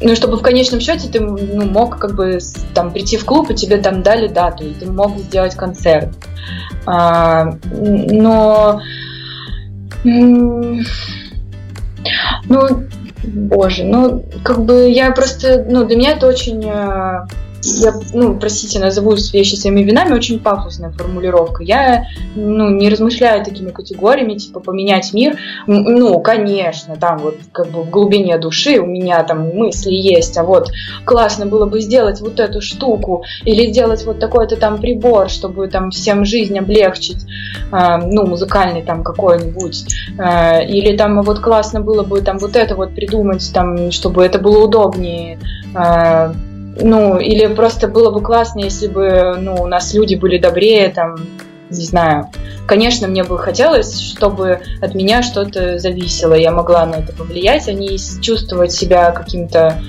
ну, 0.00 0.14
чтобы 0.14 0.36
в 0.36 0.42
конечном 0.42 0.80
счете 0.80 1.08
ты 1.08 1.20
ну, 1.20 1.64
мог 1.64 1.98
как 1.98 2.14
бы 2.14 2.38
там 2.74 2.90
прийти 2.90 3.16
в 3.16 3.24
клуб, 3.24 3.50
и 3.50 3.54
тебе 3.54 3.78
там 3.78 4.02
дали 4.02 4.28
дату, 4.28 4.64
и 4.64 4.74
ты 4.74 4.90
мог 4.90 5.16
сделать 5.18 5.54
концерт. 5.54 6.10
А, 6.86 7.54
но 7.72 8.80
ну, 10.04 10.78
боже, 13.24 13.84
ну, 13.84 14.24
как 14.42 14.64
бы 14.64 14.90
я 14.90 15.10
просто, 15.12 15.64
ну, 15.68 15.84
для 15.84 15.96
меня 15.96 16.12
это 16.12 16.26
очень 16.26 16.62
э, 16.64 17.26
я, 17.64 17.94
ну, 18.12 18.38
простите, 18.38 18.78
назову 18.78 19.14
вещи 19.32 19.54
своими 19.54 19.82
именами, 19.82 20.12
очень 20.12 20.38
пафосная 20.38 20.90
формулировка. 20.90 21.62
Я, 21.62 22.04
ну, 22.34 22.70
не 22.70 22.88
размышляю 22.88 23.44
такими 23.44 23.70
категориями, 23.70 24.34
типа, 24.34 24.60
поменять 24.60 25.12
мир. 25.12 25.38
Ну, 25.66 26.20
конечно, 26.20 26.96
там 26.96 27.18
вот, 27.18 27.36
как 27.52 27.70
бы 27.70 27.82
в 27.82 27.90
глубине 27.90 28.38
души 28.38 28.78
у 28.78 28.86
меня 28.86 29.22
там 29.24 29.48
мысли 29.54 29.92
есть, 29.92 30.36
а 30.36 30.44
вот 30.44 30.70
классно 31.04 31.46
было 31.46 31.66
бы 31.66 31.80
сделать 31.80 32.20
вот 32.20 32.40
эту 32.40 32.60
штуку 32.60 33.24
или 33.44 33.70
сделать 33.70 34.04
вот 34.04 34.18
такой-то 34.18 34.56
там 34.56 34.78
прибор, 34.78 35.28
чтобы 35.28 35.68
там 35.68 35.90
всем 35.90 36.24
жизнь 36.24 36.58
облегчить, 36.58 37.24
э, 37.72 37.96
ну, 37.96 38.26
музыкальный 38.26 38.82
там 38.82 39.02
какой-нибудь. 39.02 39.84
Э, 40.18 40.64
или 40.66 40.96
там 40.96 41.22
вот 41.22 41.40
классно 41.40 41.80
было 41.80 42.02
бы 42.02 42.20
там 42.20 42.38
вот 42.38 42.56
это 42.56 42.74
вот 42.74 42.94
придумать, 42.94 43.50
там, 43.52 43.90
чтобы 43.90 44.24
это 44.24 44.38
было 44.38 44.64
удобнее. 44.64 45.38
Э, 45.74 46.32
ну, 46.80 47.18
или 47.18 47.46
просто 47.46 47.88
было 47.88 48.10
бы 48.10 48.20
классно, 48.20 48.60
если 48.60 48.88
бы, 48.88 49.36
ну, 49.38 49.54
у 49.54 49.66
нас 49.66 49.94
люди 49.94 50.14
были 50.14 50.38
добрее, 50.38 50.88
там, 50.88 51.16
не 51.70 51.84
знаю. 51.84 52.30
Конечно, 52.66 53.08
мне 53.08 53.24
бы 53.24 53.38
хотелось, 53.38 54.00
чтобы 54.00 54.60
от 54.80 54.94
меня 54.94 55.22
что-то 55.22 55.78
зависело, 55.78 56.34
я 56.34 56.50
могла 56.50 56.86
на 56.86 56.96
это 56.96 57.12
повлиять, 57.12 57.68
а 57.68 57.72
не 57.72 57.98
чувствовать 58.20 58.72
себя 58.72 59.10
каким-то 59.12 59.82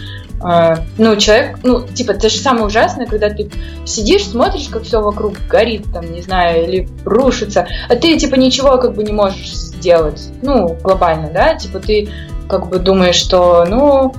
э, 0.44 0.76
ну, 0.98 1.16
человек, 1.16 1.60
ну, 1.64 1.82
типа, 1.82 2.12
это 2.12 2.30
же 2.30 2.38
самое 2.38 2.66
ужасное, 2.66 3.06
когда 3.06 3.30
ты 3.30 3.50
сидишь, 3.86 4.26
смотришь, 4.26 4.68
как 4.70 4.84
все 4.84 5.02
вокруг 5.02 5.36
горит, 5.50 5.86
там, 5.94 6.12
не 6.12 6.22
знаю, 6.22 6.66
или 6.66 6.90
рушится, 7.06 7.68
а 7.90 7.96
ты, 7.96 8.18
типа, 8.18 8.36
ничего 8.36 8.78
как 8.78 8.96
бы 8.96 9.04
не 9.04 9.14
можешь 9.14 9.54
сделать, 9.54 10.30
ну, 10.42 10.78
глобально, 10.82 11.32
да, 11.34 11.56
типа, 11.56 11.80
ты 11.80 12.10
как 12.50 12.70
бы 12.70 12.80
думаешь, 12.80 13.16
что, 13.16 13.66
ну, 13.66 14.14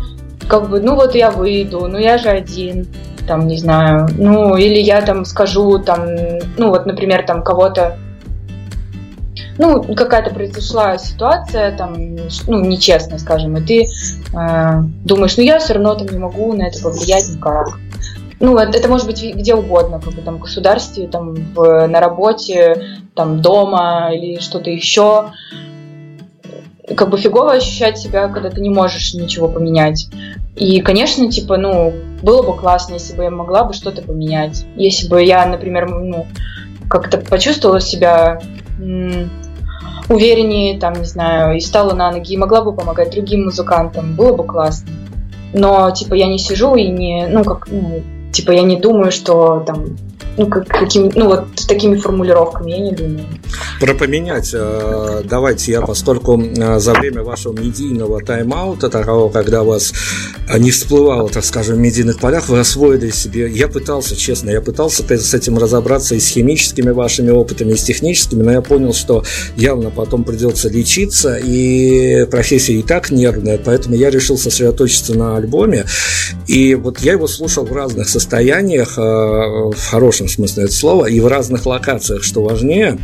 как 0.49 0.68
бы, 0.68 0.80
ну 0.80 0.95
вот 0.95 1.14
я 1.14 1.30
выйду, 1.30 1.87
ну 1.89 1.99
я 1.99 2.18
же 2.18 2.28
один, 2.28 2.87
там, 3.26 3.47
не 3.47 3.59
знаю, 3.59 4.09
ну, 4.16 4.57
или 4.57 4.78
я 4.78 5.03
там 5.03 5.24
скажу, 5.24 5.78
там, 5.78 6.07
ну, 6.57 6.70
вот, 6.70 6.87
например, 6.87 7.24
там 7.26 7.43
кого-то, 7.43 7.99
ну, 9.59 9.82
какая-то 9.82 10.34
произошла 10.34 10.99
ситуация, 10.99 11.76
там, 11.76 11.95
ну, 12.47 12.61
нечестная, 12.61 13.18
скажем, 13.18 13.57
и 13.57 13.62
ты 13.62 13.82
э, 13.84 14.82
думаешь, 15.05 15.37
ну, 15.37 15.43
я 15.43 15.59
все 15.59 15.74
равно 15.74 15.95
там 15.95 16.09
не 16.09 16.18
могу 16.18 16.53
на 16.53 16.68
это 16.68 16.82
повлиять 16.82 17.28
никак. 17.30 17.78
Ну, 18.39 18.59
это, 18.59 18.76
это 18.76 18.89
может 18.89 19.07
быть 19.07 19.22
где 19.34 19.55
угодно, 19.55 19.99
как 19.99 20.12
бы 20.12 20.20
там 20.20 20.37
в 20.37 20.41
государстве, 20.41 21.09
там, 21.09 21.34
в, 21.55 21.87
на 21.87 22.01
работе, 22.01 22.99
там, 23.14 23.41
дома 23.41 24.11
или 24.12 24.41
что-то 24.41 24.70
еще 24.70 25.32
как 26.95 27.11
бы 27.11 27.18
фигово 27.18 27.53
ощущать 27.53 27.99
себя, 27.99 28.28
когда 28.28 28.51
ты 28.51 28.61
не 28.61 28.70
можешь 28.70 29.14
ничего 29.14 29.49
поменять. 29.49 30.09
И, 30.55 30.80
конечно, 30.80 31.30
типа, 31.30 31.57
ну, 31.57 31.93
было 32.22 32.43
бы 32.43 32.57
классно, 32.57 32.95
если 32.95 33.14
бы 33.14 33.24
я 33.24 33.30
могла 33.30 33.64
бы 33.64 33.72
что-то 33.72 34.03
поменять. 34.03 34.64
Если 34.76 35.09
бы 35.09 35.22
я, 35.22 35.45
например, 35.47 35.89
ну, 35.91 36.26
как-то 36.89 37.18
почувствовала 37.18 37.80
себя 37.80 38.41
м- 38.78 39.30
увереннее, 40.09 40.78
там, 40.78 40.95
не 40.95 41.05
знаю, 41.05 41.57
и 41.57 41.61
стала 41.61 41.93
на 41.95 42.12
ноги, 42.12 42.32
и 42.32 42.39
могла 42.39 42.62
бы 42.62 42.72
помогать 42.72 43.11
другим 43.11 43.45
музыкантам, 43.45 44.14
было 44.14 44.37
бы 44.37 44.45
классно. 44.45 44.89
Но, 45.53 45.91
типа, 45.91 46.14
я 46.14 46.26
не 46.26 46.39
сижу 46.39 46.74
и 46.76 46.87
не, 46.87 47.26
ну, 47.26 47.45
как, 47.45 47.68
ну, 47.68 48.03
типа, 48.32 48.53
я 48.53 48.62
не 48.62 48.76
думаю, 48.76 49.11
что 49.11 49.62
там 49.66 49.97
ну, 50.37 50.47
как, 50.47 50.66
каким, 50.66 51.11
ну, 51.14 51.28
вот 51.28 51.47
такими 51.66 51.97
формулировками, 51.97 52.70
я 52.70 52.78
не 52.78 52.93
думаю. 52.93 53.24
Про 53.79 53.95
поменять, 53.95 54.53
э, 54.55 55.22
давайте 55.24 55.72
я, 55.72 55.83
поскольку 55.83 56.41
э, 56.41 56.79
за 56.79 56.95
время 56.95 57.22
вашего 57.22 57.53
медийного 57.53 58.22
тайм-аута, 58.22 58.89
такого, 58.89 59.31
когда 59.31 59.64
вас 59.64 59.93
не 60.59 60.70
всплывало, 60.70 61.29
так 61.29 61.45
скажем, 61.45 61.77
в 61.77 61.79
медийных 61.81 62.18
полях, 62.18 62.49
вы 62.49 62.59
освоили 62.59 63.11
себе, 63.11 63.51
я 63.51 63.68
пытался, 63.68 64.16
честно, 64.16 64.49
я 64.49 64.62
пытался 64.62 65.05
с 65.07 65.35
этим 65.35 65.59
разобраться 65.59 66.14
и 66.14 66.20
с 66.20 66.29
химическими 66.29 66.91
вашими 66.91 67.31
опытами, 67.31 67.72
и 67.72 67.77
с 67.77 67.83
техническими, 67.83 68.43
но 68.43 68.53
я 68.53 68.62
понял, 68.62 68.95
что 68.95 69.24
явно 69.57 69.91
потом 69.91 70.24
придется 70.24 70.70
лечиться, 70.70 71.37
и 71.37 72.24
профессия 72.31 72.74
и 72.74 72.83
так 72.83 73.11
нервная, 73.11 73.61
поэтому 73.62 73.95
я 73.95 74.09
решил 74.09 74.39
сосредоточиться 74.39 75.14
на 75.14 75.37
альбоме, 75.37 75.85
и 76.47 76.74
вот 76.74 77.01
я 77.01 77.12
его 77.12 77.27
слушал 77.27 77.66
в 77.66 77.72
разных 77.72 78.09
состояниях, 78.09 78.97
э, 78.97 79.03
в 79.03 79.91
хорошем 79.91 80.29
смысле 80.29 80.64
этого 80.64 80.74
слова, 80.74 81.07
и 81.07 81.20
в 81.20 81.27
разных 81.27 81.66
локациях, 81.66 82.22
что 82.22 82.43
важнее. 82.43 82.99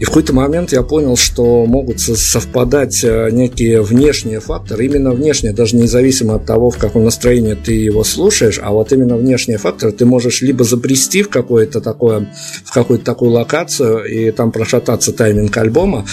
И 0.00 0.04
в 0.04 0.06
какой-то 0.06 0.32
момент 0.32 0.72
я 0.72 0.82
понял, 0.82 1.14
что 1.14 1.66
могут 1.66 2.00
совпадать 2.00 3.04
э, 3.04 3.28
некие 3.30 3.82
внешние 3.82 4.40
факторы, 4.40 4.86
именно 4.86 5.10
внешние, 5.10 5.52
даже 5.52 5.76
независимо 5.76 6.36
от 6.36 6.46
того, 6.46 6.70
в 6.70 6.78
каком 6.78 7.04
настроении 7.04 7.52
ты 7.52 7.74
его 7.74 8.02
слушаешь, 8.02 8.58
а 8.62 8.70
вот 8.70 8.92
именно 8.92 9.16
внешние 9.18 9.58
факторы 9.58 9.92
ты 9.92 10.06
можешь 10.06 10.40
либо 10.40 10.64
забрести 10.64 11.22
в 11.22 11.28
какое-то 11.28 11.82
такое, 11.82 12.32
в 12.64 12.72
какую-то 12.72 13.04
такую 13.04 13.32
локацию 13.32 14.04
и 14.04 14.30
там 14.30 14.52
прошататься 14.52 15.12
тайминг 15.12 15.54
альбома, 15.58 16.06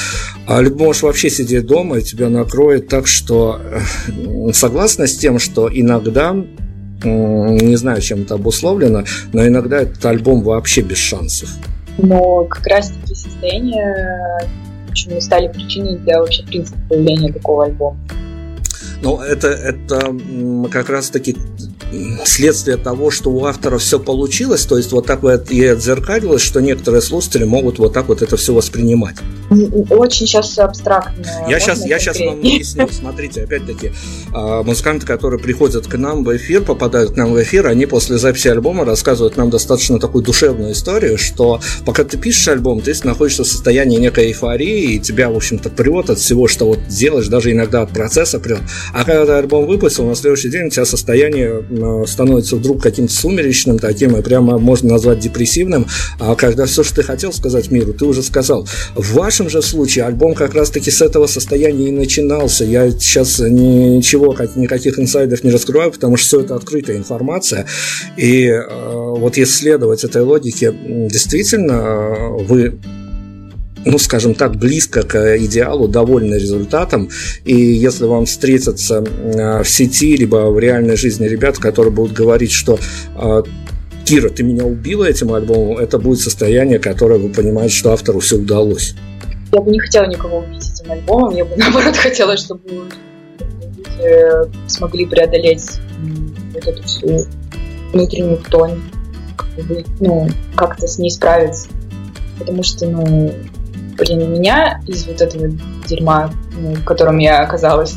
а 0.46 0.62
либо 0.62 0.84
можешь 0.84 1.04
вообще 1.04 1.30
сидеть 1.30 1.66
дома 1.66 2.00
и 2.00 2.02
тебя 2.02 2.28
накроет 2.28 2.90
так, 2.90 3.08
что 3.08 3.62
э, 3.64 4.52
согласна 4.52 5.08
с 5.08 5.16
тем, 5.16 5.40
что 5.40 5.70
иногда 5.74 6.36
не 7.06 7.76
знаю, 7.78 8.02
чем 8.02 8.24
это 8.24 8.34
обусловлено, 8.34 9.06
но 9.32 9.48
иногда 9.48 9.82
этот 9.82 10.04
альбом 10.06 10.42
вообще 10.42 10.82
без 10.82 10.98
шансов. 10.98 11.48
Но 11.98 12.44
как 12.46 12.66
раз 12.68 12.90
таки 12.90 13.16
состояния 13.16 14.40
почему 14.88 15.22
стали 15.22 15.48
причиной 15.48 15.98
для 15.98 16.20
вообще 16.20 16.44
принципа 16.44 16.78
появления 16.90 17.32
такого 17.32 17.66
альбома. 17.66 17.98
Ну, 19.02 19.20
это, 19.20 19.48
это 19.50 20.16
как 20.72 20.90
раз-таки 20.90 21.38
следствие 22.26 22.78
того, 22.78 23.12
что 23.12 23.32
у 23.32 23.46
автора 23.46 23.78
все 23.78 24.00
получилось, 24.00 24.66
то 24.66 24.78
есть 24.78 24.92
вот 24.92 25.06
так 25.06 25.24
вот 25.24 25.52
и 25.52 25.66
отзеркалилось, 25.66 26.42
что 26.42 26.60
некоторые 26.62 27.02
слушатели 27.02 27.44
могут 27.44 27.80
вот 27.80 27.94
так 27.94 28.08
вот 28.08 28.22
это 28.22 28.38
все 28.38 28.54
воспринимать. 28.54 29.16
Очень 29.90 30.28
сейчас 30.28 30.58
абстрактно. 30.60 31.26
Я 31.48 31.60
сейчас, 31.60 31.86
я 31.86 32.00
сейчас 32.00 32.20
вам 32.20 32.40
объясню. 32.40 32.88
Смотрите, 32.92 33.44
опять-таки, 33.44 33.92
а, 34.34 34.64
музыканты, 34.64 35.06
которые 35.06 35.40
приходят 35.40 35.88
к 35.88 35.98
нам 35.98 36.24
в 36.24 36.36
эфир, 36.36 36.64
попадают 36.64 37.14
к 37.14 37.16
нам 37.16 37.32
в 37.32 37.42
эфир, 37.42 37.68
они 37.68 37.86
после 37.86 38.18
записи 38.18 38.50
альбома 38.50 38.84
рассказывают 38.84 39.38
нам 39.38 39.50
достаточно 39.50 40.00
такую 40.00 40.24
душевную 40.26 40.74
историю, 40.74 41.18
что 41.18 41.62
пока 41.86 42.04
ты 42.04 42.18
пишешь 42.18 42.48
альбом, 42.50 42.82
ты 42.82 42.94
находишься 43.04 43.44
в 43.44 43.48
состоянии 43.48 43.98
некой 43.98 44.28
эйфории, 44.28 44.96
и 44.96 45.00
тебя, 45.00 45.30
в 45.30 45.36
общем-то, 45.36 45.70
прет 45.70 46.10
от 46.10 46.20
всего, 46.20 46.48
что 46.48 46.66
вот 46.66 46.88
делаешь, 46.88 47.28
даже 47.28 47.52
иногда 47.52 47.84
от 47.84 47.92
процесса 47.92 48.40
прет. 48.40 48.60
А 48.94 49.04
когда 49.06 49.26
ты 49.26 49.32
альбом 49.34 49.66
выпустил, 49.66 50.06
на 50.06 50.16
следующий 50.16 50.50
день 50.50 50.68
у 50.68 50.70
тебя 50.70 50.86
состояние 50.86 51.64
становится 52.08 52.56
вдруг 52.56 52.82
каким-то 52.82 53.14
сумеречным 53.14 53.80
таким, 53.80 54.16
и 54.16 54.22
прямо 54.22 54.58
можно 54.58 54.94
назвать 54.94 55.20
депрессивным, 55.20 55.88
а 56.20 56.36
когда 56.36 56.66
все, 56.66 56.84
что 56.84 56.96
ты 56.96 57.04
хотел 57.04 57.34
сказать 57.34 57.72
миру, 57.72 57.94
ты 57.94 58.06
уже 58.06 58.24
сказал. 58.24 58.68
В 58.96 59.14
вашем 59.14 59.50
же 59.50 59.62
случае 59.62 60.06
альбом 60.06 60.34
как 60.34 60.54
раз-таки 60.54 60.92
с 60.92 61.02
этого 61.02 61.28
состояния 61.28 61.90
и 61.90 61.92
начинался. 61.92 62.64
Я 62.64 62.90
сейчас 62.92 63.40
ничего, 63.40 64.36
никаких 64.56 65.00
инсайдов 65.00 65.44
не 65.44 65.52
раскрываю, 65.52 65.92
потому 65.92 66.18
что 66.18 66.28
все 66.28 66.42
это 66.42 66.56
открытая 66.56 66.98
информация. 66.98 67.66
И 68.16 68.46
э, 68.46 68.64
вот 68.70 69.38
если 69.38 69.54
следовать 69.54 70.04
этой 70.04 70.22
логике, 70.22 70.74
действительно, 71.10 71.74
э, 71.74 72.44
вы 72.44 72.80
ну, 73.88 73.98
скажем 73.98 74.36
так, 74.36 74.56
близко 74.56 75.04
к 75.04 75.38
идеалу, 75.38 75.88
довольны 75.88 76.36
результатом. 76.36 77.10
И 77.46 77.56
если 77.56 78.06
вам 78.06 78.26
встретятся 78.26 79.02
в 79.02 79.66
сети, 79.66 80.18
либо 80.18 80.52
в 80.52 80.60
реальной 80.60 80.98
жизни 80.98 81.28
ребят, 81.28 81.58
которые 81.58 81.94
будут 81.94 82.14
говорить, 82.14 82.52
что 82.52 82.80
а, 83.16 83.44
Кира, 84.04 84.30
ты 84.30 84.44
меня 84.44 84.66
убила 84.66 85.06
этим 85.06 85.34
альбомом, 85.34 85.78
это 85.78 86.00
будет 86.00 86.20
состояние, 86.20 86.80
которое 86.80 87.20
вы 87.20 87.30
понимаете, 87.30 87.76
что 87.76 87.94
автору 87.94 88.20
все 88.20 88.38
удалось. 88.38 88.96
Я 89.54 89.62
бы 89.62 89.72
не 89.72 89.80
хотела 89.80 90.06
никого 90.06 90.40
убить 90.40 90.70
этим 90.70 90.92
альбомом, 90.92 91.36
я 91.36 91.46
бы 91.46 91.52
наоборот 91.58 91.96
хотела, 91.96 92.36
чтобы 92.38 92.62
люди 92.70 92.94
смогли 94.68 95.06
преодолеть 95.06 95.64
вот 96.54 96.68
эту 96.68 96.84
всю 96.84 97.26
внутреннюю 97.94 98.38
тонь, 98.50 98.82
ну, 100.00 100.28
как-то 100.56 100.88
с 100.88 101.00
ней 101.00 101.10
справиться. 101.10 101.70
Потому 102.38 102.64
что, 102.64 102.86
ну, 102.86 103.34
блин, 103.98 104.32
меня 104.32 104.82
из 104.88 105.06
вот 105.08 105.22
этого 105.22 105.48
дерьма, 105.88 106.32
ну, 106.54 106.76
в 106.76 106.84
котором 106.84 107.18
я 107.18 107.40
оказалась, 107.40 107.96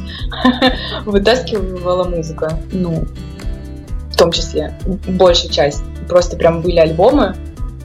вытаскивала 1.04 2.04
музыка. 2.04 2.58
Ну, 2.72 3.04
в 4.10 4.16
том 4.16 4.32
числе, 4.32 4.74
большая 5.08 5.50
часть. 5.50 5.82
просто 6.08 6.36
прям 6.36 6.60
были 6.60 6.76
альбомы, 6.76 7.34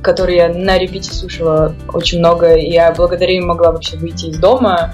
которые 0.02 0.38
я 0.38 0.50
на 0.50 0.78
репите 0.78 1.12
слушала 1.12 1.76
очень 1.94 2.20
много, 2.20 2.56
и 2.56 2.72
я 2.72 2.92
благодаря 2.92 3.36
им 3.36 3.48
могла 3.48 3.72
вообще 3.72 3.98
выйти 3.98 4.28
из 4.28 4.38
дома 4.38 4.94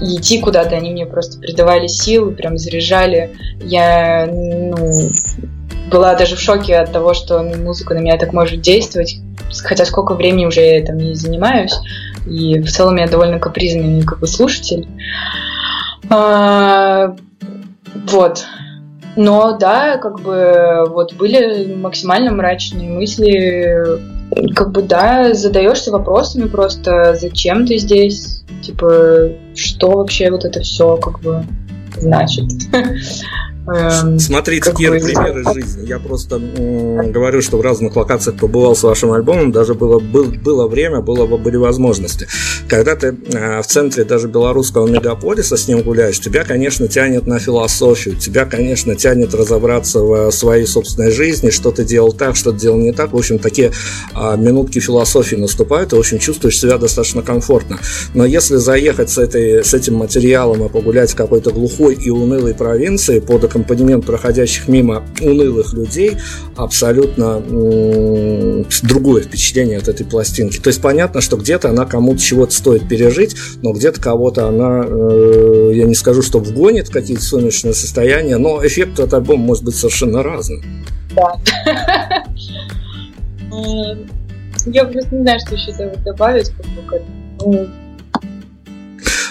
идти 0.00 0.40
куда-то. 0.40 0.76
Они 0.76 0.90
мне 0.90 1.06
просто 1.06 1.38
придавали 1.38 1.86
сил, 1.86 2.32
прям 2.32 2.58
заряжали. 2.58 3.36
Я 3.60 4.26
ну, 4.30 5.10
была 5.90 6.14
даже 6.14 6.36
в 6.36 6.40
шоке 6.40 6.76
от 6.76 6.92
того, 6.92 7.14
что 7.14 7.42
музыка 7.42 7.94
на 7.94 7.98
меня 7.98 8.16
так 8.16 8.32
может 8.32 8.60
действовать, 8.60 9.18
хотя 9.62 9.84
сколько 9.84 10.14
времени 10.14 10.46
уже 10.46 10.60
я 10.60 10.78
этим 10.78 10.96
не 10.96 11.14
занимаюсь, 11.14 11.74
и 12.26 12.60
в 12.60 12.70
целом 12.70 12.96
я 12.96 13.08
довольно 13.08 13.38
капризный 13.38 14.02
как 14.02 14.20
бы 14.20 14.26
слушатель. 14.26 14.86
А, 16.08 17.16
вот. 17.94 18.44
Но 19.16 19.56
да, 19.58 19.98
как 19.98 20.20
бы 20.20 20.84
вот 20.88 21.14
были 21.14 21.74
максимально 21.74 22.32
мрачные 22.32 22.88
мысли, 22.88 23.98
как 24.54 24.70
бы 24.70 24.82
да, 24.82 25.34
задаешься 25.34 25.90
вопросами 25.90 26.46
просто, 26.46 27.16
зачем 27.20 27.66
ты 27.66 27.76
здесь, 27.78 28.44
типа, 28.62 29.30
что 29.54 29.90
вообще 29.90 30.30
вот 30.30 30.44
это 30.44 30.60
все 30.60 30.96
как 30.96 31.20
бы 31.20 31.44
значит. 31.98 32.46
Эм, 33.66 34.18
Смотрите, 34.18 34.72
Кир, 34.72 34.92
примеры 34.92 35.44
жизни. 35.52 35.86
Я 35.86 35.98
просто 35.98 36.36
м, 36.36 37.12
говорю, 37.12 37.42
что 37.42 37.58
в 37.58 37.60
разных 37.60 37.94
локациях 37.94 38.38
побывал 38.38 38.74
с 38.74 38.82
вашим 38.82 39.12
альбомом, 39.12 39.52
даже 39.52 39.74
было, 39.74 39.98
был, 39.98 40.26
было 40.26 40.66
время, 40.66 41.00
было, 41.00 41.26
были 41.36 41.56
возможности. 41.56 42.26
Когда 42.68 42.96
ты 42.96 43.08
э, 43.32 43.60
в 43.60 43.66
центре 43.66 44.04
даже 44.04 44.28
белорусского 44.28 44.86
мегаполиса 44.86 45.56
с 45.56 45.68
ним 45.68 45.82
гуляешь, 45.82 46.18
тебя, 46.18 46.44
конечно, 46.44 46.88
тянет 46.88 47.26
на 47.26 47.38
философию, 47.38 48.16
тебя, 48.16 48.46
конечно, 48.46 48.94
тянет 48.94 49.34
разобраться 49.34 50.00
в 50.00 50.30
своей 50.30 50.66
собственной 50.66 51.10
жизни, 51.10 51.50
что 51.50 51.70
ты 51.70 51.84
делал 51.84 52.12
так, 52.12 52.36
что 52.36 52.52
ты 52.52 52.60
делал 52.60 52.78
не 52.78 52.92
так. 52.92 53.12
В 53.12 53.16
общем, 53.16 53.38
такие 53.38 53.72
э, 54.14 54.36
минутки 54.38 54.78
философии 54.78 55.36
наступают, 55.36 55.92
и, 55.92 55.96
в 55.96 55.98
общем, 55.98 56.18
чувствуешь 56.18 56.58
себя 56.58 56.78
достаточно 56.78 57.20
комфортно. 57.20 57.78
Но 58.14 58.24
если 58.24 58.56
заехать 58.56 59.10
с, 59.10 59.18
этой, 59.18 59.62
с 59.62 59.74
этим 59.74 59.96
материалом 59.96 60.64
и 60.64 60.68
погулять 60.70 61.10
в 61.10 61.16
какой-то 61.16 61.50
глухой 61.50 61.94
и 61.94 62.08
унылой 62.08 62.54
провинции 62.54 63.20
под 63.20 63.49
аккомпанемент 63.50 64.06
проходящих 64.06 64.68
мимо 64.68 65.02
унылых 65.20 65.72
людей 65.74 66.16
абсолютно 66.56 67.40
другое 68.82 69.22
впечатление 69.22 69.78
от 69.78 69.88
этой 69.88 70.06
пластинки. 70.06 70.58
То 70.58 70.68
есть 70.68 70.80
понятно, 70.80 71.20
что 71.20 71.36
где-то 71.36 71.70
она 71.70 71.84
кому-то 71.84 72.20
чего-то 72.20 72.54
стоит 72.54 72.88
пережить, 72.88 73.36
но 73.62 73.72
где-то 73.72 74.00
кого-то 74.00 74.48
она, 74.48 74.84
э, 74.86 75.72
я 75.74 75.84
не 75.84 75.94
скажу, 75.94 76.22
что 76.22 76.38
вгонит 76.38 76.88
в 76.88 76.92
какие-то 76.92 77.22
сумеречные 77.22 77.74
состояния, 77.74 78.36
но 78.36 78.64
эффект 78.64 79.00
от 79.00 79.12
альбома 79.12 79.44
может 79.44 79.64
быть 79.64 79.74
совершенно 79.74 80.22
разным. 80.22 80.62
Да. 81.14 81.34
Я 84.66 84.84
просто 84.84 85.14
не 85.14 85.22
знаю, 85.22 85.40
что 85.40 85.54
еще 85.54 85.72
добавить. 86.04 86.52
Ну, 87.40 87.66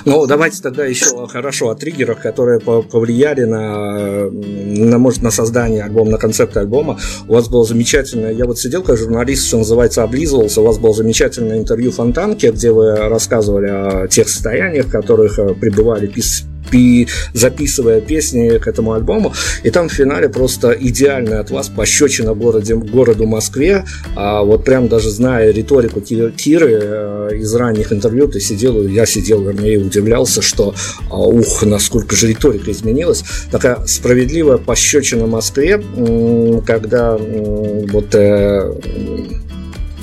ну, 0.10 0.26
давайте 0.26 0.62
тогда 0.62 0.86
еще 0.86 1.28
хорошо 1.28 1.70
о 1.70 1.76
триггерах, 1.76 2.20
которые 2.20 2.60
повлияли 2.60 3.44
на, 3.44 4.30
на, 4.30 4.98
может, 4.98 5.22
на 5.22 5.32
создание 5.32 5.84
альбома, 5.84 6.12
на 6.12 6.18
концепт 6.18 6.58
альбома. 6.58 7.00
У 7.28 7.34
вас 7.34 7.48
было 7.48 7.64
замечательное, 7.64 8.32
я 8.32 8.46
вот 8.46 8.58
сидел 8.58 8.82
как 8.82 8.98
журналист, 8.98 9.48
что 9.48 9.58
называется, 9.60 10.04
облизывался, 10.04 10.62
у 10.62 10.66
вас 10.66 10.80
было 10.80 10.94
замечательное 10.94 11.60
интервью 11.60 11.92
Фонтанке, 11.92 12.52
где 12.52 12.72
вы 12.72 12.96
рассказывали 12.96 13.68
о 13.68 14.08
тех 14.08 14.28
состояниях, 14.30 14.88
в 14.88 14.92
которых 14.92 15.38
э, 15.38 15.54
пребывали 15.54 16.08
пис 16.08 16.46
записывая 17.34 18.02
песни 18.02 18.58
к 18.58 18.68
этому 18.68 18.94
альбому. 18.94 19.34
И 19.64 19.70
там 19.70 19.90
в 19.90 19.94
финале 19.94 20.30
просто 20.30 20.72
идеальная 20.72 21.40
от 21.40 21.52
вас 21.52 21.70
пощечина 21.70 22.34
городе, 22.34 22.76
городу 22.76 23.26
Москве. 23.26 23.86
А 24.16 24.44
вот 24.44 24.64
прям 24.64 24.88
даже 24.88 25.10
зная 25.10 25.52
риторику 25.52 26.02
Киры 26.02 26.80
э, 26.82 27.30
из 27.36 27.54
ранних 27.56 27.94
интервью, 27.94 28.28
ты 28.28 28.40
сидел, 28.40 28.86
я 28.88 29.06
сидел, 29.06 29.42
вернее, 29.44 29.80
удивлялся, 29.80 30.42
что 30.42 30.74
а, 31.10 31.18
ух, 31.18 31.64
насколько 31.64 32.16
же 32.16 32.28
риторика 32.28 32.72
изменилась. 32.72 33.24
Такая 33.52 33.86
справедливая 33.86 34.58
пощечина 34.58 35.28
Москве, 35.28 35.82
когда 36.66 37.18
вот 37.18 38.16
э, 38.16 38.74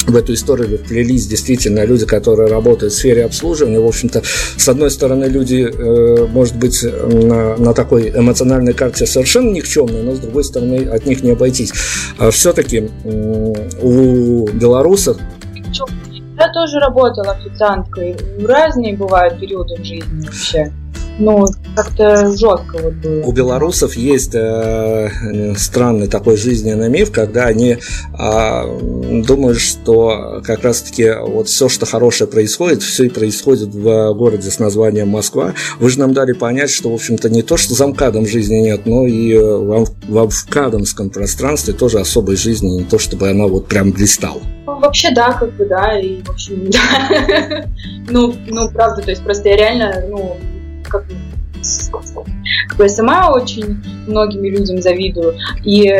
в 0.07 0.17
эту 0.17 0.35
историю 0.35 0.79
вплелись 0.79 1.27
действительно 1.27 1.85
люди, 1.85 2.07
которые 2.07 2.49
работают 2.49 2.93
в 2.93 2.97
сфере 2.97 3.25
обслуживания. 3.25 3.81
В 3.81 3.87
общем-то, 3.87 4.23
с 4.57 4.69
одной 4.69 4.91
стороны, 4.91 5.25
люди, 5.25 5.69
э, 5.73 6.27
может 6.27 6.57
быть, 6.57 6.83
на, 6.83 7.57
на 7.57 7.75
такой 7.75 8.11
эмоциональной 8.11 8.73
карте 8.73 9.07
совершенно 9.07 9.51
никчемные, 9.51 10.03
но 10.03 10.15
с 10.15 10.19
другой 10.19 10.45
стороны, 10.45 10.85
от 10.85 11.07
них 11.07 11.23
не 11.23 11.31
обойтись. 11.31 11.73
А 12.19 12.31
все-таки 12.31 12.91
у 13.83 14.49
белорусов 14.49 15.17
я 16.39 16.53
тоже 16.53 16.79
работала 16.81 17.33
официанткой. 17.33 18.15
Разные 18.47 18.95
бывают 18.95 19.41
периоды 19.41 19.77
в 19.77 19.85
жизни 19.85 20.21
вообще 20.23 20.71
ну, 21.19 21.47
как-то 21.75 22.31
жестко 22.31 22.79
вот 22.83 22.95
было. 22.95 23.23
У 23.25 23.33
белорусов 23.33 23.95
есть 23.97 24.35
э, 24.35 25.55
странный 25.57 26.09
такой 26.09 26.37
жизненный 26.37 26.89
миф, 26.89 27.11
когда 27.11 27.45
они 27.45 27.77
э, 27.77 29.23
думают, 29.25 29.59
что 29.59 30.43
как 30.45 30.63
раз-таки 30.63 31.13
вот 31.21 31.49
все, 31.49 31.69
что 31.69 31.87
хорошее 31.87 32.29
происходит, 32.29 32.83
все 32.83 33.05
и 33.05 33.09
происходит 33.09 33.75
в 33.75 34.13
городе 34.15 34.51
с 34.51 34.59
названием 34.59 35.09
Москва. 35.09 35.55
Вы 35.79 35.91
же 35.91 35.99
нам 35.99 36.13
дали 36.13 36.33
понять, 36.33 36.71
что, 36.71 36.91
в 36.91 36.95
общем-то, 36.95 37.31
не 37.31 37.43
то, 37.43 37.57
что 37.57 37.75
за 37.75 37.87
МКАДом 37.87 38.27
жизни 38.27 38.57
нет, 38.57 38.83
но 38.85 39.07
и 39.07 39.33
э, 39.33 39.41
в, 39.41 39.87
в 40.09 40.47
МКАДомском 40.49 41.11
пространстве 41.11 41.75
тоже 41.75 41.99
особой 41.99 42.37
жизни, 42.37 42.79
не 42.79 42.85
то, 42.85 42.99
чтобы 42.99 43.31
она 43.31 43.47
вот 43.47 43.67
прям 43.67 43.91
блистала. 43.91 44.41
Ну, 44.67 44.79
вообще, 44.81 45.11
да, 45.13 45.33
как 45.33 45.53
бы, 45.55 45.65
да, 45.65 45.99
и, 45.99 46.23
в 46.23 46.31
общем, 46.31 46.71
да. 46.71 47.67
ну, 48.09 48.35
ну, 48.49 48.71
правда, 48.71 49.03
то 49.03 49.11
есть 49.11 49.23
просто 49.23 49.49
я 49.49 49.57
реально, 49.57 50.05
ну, 50.11 50.37
как, 50.89 51.05
я 52.79 52.89
сама 52.89 53.31
очень 53.31 53.83
многим 54.07 54.45
людям 54.45 54.81
завидую. 54.81 55.37
И 55.65 55.91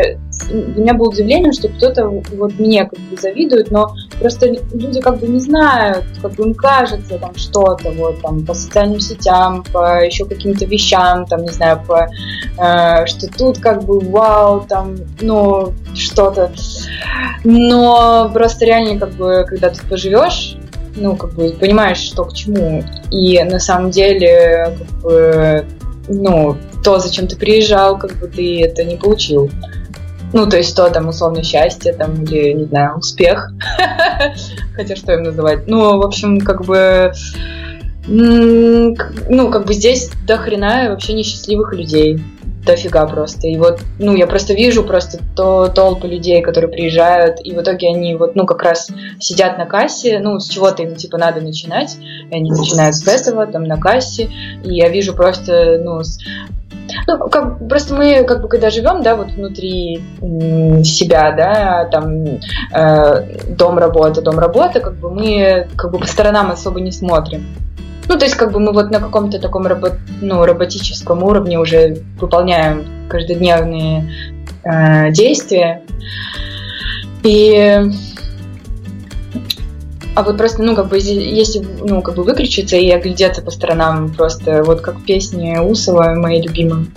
у 0.51 0.79
меня 0.79 0.93
было 0.93 1.09
удивление, 1.09 1.51
что 1.51 1.67
кто-то 1.67 2.07
вот 2.07 2.59
мне 2.59 2.85
как 2.85 2.99
бы 2.99 3.17
завидует, 3.17 3.71
но 3.71 3.93
просто 4.19 4.47
люди 4.73 5.01
как 5.01 5.19
бы 5.19 5.27
не 5.27 5.39
знают, 5.39 6.05
как 6.21 6.33
бы 6.33 6.45
им 6.45 6.53
кажется 6.53 7.17
там 7.17 7.35
что-то 7.35 7.91
вот 7.91 8.21
там 8.21 8.45
по 8.45 8.53
социальным 8.53 8.99
сетям, 8.99 9.63
по 9.73 10.03
еще 10.03 10.25
каким-то 10.25 10.65
вещам, 10.65 11.25
там 11.25 11.43
не 11.43 11.49
знаю, 11.49 11.81
по 11.85 12.07
э, 12.57 13.05
что 13.07 13.27
тут 13.27 13.59
как 13.59 13.83
бы 13.83 13.99
вау, 13.99 14.65
там, 14.67 14.95
ну 15.21 15.73
что-то. 15.95 16.51
Но 17.43 18.29
просто 18.33 18.65
реально 18.65 18.99
как 18.99 19.11
бы 19.13 19.45
когда 19.47 19.69
ты 19.69 19.85
поживешь 19.87 20.57
ну, 20.97 21.15
как 21.15 21.33
бы 21.33 21.55
понимаешь, 21.59 21.99
что 21.99 22.25
к 22.25 22.33
чему. 22.33 22.83
И 23.11 23.41
на 23.43 23.59
самом 23.59 23.91
деле, 23.91 24.75
как 24.77 25.01
бы, 25.01 25.65
ну, 26.07 26.57
то, 26.83 26.99
зачем 26.99 27.27
ты 27.27 27.35
приезжал, 27.35 27.97
как 27.97 28.13
бы 28.19 28.27
ты 28.27 28.63
это 28.63 28.83
не 28.83 28.97
получил. 28.97 29.49
Ну, 30.33 30.45
то 30.47 30.57
есть 30.57 30.75
то 30.75 30.89
там 30.89 31.07
условно 31.07 31.41
счастье, 31.43 31.93
там, 31.93 32.23
или, 32.23 32.51
не 32.53 32.65
знаю, 32.65 32.97
успех. 32.97 33.51
Хотя 34.75 34.95
что 34.95 35.13
им 35.13 35.23
называть? 35.23 35.67
Ну, 35.67 35.97
в 35.97 36.05
общем, 36.05 36.41
как 36.41 36.65
бы 36.65 37.13
ну, 38.09 38.95
как 39.51 39.65
бы 39.65 39.73
здесь 39.73 40.09
до 40.25 40.37
хрена 40.37 40.89
вообще 40.89 41.11
несчастливых 41.11 41.73
людей 41.73 42.21
дофига 42.67 43.05
просто. 43.07 43.47
И 43.47 43.57
вот, 43.57 43.79
ну, 43.97 44.15
я 44.15 44.27
просто 44.27 44.53
вижу 44.53 44.83
просто 44.83 45.19
то 45.35 45.67
толпы 45.67 46.07
людей, 46.07 46.41
которые 46.41 46.71
приезжают, 46.71 47.39
и 47.43 47.53
в 47.53 47.61
итоге 47.61 47.89
они 47.89 48.15
вот, 48.15 48.35
ну, 48.35 48.45
как 48.45 48.61
раз 48.61 48.89
сидят 49.19 49.57
на 49.57 49.65
кассе, 49.65 50.19
ну, 50.19 50.39
с 50.39 50.47
чего-то 50.47 50.83
им, 50.83 50.95
типа, 50.95 51.17
надо 51.17 51.41
начинать, 51.41 51.97
и 52.29 52.35
они 52.35 52.51
начинают 52.51 52.95
с 52.95 53.07
этого, 53.07 53.47
там, 53.47 53.63
на 53.63 53.77
кассе, 53.77 54.29
и 54.63 54.75
я 54.75 54.89
вижу 54.89 55.15
просто, 55.15 55.81
ну, 55.83 56.03
с 56.03 56.19
ну, 57.05 57.29
как, 57.29 57.67
просто 57.67 57.95
мы, 57.95 58.23
как 58.23 58.41
бы, 58.41 58.47
когда 58.47 58.69
живем, 58.69 59.01
да, 59.01 59.15
вот 59.15 59.31
внутри 59.31 60.01
себя, 60.83 61.31
да, 61.31 61.85
там, 61.91 62.39
э, 62.73 63.55
дом, 63.55 63.77
работа, 63.77 64.21
дом, 64.21 64.39
работа, 64.39 64.79
как 64.79 64.95
бы 64.95 65.09
мы, 65.09 65.67
как 65.75 65.91
бы, 65.91 65.99
по 65.99 66.07
сторонам 66.07 66.51
особо 66.51 66.79
не 66.79 66.91
смотрим. 66.91 67.45
Ну, 68.07 68.17
то 68.17 68.25
есть, 68.25 68.35
как 68.35 68.51
бы 68.51 68.59
мы 68.59 68.71
вот 68.71 68.89
на 68.91 68.99
каком-то 68.99 69.39
таком 69.39 69.67
робот, 69.67 69.93
ну, 70.21 70.45
роботическом 70.45 71.23
уровне 71.23 71.59
уже 71.59 71.97
выполняем 72.19 72.85
каждодневные 73.09 74.11
э, 74.63 75.11
действия. 75.11 75.81
И 77.23 77.81
а 80.17 80.23
вот 80.23 80.35
просто, 80.35 80.63
ну, 80.63 80.75
как 80.75 80.87
бы, 80.87 80.97
если, 80.97 81.59
ну, 81.59 82.01
как 82.01 82.15
бы 82.15 82.23
выключиться 82.23 82.75
и 82.75 82.89
оглядеться 82.89 83.43
по 83.43 83.51
сторонам, 83.51 84.11
просто 84.11 84.63
вот 84.63 84.81
как 84.81 85.05
песни 85.05 85.59
Усова, 85.59 86.15
моей 86.15 86.41
любимой. 86.41 86.87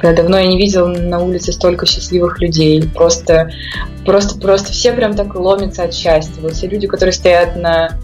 Давно 0.00 0.38
я 0.38 0.46
не 0.46 0.56
видел 0.56 0.88
на 0.88 1.18
улице 1.18 1.52
столько 1.52 1.84
счастливых 1.84 2.40
людей. 2.40 2.82
Просто, 2.94 3.50
просто, 4.06 4.40
просто 4.40 4.72
все 4.72 4.92
прям 4.92 5.14
так 5.14 5.34
ломятся 5.34 5.82
от 5.82 5.92
счастья. 5.92 6.40
Вот 6.40 6.54
все 6.54 6.68
люди, 6.68 6.86
которые 6.86 7.12
стоят 7.12 7.54
на, 7.54 7.98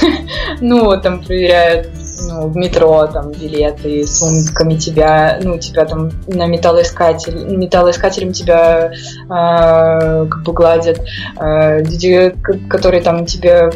ну, 0.62 0.98
там, 1.02 1.22
проверяют 1.22 1.88
ну, 2.28 2.48
в 2.48 2.56
метро, 2.56 3.06
там, 3.06 3.30
билеты 3.32 4.06
с 4.06 4.18
сумками 4.18 4.74
тебя, 4.74 5.38
ну, 5.42 5.58
тебя 5.58 5.84
там 5.84 6.10
на 6.26 6.46
металлоискатель, 6.46 7.56
металлоискателем 7.56 8.32
тебя 8.32 8.92
э, 8.92 10.26
как 10.26 10.42
бы 10.42 10.52
гладят, 10.52 11.00
э, 11.38 11.82
люди, 11.82 12.34
которые 12.68 13.02
там 13.02 13.26
тебе 13.26 13.70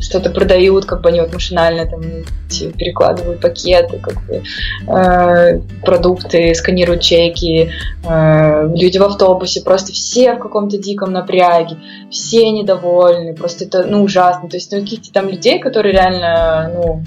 что-то 0.00 0.30
продают, 0.30 0.84
как 0.84 1.02
бы 1.02 1.08
они 1.08 1.20
вот 1.20 1.32
машинально 1.32 1.86
там 1.86 2.00
тебе 2.48 2.70
перекладывают 2.72 3.40
пакеты, 3.40 3.98
как 3.98 4.14
бы, 4.26 4.42
э, 4.88 5.60
продукты, 5.84 6.54
сканируют 6.54 7.02
чеки, 7.02 7.70
э, 8.04 8.68
люди 8.74 8.98
в 8.98 9.02
автобусе, 9.02 9.62
просто 9.62 9.92
все 9.92 10.34
в 10.34 10.38
каком-то 10.38 10.78
диком 10.78 11.12
напряге, 11.12 11.76
все 12.10 12.50
недовольны, 12.50 13.34
просто 13.34 13.64
это, 13.64 13.84
ну, 13.84 14.02
ужасно, 14.02 14.48
то 14.48 14.56
есть, 14.56 14.72
ну, 14.72 14.80
каких-то 14.80 15.12
там 15.12 15.28
людей, 15.28 15.58
которые 15.58 15.92
реально, 15.92 16.72
ну, 16.74 17.04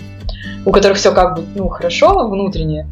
у 0.65 0.71
которых 0.71 0.97
все 0.97 1.11
как 1.11 1.35
бы, 1.35 1.43
ну, 1.55 1.69
хорошо 1.69 2.27
внутренне, 2.27 2.87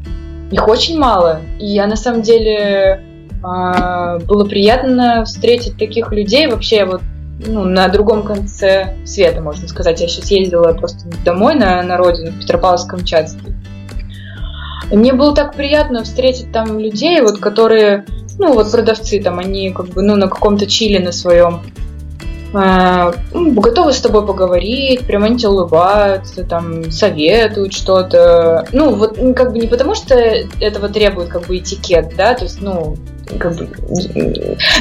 их 0.52 0.68
очень 0.68 1.00
мало. 1.00 1.40
И 1.60 1.68
я 1.68 1.88
на 1.88 1.96
самом 1.96 2.22
деле 2.22 3.04
э, 3.44 4.20
было 4.26 4.46
приятно 4.46 5.24
встретить 5.26 5.78
таких 5.78 6.12
людей 6.12 6.48
вообще 6.48 6.86
вот 6.86 7.02
ну, 7.48 7.66
на 7.66 7.88
другом 7.88 8.24
конце 8.24 8.96
света, 9.06 9.42
можно 9.42 9.68
сказать. 9.68 10.02
Я 10.02 10.08
сейчас 10.08 10.30
ездила 10.32 10.74
просто 10.74 11.06
домой 11.26 11.56
на, 11.56 11.82
на 11.82 11.98
родину, 11.98 12.32
в 12.32 12.40
Петропавловск-Камчатский. 12.40 13.56
Мне 14.92 15.14
было 15.14 15.34
так 15.34 15.56
приятно 15.56 16.04
встретить 16.04 16.52
там 16.52 16.78
людей, 16.78 17.22
вот, 17.22 17.40
которые, 17.40 18.06
ну, 18.38 18.54
вот 18.54 18.72
продавцы 18.72 19.22
там, 19.22 19.40
они 19.40 19.72
как 19.72 19.88
бы, 19.88 20.02
ну, 20.02 20.16
на 20.16 20.28
каком-то 20.28 20.66
чиле 20.66 21.00
на 21.00 21.12
своем, 21.12 21.62
готовы 22.54 23.94
с 23.94 24.02
тобой 24.02 24.26
поговорить, 24.26 25.02
прямо 25.02 25.28
они 25.28 25.38
тебе 25.38 25.50
улыбаются, 25.50 26.44
там, 26.44 26.92
советуют 26.92 27.74
что-то. 27.74 28.68
Ну, 28.72 28.96
вот 28.96 29.18
как 29.36 29.54
бы 29.54 29.60
не 29.60 29.68
потому, 29.68 29.96
что 29.96 30.16
этого 30.16 30.90
требует 30.90 31.30
как 31.30 31.48
бы 31.48 31.58
этикет, 31.58 32.16
да, 32.16 32.34
то 32.34 32.44
есть, 32.44 32.62
ну, 32.62 32.98
как 33.40 33.56
бы, 33.56 33.70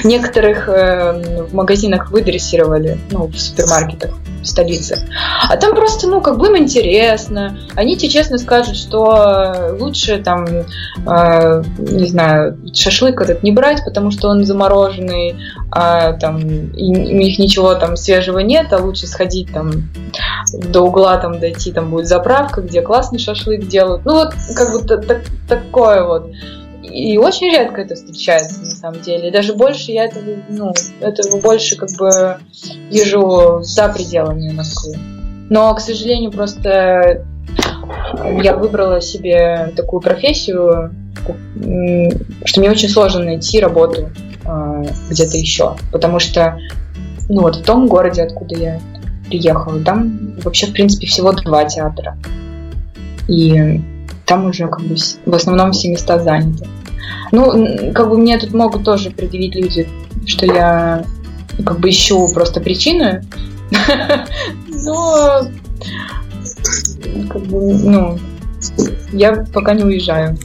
некоторых 0.05 0.69
э, 0.69 1.45
в 1.49 1.55
магазинах 1.55 2.11
выдрессировали, 2.11 2.99
ну, 3.11 3.27
в 3.27 3.39
супермаркетах 3.39 4.11
в 4.43 4.47
столице. 4.47 5.07
А 5.49 5.57
там 5.57 5.75
просто, 5.75 6.09
ну, 6.09 6.21
как 6.21 6.39
бы 6.39 6.47
им 6.47 6.57
интересно. 6.57 7.59
Они 7.75 7.97
тебе 7.97 8.09
честно 8.09 8.39
скажут, 8.39 8.77
что 8.77 9.77
лучше 9.79 10.19
там, 10.19 10.47
э, 10.47 11.63
не 11.79 12.07
знаю, 12.07 12.59
шашлык 12.75 13.21
этот 13.21 13.43
не 13.43 13.53
брать, 13.53 13.85
потому 13.85 14.11
что 14.11 14.29
он 14.29 14.45
замороженный, 14.45 15.37
а 15.71 16.15
там 16.15 16.39
и 16.39 16.85
у 16.85 17.17
них 17.17 17.39
ничего 17.39 17.75
там 17.75 17.97
свежего 17.97 18.39
нет, 18.39 18.73
а 18.73 18.79
лучше 18.79 19.07
сходить 19.07 19.53
там 19.53 19.71
до 20.53 20.83
угла 20.83 21.17
там 21.19 21.39
дойти, 21.39 21.73
там 21.73 21.91
будет 21.91 22.07
заправка, 22.07 22.63
где 22.63 22.81
классный 22.81 23.19
шашлык 23.19 23.69
делают. 23.69 24.05
Ну 24.05 24.15
вот 24.15 24.35
как 24.57 24.73
бы 24.73 24.87
так, 24.87 25.23
такое 25.49 26.03
вот. 26.05 26.31
И 26.91 27.17
очень 27.19 27.51
редко 27.51 27.83
это 27.83 27.95
встречается, 27.95 28.61
на 28.61 28.71
самом 28.71 29.01
деле. 29.01 29.31
Даже 29.31 29.55
больше 29.55 29.93
я 29.93 30.07
этого, 30.07 30.25
ну, 30.49 30.73
этого 31.01 31.41
больше 31.41 31.77
как 31.77 31.91
бы 31.99 32.39
вижу 32.91 33.61
за 33.63 33.89
пределами 33.89 34.53
Москвы. 34.53 34.97
Но, 35.49 35.75
к 35.75 35.81
сожалению, 35.81 36.31
просто 36.31 37.25
я 38.43 38.57
выбрала 38.57 39.01
себе 39.01 39.73
такую 39.77 40.01
профессию, 40.01 40.93
что 42.45 42.61
мне 42.61 42.71
очень 42.71 42.89
сложно 42.89 43.25
найти 43.25 43.61
работу 43.61 44.11
э, 44.45 44.85
где-то 45.11 45.37
еще. 45.37 45.77
Потому 45.93 46.19
что, 46.19 46.59
ну 47.29 47.43
вот 47.43 47.57
в 47.57 47.65
том 47.65 47.87
городе, 47.87 48.23
откуда 48.23 48.57
я 48.57 48.81
приехала, 49.29 49.81
там 49.81 50.35
вообще, 50.43 50.67
в 50.67 50.73
принципе, 50.73 51.07
всего 51.07 51.33
два 51.33 51.65
театра. 51.65 52.17
И 53.29 53.81
там 54.27 54.47
уже 54.47 54.69
как 54.69 54.83
бы 54.83 54.97
в 55.27 55.35
основном 55.35 55.73
все 55.73 55.91
места 55.91 56.19
заняты. 56.19 56.67
Ну, 57.33 57.93
как 57.95 58.09
бы 58.09 58.19
мне 58.19 58.39
тут 58.39 58.53
могут 58.53 58.85
тоже 58.85 59.11
предъявить 59.11 59.55
люди, 59.55 59.89
что 60.27 60.47
я 60.47 61.05
как 61.65 61.81
бы 61.81 61.91
ищу 61.91 62.29
просто 62.33 62.61
причины, 62.61 63.25
но 64.69 65.43
как 67.29 67.43
бы, 67.43 67.75
ну, 67.75 68.19
я 69.13 69.45
пока 69.53 69.75
не 69.75 69.85
уезжаю. 69.85 70.37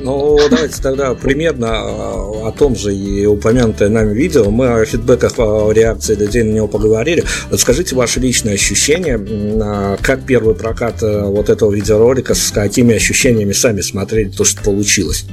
Ну, 0.00 0.38
давайте 0.50 0.82
тогда 0.82 1.14
примерно 1.14 1.68
а, 1.70 2.48
о 2.48 2.52
том 2.52 2.74
же 2.74 2.94
и 2.94 3.26
упомянутое 3.26 3.88
нами 3.88 4.14
видео. 4.14 4.50
Мы 4.50 4.68
о 4.68 4.84
фидбэках, 4.84 5.38
о 5.38 5.70
реакции 5.72 6.14
людей 6.14 6.42
на 6.42 6.52
него 6.52 6.68
поговорили. 6.68 7.24
Скажите 7.56 7.94
ваши 7.94 8.20
личные 8.20 8.54
ощущения, 8.54 9.18
а, 9.62 9.96
как 10.00 10.24
первый 10.26 10.54
прокат 10.54 11.02
э, 11.02 11.22
вот 11.24 11.48
этого 11.48 11.72
видеоролика, 11.72 12.34
с 12.34 12.50
какими 12.50 12.94
ощущениями 12.94 13.52
сами 13.52 13.80
смотрели 13.80 14.30
то, 14.30 14.44
что 14.44 14.62
получилось? 14.62 15.26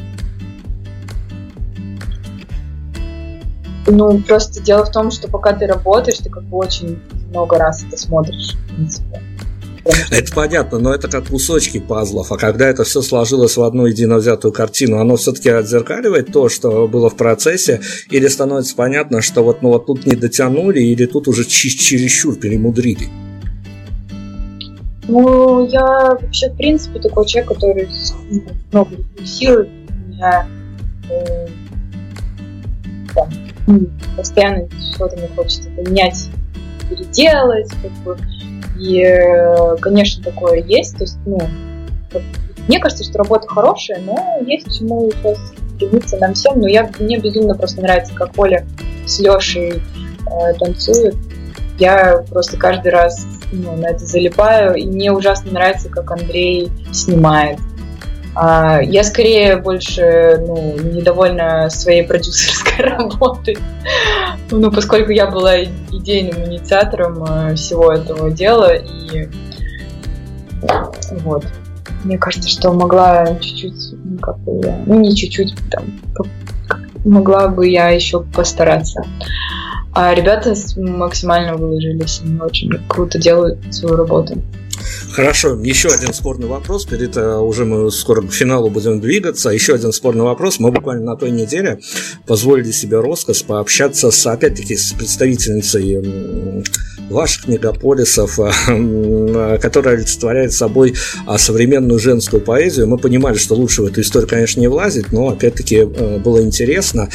Ну, 3.87 4.19
просто 4.19 4.61
дело 4.61 4.85
в 4.85 4.91
том, 4.91 5.11
что 5.11 5.29
пока 5.29 5.53
ты 5.53 5.65
работаешь, 5.65 6.19
ты 6.19 6.29
как 6.29 6.43
бы 6.43 6.57
очень 6.57 6.99
много 7.29 7.57
раз 7.57 7.83
это 7.85 7.97
смотришь, 7.97 8.55
в 8.55 8.75
принципе. 8.75 9.21
Это 10.11 10.33
понятно, 10.33 10.79
но 10.79 10.93
это 10.93 11.07
как 11.07 11.27
кусочки 11.27 11.79
пазлов, 11.79 12.33
а 12.33 12.37
когда 12.37 12.67
это 12.67 12.83
все 12.83 13.01
сложилось 13.01 13.55
в 13.55 13.63
одну 13.63 13.85
едино 13.85 14.17
взятую 14.17 14.51
картину, 14.51 14.99
оно 14.99 15.15
все-таки 15.15 15.49
отзеркаливает 15.49 16.33
то, 16.33 16.49
что 16.49 16.89
было 16.89 17.09
в 17.09 17.15
процессе, 17.15 17.79
или 18.09 18.27
становится 18.27 18.75
понятно, 18.75 19.21
что 19.21 19.43
вот, 19.43 19.61
ну, 19.61 19.69
вот 19.69 19.85
тут 19.85 20.05
не 20.05 20.17
дотянули, 20.17 20.81
или 20.81 21.05
тут 21.05 21.29
уже 21.29 21.45
чересчур 21.45 22.35
перемудрили? 22.35 23.07
Ну, 25.07 25.65
я 25.67 26.17
вообще, 26.19 26.49
в 26.49 26.57
принципе, 26.57 26.99
такой 26.99 27.25
человек, 27.25 27.53
который 27.53 27.87
ну, 28.29 28.41
много 28.73 28.89
рефлексирует. 28.97 29.69
У 29.69 30.09
меня 30.09 30.47
э, 31.09 31.47
там, 33.15 33.29
постоянно 34.15 34.67
что-то 34.93 35.17
мне 35.17 35.27
хочется 35.35 35.69
поменять, 35.69 36.29
переделать, 36.89 37.69
как 37.81 37.91
бы, 38.03 38.17
и, 38.79 39.01
э, 39.01 39.75
конечно, 39.77 40.23
такое 40.23 40.61
есть. 40.61 40.97
То 40.97 41.03
есть, 41.03 41.17
ну, 41.25 41.39
мне 42.67 42.79
кажется, 42.79 43.03
что 43.03 43.19
работа 43.19 43.47
хорошая, 43.47 44.01
но 44.01 44.39
есть 44.45 44.67
к 44.67 44.71
чему 44.71 45.09
сейчас 45.11 45.37
стремиться 45.75 46.17
нам 46.17 46.33
всем. 46.33 46.59
Но 46.59 46.67
я, 46.67 46.89
мне 46.99 47.17
безумно 47.17 47.55
просто 47.55 47.81
нравится, 47.81 48.13
как 48.13 48.37
Оля 48.37 48.65
с 49.05 49.19
Лешей 49.19 49.81
э, 49.81 50.53
танцует. 50.59 51.15
Я 51.79 52.23
просто 52.29 52.57
каждый 52.57 52.91
раз 52.91 53.25
ну, 53.51 53.75
на 53.75 53.87
это 53.87 53.99
залипаю, 53.99 54.75
и 54.75 54.85
мне 54.85 55.11
ужасно 55.11 55.51
нравится, 55.51 55.89
как 55.89 56.09
Андрей 56.11 56.69
снимает. 56.91 57.59
А, 58.39 58.81
я 58.83 59.03
скорее 59.03 59.57
больше 59.57 60.37
ну, 60.45 60.77
недовольна 60.79 61.71
своей 61.71 62.03
продюсерской 62.03 62.85
работой. 62.85 63.57
Ну, 64.51 64.71
поскольку 64.71 65.11
я 65.11 65.25
была 65.25 65.63
идейным 65.63 66.45
инициатором 66.45 67.23
э, 67.23 67.55
всего 67.55 67.91
этого 67.91 68.29
дела, 68.29 68.75
и 68.75 69.27
вот. 71.23 71.45
Мне 72.03 72.19
кажется, 72.19 72.47
что 72.47 72.71
могла 72.73 73.25
чуть-чуть, 73.39 73.95
ну, 74.03 74.17
как 74.19 74.37
бы 74.39 74.61
я, 74.63 74.79
ну, 74.85 74.99
не 74.99 75.15
чуть-чуть, 75.15 75.55
там, 75.71 75.85
могла 77.03 77.47
бы 77.47 77.67
я 77.67 77.89
еще 77.89 78.21
постараться. 78.21 79.03
А 79.93 80.13
ребята 80.13 80.53
максимально 80.77 81.55
выложились, 81.55 82.21
они 82.23 82.39
очень 82.39 82.71
круто 82.87 83.17
делают 83.17 83.73
свою 83.73 83.95
работу. 83.95 84.35
Хорошо, 85.11 85.59
еще 85.63 85.89
один 85.89 86.13
спорный 86.13 86.47
вопрос. 86.47 86.85
Перед 86.85 87.17
э, 87.17 87.37
уже 87.37 87.65
мы 87.65 87.91
скоро 87.91 88.21
к 88.21 88.31
финалу 88.31 88.69
будем 88.69 88.99
двигаться. 88.99 89.49
Еще 89.49 89.73
один 89.73 89.91
спорный 89.91 90.23
вопрос. 90.23 90.59
Мы 90.59 90.71
буквально 90.71 91.05
на 91.05 91.15
той 91.15 91.31
неделе 91.31 91.79
позволили 92.25 92.71
себе 92.71 92.99
роскошь 92.99 93.43
пообщаться 93.43 94.11
с, 94.11 94.27
опять-таки, 94.27 94.75
с 94.75 94.93
представительницей 94.93 96.63
ваших 97.09 97.47
мегаполисов, 97.47 98.39
э, 98.39 99.57
которая 99.61 99.95
олицетворяет 99.95 100.53
собой 100.53 100.93
а, 101.25 101.37
современную 101.37 101.99
женскую 101.99 102.41
поэзию. 102.41 102.87
Мы 102.87 102.97
понимали, 102.97 103.37
что 103.37 103.55
лучше 103.55 103.81
в 103.81 103.85
эту 103.85 104.01
историю, 104.01 104.29
конечно, 104.29 104.59
не 104.59 104.67
влазить, 104.67 105.11
но 105.11 105.29
опять-таки 105.29 105.77
э, 105.77 106.19
было 106.19 106.41
интересно. 106.41 107.09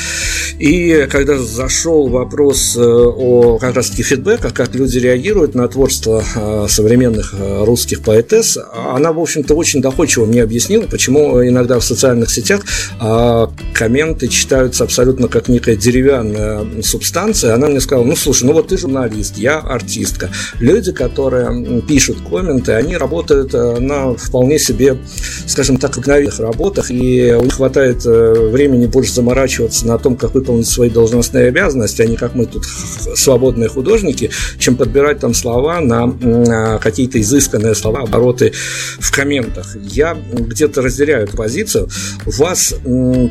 И 0.59 1.07
когда 1.11 1.39
зашел 1.39 2.09
вопрос 2.09 2.77
о 2.77 3.59
как 3.59 3.75
раз-таки 3.75 4.03
фидбэках, 4.03 4.55
как 4.55 4.75
люди 4.75 4.99
реагируют 4.99 5.55
на 5.55 5.66
творчество 5.68 6.25
современных 6.68 7.35
русских 7.65 8.03
поэтесс, 8.03 8.59
она, 8.73 9.13
в 9.13 9.21
общем-то, 9.21 9.55
очень 9.55 9.81
доходчиво 9.81 10.27
мне 10.27 10.43
объяснила, 10.43 10.83
почему 10.83 11.43
иногда 11.47 11.79
в 11.79 11.85
социальных 11.85 12.31
сетях 12.31 12.63
а, 13.01 13.51
комменты 13.75 14.29
читаются 14.29 14.85
абсолютно 14.85 15.29
как 15.29 15.49
некая 15.49 15.77
деревянная 15.77 16.83
субстанция. 16.83 17.55
Она 17.55 17.69
мне 17.69 17.81
сказала, 17.81 18.05
ну, 18.05 18.17
слушай, 18.17 18.45
ну 18.45 18.53
вот 18.53 18.69
ты 18.69 18.79
журналист, 18.79 19.37
я 19.37 19.59
артистка. 19.59 20.31
Люди, 20.59 20.93
которые 20.93 21.83
пишут 21.83 22.19
комменты, 22.29 22.73
они 22.73 22.97
работают 22.97 23.55
э, 23.55 23.79
на 23.79 24.15
вполне 24.15 24.59
себе, 24.59 24.99
скажем 25.47 25.77
так, 25.77 25.97
обыкновенных 25.97 26.41
работах, 26.41 26.91
и 26.91 27.33
у 27.39 27.45
них 27.45 27.55
хватает 27.55 28.05
э, 28.05 28.49
времени 28.51 28.87
больше 28.87 29.13
заморачиваться 29.13 29.87
на 29.87 29.99
том, 29.99 30.17
как 30.17 30.35
выполнить 30.35 30.67
свои 30.67 30.91
должностные 30.91 31.49
обязанности, 31.49 32.03
а 32.03 32.07
не 32.07 32.17
как 32.17 32.35
мы 32.35 32.47
тут 32.47 32.65
свободные 32.65 33.69
художники, 33.69 34.31
чем 34.59 34.77
подбирать 34.77 35.21
там 35.21 35.35
слова 35.35 35.81
на 35.81 36.79
какие-то 36.79 37.21
изысканные 37.21 37.41
изысканное 37.43 37.74
слова, 37.74 38.01
обороты 38.01 38.53
в 38.99 39.11
комментах. 39.11 39.76
Я 39.76 40.16
где-то 40.32 40.82
разделяю 40.82 41.24
эту 41.24 41.36
позицию. 41.36 41.88
Вас, 42.24 42.74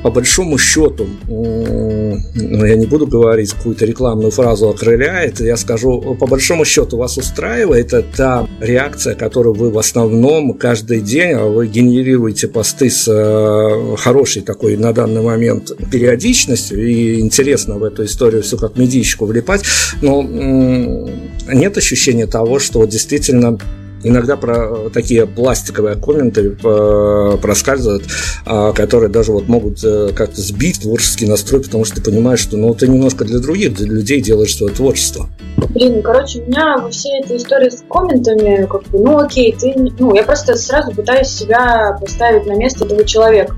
по 0.03 0.11
большому 0.11 0.57
счету, 0.57 1.07
ну, 1.27 2.65
я 2.65 2.75
не 2.75 2.85
буду 2.85 3.07
говорить 3.07 3.53
какую-то 3.53 3.85
рекламную 3.85 4.31
фразу 4.31 4.69
окрыляет, 4.69 5.39
я 5.39 5.57
скажу, 5.57 6.15
по 6.19 6.27
большому 6.27 6.65
счету 6.65 6.97
вас 6.97 7.17
устраивает 7.17 7.93
это 7.93 8.47
реакция, 8.59 9.15
которую 9.15 9.55
вы 9.55 9.71
в 9.71 9.77
основном 9.77 10.53
каждый 10.53 11.01
день, 11.01 11.31
а 11.31 11.45
вы 11.45 11.67
генерируете 11.67 12.47
посты 12.47 12.89
с 12.89 13.07
э, 13.07 13.95
хорошей 13.97 14.41
такой 14.41 14.77
на 14.77 14.93
данный 14.93 15.21
момент 15.21 15.71
периодичностью, 15.91 16.85
и 16.85 17.19
интересно 17.19 17.75
в 17.75 17.83
эту 17.83 18.05
историю 18.05 18.43
все 18.43 18.57
как 18.57 18.77
медичку 18.77 19.25
влипать, 19.25 19.63
но 20.01 20.21
нет 20.21 21.77
ощущения 21.77 22.27
того, 22.27 22.59
что 22.59 22.85
действительно 22.85 23.57
иногда 24.03 24.35
про 24.37 24.89
такие 24.93 25.25
пластиковые 25.25 25.95
комменты 25.95 26.57
э, 26.63 27.37
проскальзывают, 27.41 28.03
а, 28.45 28.73
которые 28.73 29.09
даже 29.09 29.31
вот 29.31 29.47
могут 29.47 29.83
э, 29.83 30.09
как-то 30.15 30.41
сбить 30.41 30.81
творческий 30.81 31.27
настрой, 31.27 31.61
потому 31.61 31.85
что 31.85 31.95
ты 31.95 32.01
понимаешь, 32.01 32.39
что 32.39 32.57
ну 32.57 32.73
ты 32.73 32.87
немножко 32.87 33.25
для 33.25 33.39
других 33.39 33.73
для 33.73 33.87
людей 33.87 34.21
делаешь 34.21 34.55
свое 34.55 34.73
творчество. 34.73 35.29
Блин, 35.69 36.01
короче, 36.01 36.41
у 36.41 36.47
меня 36.47 36.77
во 36.77 36.89
всей 36.89 37.21
этой 37.21 37.37
истории 37.37 37.69
с 37.69 37.83
комментами, 37.89 38.65
как 38.65 38.83
бы, 38.89 38.99
ну 38.99 39.19
окей, 39.19 39.55
ты, 39.57 39.73
ну 39.99 40.13
я 40.15 40.23
просто 40.23 40.55
сразу 40.55 40.91
пытаюсь 40.91 41.27
себя 41.27 41.97
поставить 41.99 42.45
на 42.45 42.55
место 42.55 42.85
этого 42.85 43.03
человека. 43.05 43.55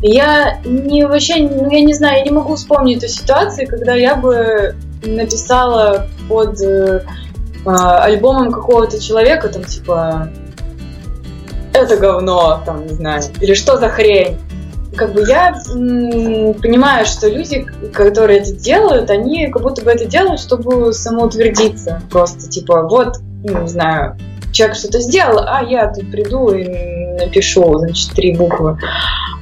Я 0.00 0.60
не 0.64 1.06
вообще, 1.06 1.48
ну 1.48 1.70
я 1.70 1.80
не 1.80 1.92
знаю, 1.92 2.18
я 2.18 2.24
не 2.24 2.30
могу 2.30 2.54
вспомнить 2.54 2.98
эту 2.98 3.12
ситуацию, 3.12 3.66
когда 3.66 3.94
я 3.94 4.14
бы 4.14 4.76
написала 5.02 6.06
под 6.28 6.60
э, 6.60 7.02
альбомом 7.68 8.50
какого-то 8.50 9.00
человека, 9.00 9.48
там, 9.48 9.64
типа, 9.64 10.28
это 11.72 11.96
говно, 11.96 12.62
там, 12.64 12.86
не 12.86 12.94
знаю, 12.94 13.22
или 13.40 13.54
что 13.54 13.76
за 13.76 13.88
хрень. 13.88 14.38
Как 14.96 15.12
бы 15.12 15.22
я 15.28 15.50
м- 15.50 16.54
понимаю, 16.54 17.06
что 17.06 17.28
люди, 17.28 17.66
которые 17.92 18.40
это 18.40 18.52
делают, 18.52 19.10
они 19.10 19.48
как 19.48 19.62
будто 19.62 19.84
бы 19.84 19.90
это 19.90 20.06
делают, 20.06 20.40
чтобы 20.40 20.92
самоутвердиться. 20.92 22.02
Просто, 22.10 22.48
типа, 22.48 22.82
вот, 22.82 23.18
ну, 23.44 23.62
не 23.62 23.68
знаю, 23.68 24.16
человек 24.52 24.76
что-то 24.76 25.00
сделал, 25.00 25.44
а 25.46 25.62
я 25.62 25.92
тут 25.92 26.10
приду 26.10 26.50
и 26.50 26.64
напишу, 27.18 27.78
значит, 27.78 28.12
три 28.12 28.34
буквы 28.34 28.78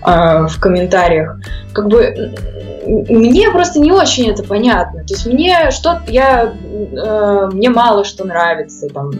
э, 0.06 0.46
в 0.46 0.60
комментариях. 0.60 1.38
Как 1.72 1.88
бы 1.88 2.34
мне 2.86 3.50
просто 3.50 3.80
не 3.80 3.92
очень 3.92 4.30
это 4.30 4.42
понятно. 4.42 5.04
То 5.04 5.14
есть 5.14 5.26
мне 5.26 5.70
что 5.70 6.00
я 6.08 6.54
э, 6.54 7.50
мне 7.52 7.70
мало 7.70 8.04
что 8.04 8.24
нравится 8.24 8.88
там 8.88 9.10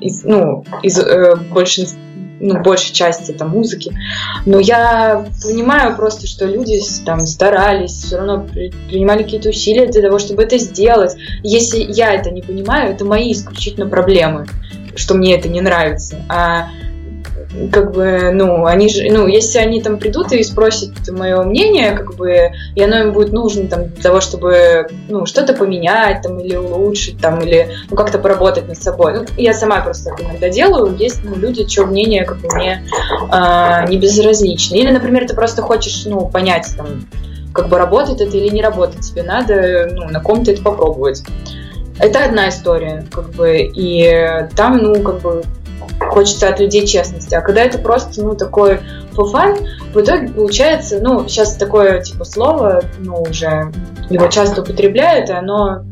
из 0.00 0.24
ну 0.24 0.64
из 0.82 0.98
э, 0.98 1.36
большинства 1.50 1.98
ну, 2.40 2.62
большей 2.62 2.94
части 2.94 3.32
там 3.32 3.50
музыки. 3.50 3.92
Но 4.46 4.58
я 4.58 5.26
понимаю 5.42 5.96
просто, 5.96 6.26
что 6.26 6.46
люди 6.46 6.78
там 7.04 7.26
старались, 7.26 7.92
все 7.92 8.16
равно 8.16 8.46
принимали 8.88 9.24
какие-то 9.24 9.48
усилия 9.48 9.86
для 9.86 10.02
того, 10.02 10.18
чтобы 10.18 10.44
это 10.44 10.58
сделать. 10.58 11.16
Если 11.42 11.80
я 11.80 12.12
это 12.12 12.30
не 12.30 12.42
понимаю, 12.42 12.92
это 12.92 13.04
мои 13.04 13.32
исключительно 13.32 13.86
проблемы, 13.86 14.46
что 14.94 15.14
мне 15.14 15.34
это 15.36 15.48
не 15.48 15.60
нравится. 15.60 16.16
А 16.28 16.68
как 17.72 17.92
бы, 17.92 18.30
ну, 18.32 18.66
они 18.66 18.88
же, 18.88 19.08
ну, 19.10 19.26
если 19.26 19.58
они 19.58 19.80
там 19.82 19.98
придут 19.98 20.32
и 20.32 20.42
спросят 20.42 20.90
мое 21.10 21.42
мнение, 21.42 21.92
как 21.92 22.14
бы, 22.14 22.50
и 22.74 22.82
оно 22.82 22.98
им 22.98 23.12
будет 23.12 23.32
нужно 23.32 23.68
там 23.68 23.88
для 23.88 24.02
того, 24.02 24.20
чтобы, 24.20 24.86
ну, 25.08 25.24
что-то 25.24 25.54
поменять 25.54 26.22
там 26.22 26.38
или 26.40 26.56
улучшить 26.56 27.18
там, 27.18 27.40
или, 27.40 27.70
ну, 27.90 27.96
как-то 27.96 28.18
поработать 28.18 28.68
над 28.68 28.80
собой. 28.80 29.14
Ну, 29.14 29.24
я 29.38 29.54
сама 29.54 29.80
просто 29.80 30.10
иногда 30.20 30.50
делаю. 30.50 30.94
Есть, 30.96 31.20
ну, 31.24 31.36
люди, 31.36 31.64
чье 31.64 31.86
мнение, 31.86 32.24
как 32.24 32.38
бы, 32.38 32.48
мне 32.54 32.84
а, 33.30 33.86
не 33.86 33.96
безразлично. 33.96 34.76
Или, 34.76 34.90
например, 34.90 35.26
ты 35.26 35.34
просто 35.34 35.62
хочешь, 35.62 36.04
ну, 36.04 36.26
понять 36.28 36.68
там, 36.76 37.06
как 37.54 37.68
бы 37.68 37.78
работает 37.78 38.20
это 38.20 38.36
или 38.36 38.54
не 38.54 38.60
работает. 38.60 39.00
Тебе 39.00 39.22
надо, 39.22 39.88
ну, 39.92 40.08
на 40.10 40.20
ком-то 40.20 40.50
это 40.52 40.62
попробовать. 40.62 41.22
Это 41.98 42.24
одна 42.24 42.50
история, 42.50 43.06
как 43.10 43.30
бы, 43.30 43.58
и 43.74 44.46
там, 44.54 44.78
ну, 44.78 45.02
как 45.02 45.20
бы, 45.20 45.42
хочется 46.00 46.48
от 46.48 46.60
людей 46.60 46.86
честности. 46.86 47.34
А 47.34 47.40
когда 47.40 47.62
это 47.62 47.78
просто, 47.78 48.22
ну, 48.22 48.34
такой 48.34 48.80
фуфан, 49.12 49.56
в 49.92 50.00
итоге 50.00 50.28
получается, 50.28 50.98
ну, 51.00 51.26
сейчас 51.28 51.56
такое, 51.56 52.02
типа, 52.02 52.24
слово, 52.24 52.82
ну, 52.98 53.22
уже 53.22 53.72
его 54.10 54.26
часто 54.28 54.62
употребляют, 54.62 55.28
и 55.28 55.32
оно, 55.32 55.84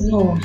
ну, 0.00 0.38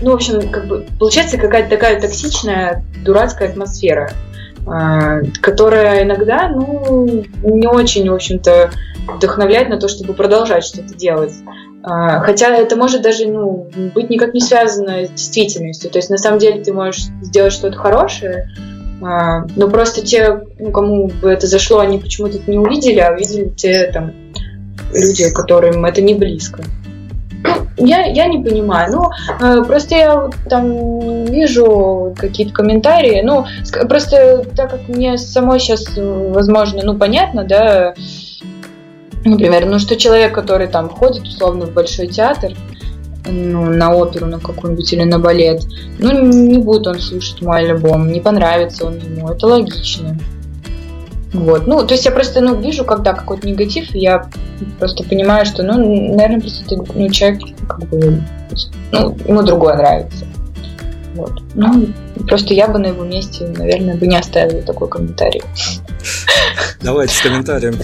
ну, 0.00 0.10
в 0.10 0.14
общем, 0.14 0.50
как 0.50 0.66
бы, 0.66 0.86
получается 0.98 1.38
какая-то 1.38 1.70
такая 1.70 2.00
токсичная, 2.00 2.84
дурацкая 3.04 3.48
атмосфера, 3.48 4.12
а, 4.66 5.20
которая 5.40 6.02
иногда, 6.02 6.48
ну, 6.48 7.24
не 7.42 7.66
очень, 7.66 8.10
в 8.10 8.14
общем-то, 8.14 8.70
вдохновляет 9.08 9.68
на 9.68 9.78
то, 9.78 9.88
чтобы 9.88 10.12
продолжать 10.12 10.64
что-то 10.64 10.94
делать. 10.94 11.32
А, 11.88 12.18
хотя 12.18 12.48
это 12.56 12.74
может 12.74 13.02
даже 13.02 13.28
ну, 13.28 13.68
быть 13.94 14.10
никак 14.10 14.34
не 14.34 14.40
связано 14.40 15.04
с 15.04 15.10
действительностью. 15.10 15.88
То 15.88 15.98
есть 15.98 16.10
на 16.10 16.18
самом 16.18 16.40
деле 16.40 16.60
ты 16.60 16.72
можешь 16.72 17.04
сделать 17.22 17.52
что-то 17.52 17.78
хорошее, 17.78 18.50
а, 19.00 19.44
но 19.54 19.68
просто 19.68 20.04
те, 20.04 20.40
ну, 20.58 20.72
кому 20.72 21.06
бы 21.06 21.30
это 21.30 21.46
зашло, 21.46 21.78
они 21.78 21.98
почему-то 21.98 22.38
это 22.38 22.50
не 22.50 22.58
увидели, 22.58 22.98
а 22.98 23.12
увидели 23.12 23.50
те 23.50 23.88
там 23.92 24.12
люди, 24.92 25.30
которым 25.30 25.84
это 25.84 26.02
не 26.02 26.14
близко. 26.14 26.64
Ну, 27.78 27.86
я, 27.86 28.06
я 28.06 28.26
не 28.26 28.42
понимаю. 28.42 28.92
Ну, 28.92 29.10
э, 29.40 29.62
просто 29.62 29.94
я 29.94 30.30
там 30.50 31.26
вижу 31.26 32.16
какие-то 32.18 32.52
комментарии. 32.52 33.22
Ну, 33.22 33.44
просто 33.88 34.44
так 34.56 34.72
как 34.72 34.88
мне 34.88 35.18
самой 35.18 35.60
сейчас, 35.60 35.86
возможно, 35.96 36.80
ну, 36.82 36.98
понятно, 36.98 37.44
да, 37.44 37.94
Например, 39.26 39.66
ну 39.66 39.78
что 39.78 39.96
человек, 39.96 40.34
который 40.34 40.68
там 40.68 40.88
ходит 40.88 41.24
условно 41.24 41.66
в 41.66 41.72
большой 41.72 42.06
театр, 42.06 42.52
ну, 43.28 43.64
на 43.66 43.92
оперу 43.92 44.26
на 44.26 44.38
какую-нибудь 44.38 44.92
или 44.92 45.02
на 45.02 45.18
балет, 45.18 45.64
ну, 45.98 46.26
не 46.26 46.58
будет 46.58 46.86
он 46.86 47.00
слушать 47.00 47.42
мой 47.42 47.58
альбом, 47.58 48.12
не 48.12 48.20
понравится 48.20 48.86
он 48.86 48.98
ему, 48.98 49.28
это 49.28 49.46
логично. 49.46 50.16
Вот. 51.32 51.66
Ну, 51.66 51.84
то 51.84 51.94
есть 51.94 52.06
я 52.06 52.12
просто, 52.12 52.40
ну, 52.40 52.54
вижу, 52.54 52.84
когда 52.84 53.12
какой-то 53.12 53.48
негатив, 53.48 53.94
я 53.94 54.30
просто 54.78 55.04
понимаю, 55.04 55.44
что, 55.44 55.62
ну, 55.62 55.76
наверное, 56.14 56.40
просто 56.40 56.64
ты, 56.66 56.76
ну, 56.76 57.10
человек, 57.10 57.40
как 57.68 57.80
бы, 57.88 58.22
ну, 58.92 59.16
ему 59.26 59.42
другое 59.42 59.76
нравится. 59.76 60.24
Вот. 61.16 61.42
Ну, 61.54 61.88
просто 62.28 62.52
я 62.52 62.68
бы 62.68 62.78
на 62.78 62.88
его 62.88 63.02
месте, 63.04 63.48
наверное, 63.56 63.96
бы 63.96 64.06
не 64.06 64.18
оставила 64.18 64.60
такой 64.62 64.88
комментарий. 64.88 65.42
Давайте 66.82 67.14
с 67.14 67.20
комментарием 67.20 67.74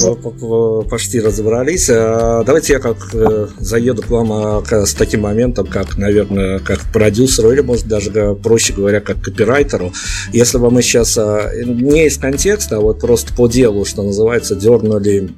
почти 0.89 1.21
разобрались. 1.21 1.89
А, 1.91 2.45
давайте 2.45 2.75
я 2.75 2.79
как 2.79 2.97
э, 3.15 3.49
заеду 3.59 4.03
к 4.03 4.11
вам 4.11 4.33
а, 4.33 4.63
с 4.63 4.93
таким 4.93 5.23
моментом, 5.23 5.67
как, 5.67 5.97
наверное, 5.97 6.59
как 6.59 6.81
продюсеру, 6.93 7.53
или, 7.53 7.63
может, 7.63 7.87
даже, 7.87 8.35
проще 8.35 8.75
говоря, 8.75 9.01
как 9.01 9.23
копирайтеру. 9.23 9.93
Если 10.33 10.59
бы 10.59 10.71
мы 10.71 10.83
сейчас 10.83 11.17
а, 11.17 11.51
не 11.65 12.07
из 12.07 12.19
контекста, 12.19 12.77
а 12.77 12.81
вот 12.81 13.01
просто 13.01 13.33
по 13.35 13.49
делу, 13.49 13.87
что 13.87 14.03
называется, 14.03 14.55
дернули 14.55 15.31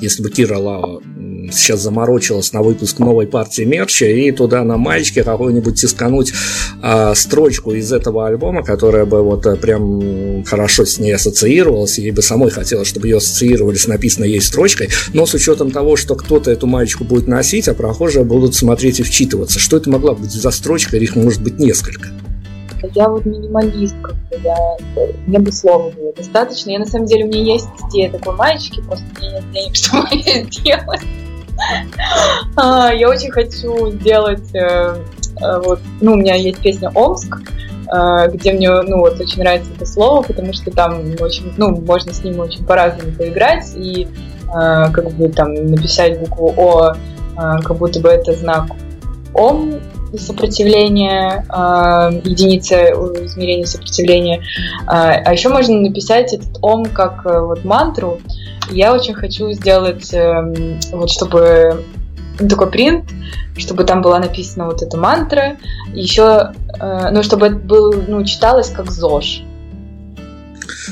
если 0.00 0.22
бы 0.22 0.30
Кира 0.30 0.58
Лава 0.58 1.00
сейчас 1.54 1.80
заморочилась 1.80 2.52
на 2.52 2.62
выпуск 2.62 2.98
новой 2.98 3.26
партии 3.26 3.62
мерча 3.62 4.06
и 4.06 4.30
туда 4.32 4.64
на 4.64 4.76
маечке 4.76 5.22
какую-нибудь 5.22 5.80
тискануть 5.80 6.32
э, 6.82 7.12
строчку 7.14 7.72
из 7.72 7.92
этого 7.92 8.26
альбома, 8.26 8.62
которая 8.62 9.04
бы 9.04 9.22
вот 9.22 9.46
э, 9.46 9.56
прям 9.56 10.44
хорошо 10.44 10.84
с 10.84 10.98
ней 10.98 11.14
ассоциировалась, 11.14 11.98
ей 11.98 12.10
бы 12.10 12.22
самой 12.22 12.50
хотелось, 12.50 12.88
чтобы 12.88 13.08
ее 13.08 13.18
ассоциировали 13.18 13.76
с 13.76 13.86
написанной 13.86 14.30
ей 14.30 14.40
строчкой, 14.40 14.88
но 15.12 15.26
с 15.26 15.34
учетом 15.34 15.70
того, 15.70 15.96
что 15.96 16.14
кто-то 16.14 16.50
эту 16.50 16.66
маечку 16.66 17.04
будет 17.04 17.26
носить, 17.26 17.68
а 17.68 17.74
прохожие 17.74 18.24
будут 18.24 18.54
смотреть 18.54 19.00
и 19.00 19.02
вчитываться, 19.02 19.58
что 19.58 19.76
это 19.76 19.90
могла 19.90 20.14
быть 20.14 20.30
за 20.30 20.50
строчка, 20.50 20.96
их 20.96 21.16
может 21.16 21.42
быть 21.42 21.58
несколько. 21.58 22.08
Я 22.94 23.08
вот 23.08 23.24
минималист, 23.24 23.94
как 24.02 24.14
бы, 24.14 24.40
я, 24.42 24.56
мне 25.26 25.38
бы 25.38 25.52
слова 25.52 25.90
было 25.90 26.12
достаточно. 26.14 26.70
Я 26.70 26.80
на 26.80 26.86
самом 26.86 27.06
деле, 27.06 27.24
у 27.24 27.28
меня 27.28 27.54
есть 27.54 27.68
идея 27.88 28.10
такой 28.10 28.34
маечки, 28.34 28.80
просто 28.80 29.06
мне 29.18 29.30
нет 29.30 29.44
денег, 29.52 29.74
чтобы 29.76 30.08
ее 30.10 30.44
сделать. 30.50 31.00
А, 32.56 32.92
я 32.92 33.08
очень 33.08 33.30
хочу 33.30 33.90
сделать, 33.92 34.54
э, 34.54 34.96
э, 35.40 35.60
вот, 35.64 35.80
ну, 36.02 36.12
у 36.12 36.16
меня 36.16 36.34
есть 36.34 36.60
песня 36.60 36.90
«Омск», 36.94 37.38
э, 37.90 38.28
где 38.30 38.52
мне, 38.52 38.70
ну, 38.82 38.98
вот, 38.98 39.18
очень 39.18 39.38
нравится 39.38 39.70
это 39.74 39.86
слово, 39.86 40.22
потому 40.22 40.52
что 40.52 40.70
там 40.70 41.00
очень, 41.20 41.52
ну, 41.56 41.70
можно 41.80 42.12
с 42.12 42.22
ним 42.22 42.40
очень 42.40 42.64
по-разному 42.64 43.12
поиграть, 43.12 43.72
и 43.74 44.06
как 44.52 45.10
бы 45.14 45.30
там 45.30 45.54
написать 45.54 46.20
букву 46.20 46.52
О, 46.58 46.92
как 47.34 47.74
будто 47.78 48.00
бы 48.00 48.10
это 48.10 48.34
знак 48.34 48.66
Ом, 49.32 49.80
сопротивления, 50.18 51.44
единица 52.24 52.76
измерения 53.24 53.66
сопротивления. 53.66 54.42
А 54.86 55.32
еще 55.32 55.48
можно 55.48 55.80
написать 55.80 56.32
этот 56.32 56.58
ом 56.60 56.84
как 56.86 57.24
вот 57.24 57.64
мантру, 57.64 58.20
я 58.70 58.92
очень 58.92 59.14
хочу 59.14 59.50
сделать, 59.52 60.12
эм, 60.12 60.78
вот 60.92 61.10
чтобы 61.10 61.84
ну, 62.38 62.48
такой 62.48 62.70
принт, 62.70 63.04
чтобы 63.56 63.84
там 63.84 64.02
была 64.02 64.18
написана 64.18 64.66
вот 64.66 64.82
эта 64.82 64.96
мантра, 64.96 65.58
еще, 65.92 66.52
э, 66.80 67.10
ну, 67.10 67.22
чтобы 67.22 67.46
это 67.46 67.56
был, 67.56 67.92
ну, 68.08 68.24
читалось 68.24 68.70
как 68.70 68.90
ЗОЖ. 68.90 69.42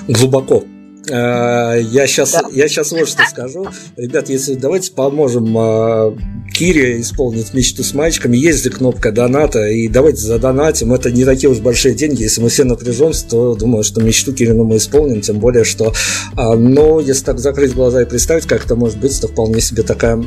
Глубоко. 0.08 0.64
Э, 1.10 1.80
я 1.82 2.06
сейчас, 2.06 2.32
да. 2.32 2.42
я 2.52 2.68
сейчас 2.68 2.92
вот 2.92 3.08
что 3.08 3.22
скажу. 3.28 3.66
Ребят, 3.96 4.28
если 4.28 4.54
давайте 4.54 4.92
поможем 4.92 5.56
э, 5.58 6.16
Кире 6.52 7.00
исполнить 7.00 7.52
мечту 7.52 7.82
с 7.82 7.94
мальчиками, 7.94 8.36
есть 8.36 8.62
же 8.62 8.70
кнопка 8.70 9.10
доната, 9.10 9.66
и 9.66 9.88
давайте 9.88 10.20
задонатим. 10.20 10.92
Это 10.92 11.10
не 11.10 11.24
такие 11.24 11.50
уж 11.50 11.58
большие 11.58 11.94
деньги. 11.94 12.22
Если 12.22 12.40
мы 12.40 12.48
все 12.48 12.64
напряжемся, 12.64 13.26
то 13.28 13.54
думаю, 13.54 13.82
что 13.82 14.00
мечту 14.00 14.32
Кирину 14.32 14.64
мы 14.64 14.76
исполним, 14.76 15.20
тем 15.20 15.38
более, 15.40 15.64
что, 15.64 15.92
а, 16.36 16.54
но 16.54 17.00
если 17.00 17.24
так 17.24 17.38
закрыть 17.40 17.74
глаза 17.74 18.02
и 18.02 18.04
представить, 18.04 18.46
как 18.46 18.64
это 18.64 18.76
может 18.76 18.98
быть, 18.98 19.20
то 19.20 19.28
вполне 19.28 19.60
себе 19.60 19.82
такая, 19.82 20.22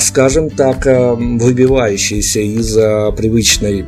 скажем 0.00 0.50
так, 0.50 0.86
э, 0.86 1.14
выбивающаяся 1.14 2.40
из 2.40 2.74
привычной 3.16 3.84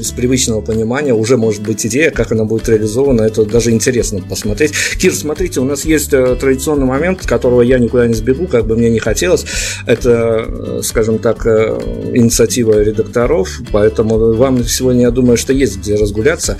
из 0.00 0.10
привычного 0.12 0.60
понимания 0.60 1.14
уже 1.14 1.36
может 1.36 1.62
быть 1.62 1.84
идея, 1.86 2.10
как 2.10 2.32
она 2.32 2.44
будет 2.44 2.68
реализована, 2.68 3.22
это 3.22 3.44
даже 3.44 3.70
интересно 3.70 4.20
посмотреть. 4.20 4.72
Кир, 4.98 5.14
смотрите, 5.14 5.60
у 5.60 5.64
нас 5.64 5.84
есть 5.84 6.12
э, 6.12 6.36
традиционный 6.36 6.86
момент, 6.86 7.26
которого 7.26 7.62
я 7.62 7.78
никуда 7.78 8.06
не 8.06 8.14
сбегу, 8.14 8.46
как 8.46 8.66
бы 8.66 8.76
мне 8.76 8.90
не 8.90 8.98
хотелось. 8.98 9.44
Это, 9.86 10.44
э, 10.46 10.80
скажем 10.82 11.18
так, 11.18 11.46
э, 11.46 11.78
инициатива 12.14 12.82
редакторов, 12.82 13.48
поэтому 13.72 14.34
вам 14.34 14.64
сегодня, 14.64 15.02
я 15.02 15.10
думаю, 15.10 15.36
что 15.36 15.52
есть 15.52 15.78
где 15.78 15.96
разгуляться. 15.96 16.56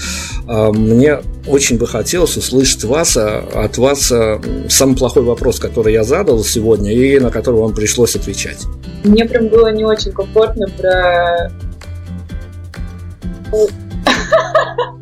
А 0.47 0.71
мне 0.73 1.21
очень 1.47 1.79
бы 1.79 1.87
хотелось 1.87 2.37
услышать 2.37 2.85
вас, 2.85 3.17
от 3.17 3.79
вас 3.79 4.13
самый 4.69 4.97
плохой 4.97 5.23
вопрос, 5.23 5.59
который 5.59 5.93
я 5.93 6.05
задал 6.05 6.45
сегодня 6.45 6.93
и 6.93 7.19
на 7.19 7.31
который 7.31 7.61
вам 7.61 7.75
пришлось 7.75 8.15
отвечать. 8.17 8.59
Мне 9.05 9.25
прям 9.25 9.49
было 9.49 9.73
не 9.73 9.85
очень 9.85 10.13
комфортно 10.13 10.67
про 10.79 11.51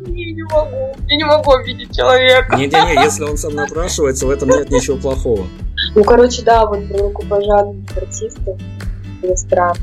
не 0.07 0.43
могу. 0.43 0.95
Я 1.07 1.17
не 1.17 1.23
могу 1.23 1.51
обидеть 1.51 1.95
человека. 1.95 2.55
Не-не-не, 2.55 3.03
если 3.03 3.23
он 3.23 3.37
сам 3.37 3.55
напрашивается, 3.55 4.25
в 4.25 4.29
этом 4.29 4.49
нет 4.49 4.69
ничего 4.69 4.97
плохого. 4.97 5.47
Ну, 5.95 6.03
короче, 6.03 6.43
да, 6.43 6.65
вот 6.65 6.87
про 6.87 6.97
рукопожатных 6.99 7.97
артистов. 7.97 8.59
Это 9.21 9.35
странно. 9.35 9.75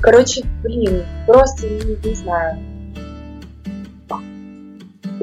Короче, 0.00 0.44
блин, 0.62 1.04
просто 1.26 1.66
не, 1.66 2.08
не 2.08 2.14
знаю. 2.14 2.58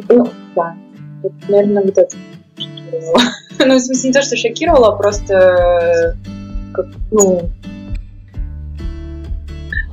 Ну, 0.09 0.29
да. 0.55 0.75
Вот, 1.23 1.31
наверное, 1.47 1.83
вот 1.83 1.97
это 1.97 2.15
шокировало. 2.57 3.21
ну, 3.59 3.75
в 3.75 3.79
смысле, 3.79 4.09
не 4.09 4.13
то, 4.13 4.21
что 4.21 4.35
шокировало, 4.35 4.93
а 4.93 4.95
просто 4.97 6.17
как, 6.73 6.87
ну, 7.11 7.49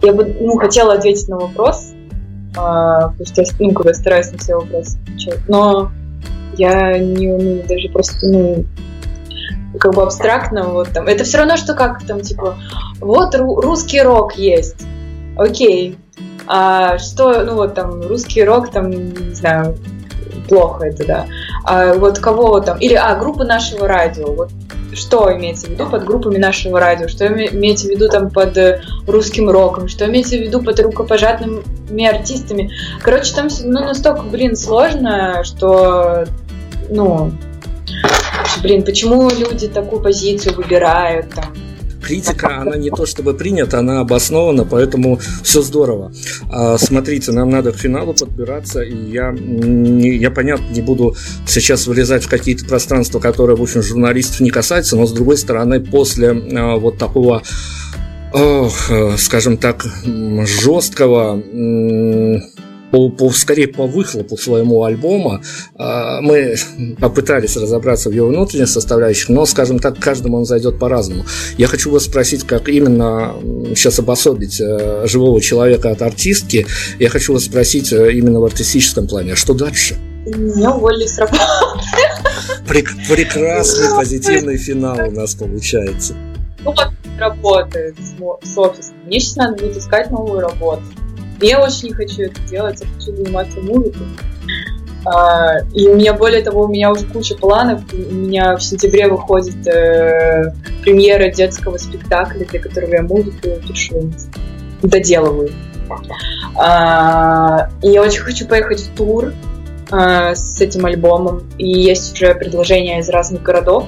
я 0.03 0.13
бы, 0.13 0.25
ну, 0.41 0.57
хотела 0.57 0.95
ответить 0.95 1.29
на 1.29 1.39
вопрос, 1.39 1.92
а, 2.57 3.09
потому 3.09 3.27
что 3.27 3.43
я, 3.43 3.49
ну, 3.59 3.73
когда 3.73 3.95
стараюсь 3.95 4.31
на 4.33 4.39
все 4.39 4.55
вопросы 4.55 4.99
отвечать. 5.03 5.41
Но 5.49 5.91
я 6.57 6.99
не 6.99 7.29
умею 7.29 7.67
даже 7.67 7.89
просто, 7.89 8.27
ну, 8.27 8.65
как 9.79 9.95
бы 9.95 10.03
абстрактно, 10.03 10.65
вот 10.69 10.91
там. 10.91 11.07
Это 11.07 11.25
все 11.25 11.39
равно, 11.39 11.57
что 11.57 11.75
как 11.75 12.03
там, 12.05 12.21
типа, 12.21 12.57
вот 13.01 13.35
ру- 13.35 13.61
русский 13.61 14.03
рок 14.03 14.37
есть. 14.37 14.85
Окей. 15.37 15.99
А 16.47 16.99
что, 16.99 17.45
ну 17.45 17.55
вот 17.55 17.75
там, 17.75 18.03
русский 18.03 18.45
рок, 18.45 18.71
там, 18.71 18.91
не 18.91 19.35
знаю, 19.35 19.79
плохо 20.49 20.87
это, 20.87 21.07
да. 21.07 21.27
А 21.65 21.95
вот 21.95 22.19
кого 22.19 22.61
там, 22.61 22.79
или, 22.79 22.95
а, 22.95 23.15
группа 23.17 23.45
нашего 23.45 23.89
радио, 23.89 24.33
вот 24.35 24.51
что 24.95 25.35
имеется 25.37 25.67
в 25.67 25.71
виду 25.71 25.87
под 25.87 26.05
группами 26.05 26.39
нашего 26.39 26.79
радио, 26.81 27.09
что 27.09 27.27
имеется 27.27 27.87
в 27.87 27.91
виду 27.91 28.09
там 28.09 28.31
под 28.31 28.57
э, 28.57 28.83
русским 29.07 29.51
роком, 29.51 29.89
что 29.89 30.07
имеется 30.07 30.37
в 30.37 30.41
виду 30.41 30.63
под 30.63 30.79
рукопожатными 30.81 32.05
артистами. 32.05 32.71
Короче, 33.01 33.35
там 33.35 33.49
ну, 33.65 33.81
настолько, 33.81 34.23
блин, 34.23 34.57
сложно, 34.57 35.43
что, 35.45 36.25
ну, 36.91 37.33
блин, 38.63 38.83
почему 38.85 39.29
люди 39.31 39.69
такую 39.69 40.03
позицию 40.03 40.55
выбирают, 40.55 41.31
там, 41.31 41.47
критика, 42.03 42.59
она 42.61 42.77
не 42.77 42.91
то 42.91 43.07
чтобы 43.07 43.35
принята, 43.35 43.79
она 43.79 44.01
обоснована, 44.01 44.65
поэтому 44.65 45.21
все 45.43 45.63
здорово. 45.63 46.13
А, 46.51 46.77
смотрите, 46.79 47.33
нам 47.33 47.51
надо 47.51 47.73
к 47.73 47.77
финалу 47.77 48.15
подбираться, 48.15 48.83
и 48.83 49.11
я, 49.11 49.33
я, 49.33 50.31
понятно, 50.31 50.67
не 50.73 50.83
буду 50.83 51.17
сейчас 51.47 51.87
вылезать 51.87 52.25
в 52.25 52.29
какие-то 52.29 52.65
пространства, 52.67 53.21
которые, 53.21 53.57
в 53.57 53.63
общем, 53.63 53.83
журналистов 53.83 54.41
не 54.41 54.51
касаются, 54.51 54.97
но, 54.97 55.07
с 55.07 55.13
другой 55.13 55.37
стороны, 55.37 55.81
после 55.81 56.31
а, 56.31 56.77
вот 56.77 56.99
такого 56.99 57.43
ох, 58.33 58.91
скажем 59.19 59.59
так, 59.59 59.85
жесткого 60.05 61.43
по, 62.93 63.09
по, 63.09 63.31
скорее 63.31 63.69
по 63.69 63.87
выхлопу 63.87 64.37
своему 64.37 64.85
альбома 64.85 65.43
э, 65.79 66.21
мы 66.21 66.55
попытались 67.01 67.57
разобраться 67.57 68.11
в 68.11 68.13
его 68.13 68.29
внутренних 68.29 68.69
составляющих, 68.69 69.31
но, 69.31 69.47
скажем 69.47 69.79
так, 69.79 69.99
каждому 69.99 70.37
он 70.37 70.45
зайдет 70.45 70.79
по-разному. 70.79 71.25
Я 71.57 71.67
хочу 71.67 71.91
вас 71.91 72.05
спросить, 72.05 72.45
как 72.45 72.69
именно 72.69 73.35
сейчас 73.75 73.99
обособить 73.99 74.61
э, 74.61 75.07
живого 75.07 75.41
человека 75.41 75.91
от 75.91 76.03
артистки. 76.03 76.67
Я 76.99 77.09
хочу 77.09 77.33
вас 77.33 77.45
спросить 77.45 77.93
э, 77.93 78.13
именно 78.13 78.41
в 78.41 78.45
артистическом 78.45 79.09
плане. 79.09 79.33
А 79.33 79.37
что 79.37 79.55
дальше? 79.55 79.97
Меня 80.27 80.73
уволили 80.73 81.07
с 81.07 81.19
работы. 81.19 81.41
Прек- 82.69 83.09
прекрасный 83.09 83.97
позитивный 83.97 84.59
финал 84.59 85.09
у 85.09 85.11
нас 85.11 85.35
получается. 85.35 86.15
Ну, 86.63 86.73
вот 86.73 86.89
работает 87.19 87.97
с, 87.99 88.53
с 88.53 88.59
офисом. 88.59 88.95
Мне 89.07 89.19
сейчас 89.19 89.37
надо 89.37 89.65
будет 89.65 89.79
искать 89.79 90.11
новую 90.11 90.41
работу. 90.41 90.83
Я 91.41 91.61
очень 91.61 91.89
не 91.89 91.95
хочу 91.95 92.23
это 92.23 92.41
делать, 92.43 92.81
я 92.81 92.87
хочу 92.87 93.17
заниматься 93.17 93.61
музыкой. 93.61 94.07
А, 95.05 95.59
и 95.75 95.89
у 95.89 95.97
меня, 95.97 96.15
более 96.15 96.43
того, 96.43 96.65
у 96.65 96.69
меня 96.69 96.93
уже 96.93 97.05
куча 97.07 97.35
планов. 97.35 97.83
У 97.93 98.15
меня 98.15 98.57
в 98.57 98.63
сентябре 98.63 99.09
выходит 99.09 99.67
э, 99.67 100.53
премьера 100.83 101.31
детского 101.31 101.77
спектакля, 101.79 102.45
для 102.45 102.61
которого 102.61 102.95
я 102.95 103.03
музыку 103.03 103.49
пишу, 103.67 104.13
доделываю. 104.83 105.51
А, 106.57 107.69
и 107.83 107.91
я 107.91 108.03
очень 108.03 108.21
хочу 108.21 108.47
поехать 108.47 108.81
в 108.81 108.95
тур 108.95 109.33
а, 109.91 110.35
с 110.35 110.61
этим 110.61 110.87
альбомом. 110.87 111.43
И 111.59 111.69
есть 111.69 112.13
уже 112.15 112.35
предложения 112.35 113.01
из 113.01 113.09
разных 113.09 113.43
городов. 113.43 113.87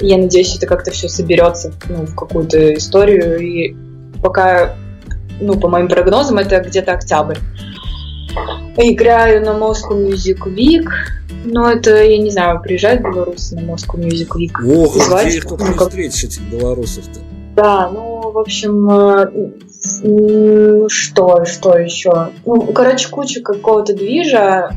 И 0.00 0.06
я 0.06 0.16
надеюсь, 0.16 0.56
это 0.56 0.66
как-то 0.66 0.90
все 0.90 1.08
соберется 1.08 1.72
ну, 1.88 2.06
в 2.06 2.14
какую-то 2.16 2.74
историю. 2.74 3.38
И 3.38 3.76
пока 4.20 4.74
ну, 5.40 5.58
по 5.58 5.68
моим 5.68 5.88
прогнозам, 5.88 6.38
это 6.38 6.60
где-то 6.60 6.92
октябрь. 6.92 7.38
Играю 8.76 9.44
на 9.44 9.50
Moscow 9.50 9.92
Music 9.92 10.38
Week, 10.46 10.88
но 11.44 11.70
это, 11.70 12.02
я 12.02 12.18
не 12.18 12.30
знаю, 12.30 12.60
приезжают 12.62 13.02
белорусы 13.02 13.56
на 13.56 13.60
Moscow 13.60 13.96
Music 13.96 14.28
Week. 14.36 14.52
Ох, 14.64 14.94
Звать, 14.94 15.28
где 15.28 15.38
их 15.38 15.46
тут 15.46 15.60
ну, 15.60 15.74
как... 15.74 15.88
встретишь, 15.88 16.24
этих 16.24 16.42
белорусов-то? 16.42 17.20
Да, 17.56 17.90
ну, 17.92 18.30
в 18.30 18.38
общем, 18.38 18.88
э, 18.90 20.88
что, 20.88 21.44
что 21.44 21.78
еще? 21.78 22.30
Ну, 22.46 22.60
короче, 22.72 23.08
куча 23.08 23.40
какого-то 23.40 23.94
движа. 23.94 24.70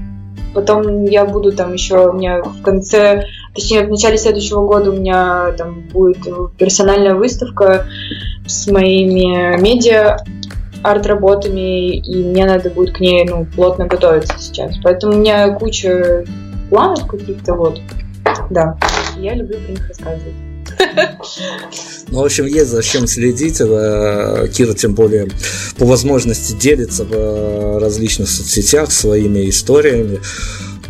Потом 0.54 1.06
я 1.06 1.26
буду 1.26 1.52
там 1.52 1.74
еще, 1.74 2.10
у 2.10 2.14
меня 2.14 2.42
в 2.42 2.62
конце, 2.62 3.26
точнее, 3.56 3.88
в 3.88 3.90
начале 3.90 4.18
следующего 4.18 4.66
года 4.66 4.92
у 4.92 4.94
меня 4.94 5.52
там 5.58 5.82
будет 5.92 6.28
персональная 6.58 7.16
выставка 7.16 7.88
с 8.46 8.68
моими 8.68 9.60
медиа 9.62 10.18
арт-работами, 10.84 11.98
и 11.98 12.24
мне 12.24 12.46
надо 12.46 12.70
будет 12.70 12.96
к 12.96 13.00
ней 13.00 13.26
ну, 13.26 13.46
плотно 13.46 13.88
готовиться 13.88 14.36
сейчас. 14.38 14.76
Поэтому 14.84 15.14
у 15.14 15.20
меня 15.20 15.50
куча 15.52 16.26
планов 16.70 17.08
каких-то 17.08 17.54
вот. 17.54 17.80
Да, 18.50 18.78
я 19.18 19.34
люблю 19.36 19.58
про 19.60 19.72
них 19.72 19.88
рассказывать. 19.88 20.34
Ну, 22.10 22.22
в 22.22 22.26
общем, 22.26 22.46
есть 22.46 22.70
зачем 22.70 23.08
следить. 23.08 23.60
Э, 23.60 24.48
Кира, 24.54 24.74
тем 24.74 24.94
более, 24.94 25.30
по 25.78 25.86
возможности 25.86 26.54
делится 26.54 27.06
в 27.06 27.12
э, 27.12 27.78
различных 27.80 28.30
соцсетях 28.30 28.92
своими 28.92 29.50
историями. 29.50 30.20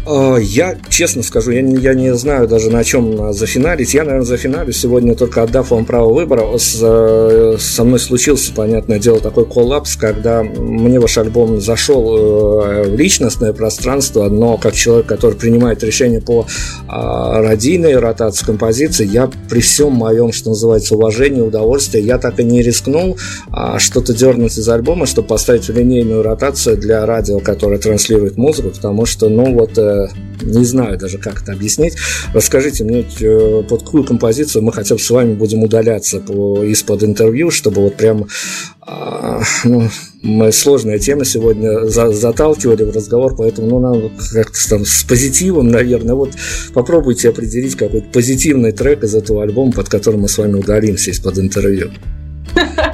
А, 0.06 0.36
я, 0.38 0.76
честно 0.89 1.24
скажу, 1.24 1.51
я 1.51 1.62
не, 1.62 1.78
я 1.78 1.93
не 1.93 2.14
знаю 2.16 2.47
даже 2.47 2.70
на 2.70 2.84
чем 2.84 3.34
зафиналить. 3.34 3.93
Я, 3.93 4.04
наверное, 4.04 4.26
зафиналю 4.26 4.74
сегодня 4.74 5.16
только 5.16 5.43
отдав 5.43 5.72
вам 5.72 5.86
право 5.86 6.14
выбора. 6.14 6.58
С, 6.58 6.78
э, 6.82 7.56
со 7.60 7.84
мной 7.84 7.99
случился, 7.99 8.54
понятное 8.54 8.99
дело, 8.99 9.20
такой 9.20 9.45
коллапс, 9.45 9.95
когда 9.95 10.43
мне 10.43 10.99
ваш 10.99 11.18
альбом 11.18 11.62
зашел 11.62 12.18
э, 12.18 12.89
в 12.89 12.95
личностное 12.95 13.54
пространство, 13.54 14.28
но 14.28 14.58
как 14.58 14.74
человек, 14.74 15.06
который 15.06 15.36
принимает 15.36 15.84
решение 15.84 16.22
по 16.22 16.45
а, 16.88 17.41
радийной 17.41 17.95
ротации 17.97 18.45
композиции, 18.45 19.08
я 19.08 19.30
при 19.49 19.62
всем 19.62 19.93
моем, 19.93 20.32
что 20.32 20.49
называется, 20.49 20.95
уважении, 20.95 21.41
удовольствии, 21.41 22.01
я 22.01 22.18
так 22.18 22.39
и 22.39 22.43
не 22.43 22.62
рискнул 22.62 23.18
а, 23.51 23.80
что-то 23.80 24.14
дернуть 24.14 24.58
из 24.58 24.68
альбома, 24.68 25.06
чтобы 25.06 25.28
поставить 25.28 25.68
в 25.68 25.78
линейную 25.78 26.24
ротацию 26.24 26.78
для 26.78 27.06
радио, 27.06 27.39
которое 27.39 27.78
транслирует 27.78 28.38
музыку, 28.38 28.70
потому 28.70 29.06
что, 29.06 29.30
ну 29.30 29.54
вот, 29.54 29.78
не 30.41 30.66
знаю 30.66 30.98
даже, 30.98 31.18
как 31.18 31.41
это 31.41 31.54
объяснить. 31.54 31.96
Расскажите 32.34 32.84
мне, 32.84 33.06
э, 33.22 33.64
под 33.68 33.84
какую 33.84 34.04
композицию 34.04 34.64
мы 34.64 34.74
хотя 34.74 34.96
бы 34.96 35.02
с 35.02 35.10
вами 35.10 35.34
будем 35.34 35.64
удаляться 35.64 36.20
по, 36.20 36.64
из-под 36.64 37.04
интервью, 37.04 37.52
чтобы 37.52 37.82
вот 37.82 37.96
прям 37.96 38.28
а, 38.82 39.41
ну, 39.64 39.89
мы 40.22 40.52
сложная 40.52 41.00
тема 41.00 41.26
сегодня 41.26 41.86
за, 41.88 42.12
заталкивали 42.12 42.84
в 42.84 42.96
разговор, 42.96 43.36
поэтому 43.36 43.70
ну, 43.70 43.80
надо 43.80 44.12
как-то 44.34 44.70
там 44.70 44.86
с 44.86 45.04
позитивом, 45.04 45.70
наверное. 45.70 46.16
Вот 46.16 46.32
попробуйте 46.74 47.30
определить 47.30 47.76
какой-то 47.76 48.08
позитивный 48.12 48.72
трек 48.72 49.04
из 49.04 49.16
этого 49.16 49.44
альбома, 49.44 49.72
под 49.72 49.89
которым 49.89 50.22
мы 50.22 50.30
с 50.30 50.38
вами 50.38 50.60
удалимся 50.60 51.12
из-под 51.12 51.39
интервью. 51.39 51.91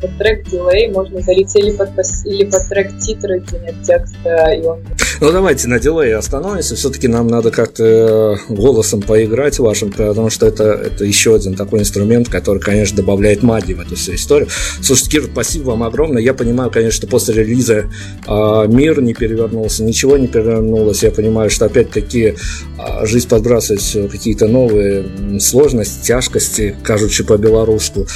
под 0.00 0.18
трек 0.18 0.44
дилей 0.48 0.90
можно 0.90 1.20
залить 1.20 1.54
или 1.56 1.70
под, 1.70 1.90
или 2.24 2.44
под 2.44 2.68
трек 2.68 2.98
титры, 2.98 3.40
где 3.40 3.58
нет 3.58 3.74
текста, 3.82 4.50
и 4.52 4.64
он... 4.64 4.80
Ну, 5.20 5.32
давайте 5.32 5.66
на 5.68 5.80
дилей 5.80 6.14
остановимся. 6.14 6.76
Все-таки 6.76 7.08
нам 7.08 7.26
надо 7.26 7.50
как-то 7.50 7.84
э, 7.84 8.36
голосом 8.52 9.02
поиграть 9.02 9.58
вашим, 9.58 9.90
потому 9.90 10.30
что 10.30 10.46
это, 10.46 10.64
это 10.64 11.04
еще 11.04 11.34
один 11.34 11.54
такой 11.54 11.80
инструмент, 11.80 12.28
который, 12.28 12.60
конечно, 12.60 12.96
добавляет 12.96 13.42
магии 13.42 13.74
в 13.74 13.80
эту 13.80 13.96
всю 13.96 14.14
историю. 14.14 14.48
Слушайте, 14.80 15.10
Кир, 15.10 15.30
спасибо 15.32 15.70
вам 15.70 15.82
огромное. 15.82 16.22
Я 16.22 16.34
понимаю, 16.34 16.70
конечно, 16.70 16.96
что 16.96 17.06
после 17.08 17.34
релиза 17.34 17.86
э, 18.26 18.64
мир 18.68 19.02
не 19.02 19.12
перевернулся, 19.12 19.82
ничего 19.82 20.16
не 20.16 20.28
перевернулось. 20.28 21.02
Я 21.02 21.10
понимаю, 21.10 21.50
что 21.50 21.64
опять-таки 21.64 22.34
э, 22.78 23.06
жизнь 23.06 23.28
подбрасывает 23.28 24.10
какие-то 24.10 24.46
новые 24.46 25.40
сложности, 25.40 26.06
тяжкости, 26.06 26.76
кажучи 26.84 27.24
по-белорусски. 27.24 28.06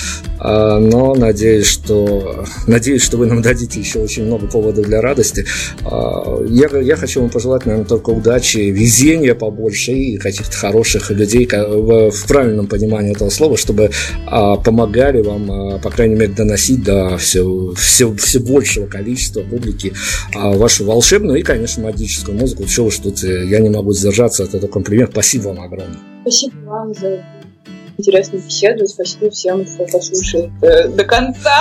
Э, 0.41 0.79
но 0.79 1.15
надеюсь, 1.15 1.62
что 1.69 2.45
надеюсь, 2.67 3.03
что 3.03 3.17
вы 3.17 3.27
нам 3.27 3.43
дадите 3.43 3.81
еще 3.81 4.01
очень 4.01 4.25
много 4.25 4.47
поводов 4.47 4.87
для 4.87 5.01
радости. 5.01 5.47
А, 5.85 6.43
я, 6.49 6.69
я 6.79 6.97
хочу 6.97 7.21
вам 7.21 7.31
пожелать, 7.31 7.67
наверное, 7.67 7.89
только 7.89 8.11
удачи, 8.11 8.59
везения 8.59 9.35
побольше 9.35 9.93
и 9.93 10.17
каких-то 10.17 10.57
хороших 10.57 11.11
людей 11.11 11.47
в 11.47 12.27
правильном 12.27 12.67
понимании 12.67 13.13
этого 13.13 13.31
слова, 13.31 13.57
чтобы 13.57 13.91
а, 14.27 14.57
помогали 14.57 15.23
вам, 15.23 15.51
а, 15.51 15.79
по 15.79 15.91
крайней 15.91 16.15
мере, 16.15 16.33
доносить 16.33 16.83
до 16.83 17.17
все, 17.19 17.73
все, 17.77 18.15
все 18.15 18.41
большего 18.41 18.87
количества 18.87 19.43
публики 19.43 19.93
вашу 20.35 20.85
волшебную 20.85 21.41
и, 21.41 21.43
конечно, 21.43 21.85
магическую 21.85 22.39
музыку. 22.39 22.65
Чего 22.65 22.87
уж 22.87 22.99
тут 22.99 23.23
я 23.23 23.59
не 23.59 23.69
могу 23.69 23.93
сдержаться 23.93 24.45
от 24.45 24.55
этого 24.55 24.71
комплимента. 24.71 25.13
Спасибо 25.13 25.49
вам 25.49 25.63
огромное. 25.63 25.99
Спасибо 26.23 26.55
вам 26.67 26.95
за 26.95 27.25
интересную 28.03 28.43
беседу. 28.43 28.87
Спасибо 28.87 29.31
всем, 29.31 29.65
кто 29.65 29.87
послушает 29.87 30.51
э, 30.63 30.89
до 30.89 31.05
конца. 31.05 31.61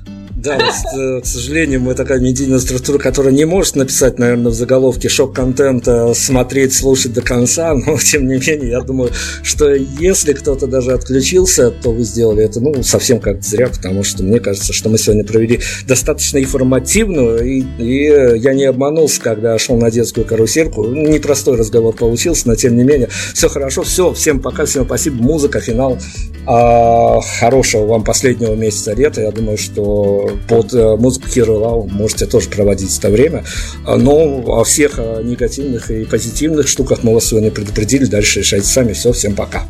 Да, 0.46 0.58
э, 0.96 1.20
к 1.22 1.26
сожалению, 1.26 1.80
мы 1.80 1.94
такая 1.94 2.20
медийная 2.20 2.60
структура, 2.60 2.98
которая 2.98 3.32
не 3.32 3.44
может 3.44 3.74
написать, 3.74 4.20
наверное, 4.20 4.52
в 4.52 4.54
заголовке 4.54 5.08
шок-контента 5.08 6.14
смотреть, 6.14 6.72
слушать 6.72 7.12
до 7.14 7.20
конца, 7.20 7.74
но 7.86 7.98
тем 7.98 8.28
не 8.28 8.34
менее, 8.34 8.70
я 8.70 8.80
думаю, 8.80 9.10
что 9.42 9.74
если 9.74 10.34
кто-то 10.34 10.68
даже 10.68 10.92
отключился, 10.92 11.72
то 11.72 11.90
вы 11.90 12.04
сделали 12.04 12.44
это, 12.44 12.60
ну, 12.60 12.80
совсем 12.84 13.18
как 13.18 13.42
зря, 13.42 13.66
потому 13.66 14.04
что 14.04 14.22
мне 14.22 14.38
кажется, 14.38 14.72
что 14.72 14.88
мы 14.88 14.98
сегодня 14.98 15.24
провели 15.24 15.58
достаточно 15.84 16.38
информативную, 16.38 17.44
и, 17.44 17.64
и 17.78 18.38
я 18.38 18.54
не 18.54 18.66
обманулся, 18.66 19.20
когда 19.20 19.58
шел 19.58 19.76
на 19.76 19.90
детскую 19.90 20.24
карусельку. 20.24 20.84
Непростой 20.84 21.56
разговор 21.56 21.92
получился, 21.92 22.46
но 22.46 22.54
тем 22.54 22.76
не 22.76 22.84
менее, 22.84 23.08
все 23.34 23.48
хорошо, 23.48 23.82
все, 23.82 24.12
всем 24.12 24.38
пока, 24.38 24.64
всем 24.64 24.84
спасибо, 24.84 25.20
музыка, 25.20 25.58
финал. 25.58 25.98
А, 26.46 27.20
хорошего 27.40 27.86
вам 27.86 28.04
последнего 28.04 28.54
месяца 28.54 28.92
лета. 28.92 29.20
Я 29.22 29.32
думаю, 29.32 29.58
что 29.58 30.30
под 30.48 30.72
э, 30.74 30.96
музыку 30.96 31.26
Hero 31.28 31.88
можете 31.90 32.26
тоже 32.26 32.48
проводить 32.48 32.96
это 32.96 33.10
время. 33.10 33.44
А, 33.84 33.96
но 33.96 34.42
о 34.46 34.64
всех 34.64 34.98
э, 34.98 35.22
негативных 35.22 35.90
и 35.90 36.04
позитивных 36.04 36.68
штуках 36.68 37.02
мы 37.02 37.14
вас 37.14 37.26
сегодня 37.26 37.50
предупредили. 37.50 38.04
Дальше 38.04 38.40
решайте 38.40 38.66
сами. 38.66 38.92
Все, 38.92 39.12
всем 39.12 39.34
пока. 39.34 39.66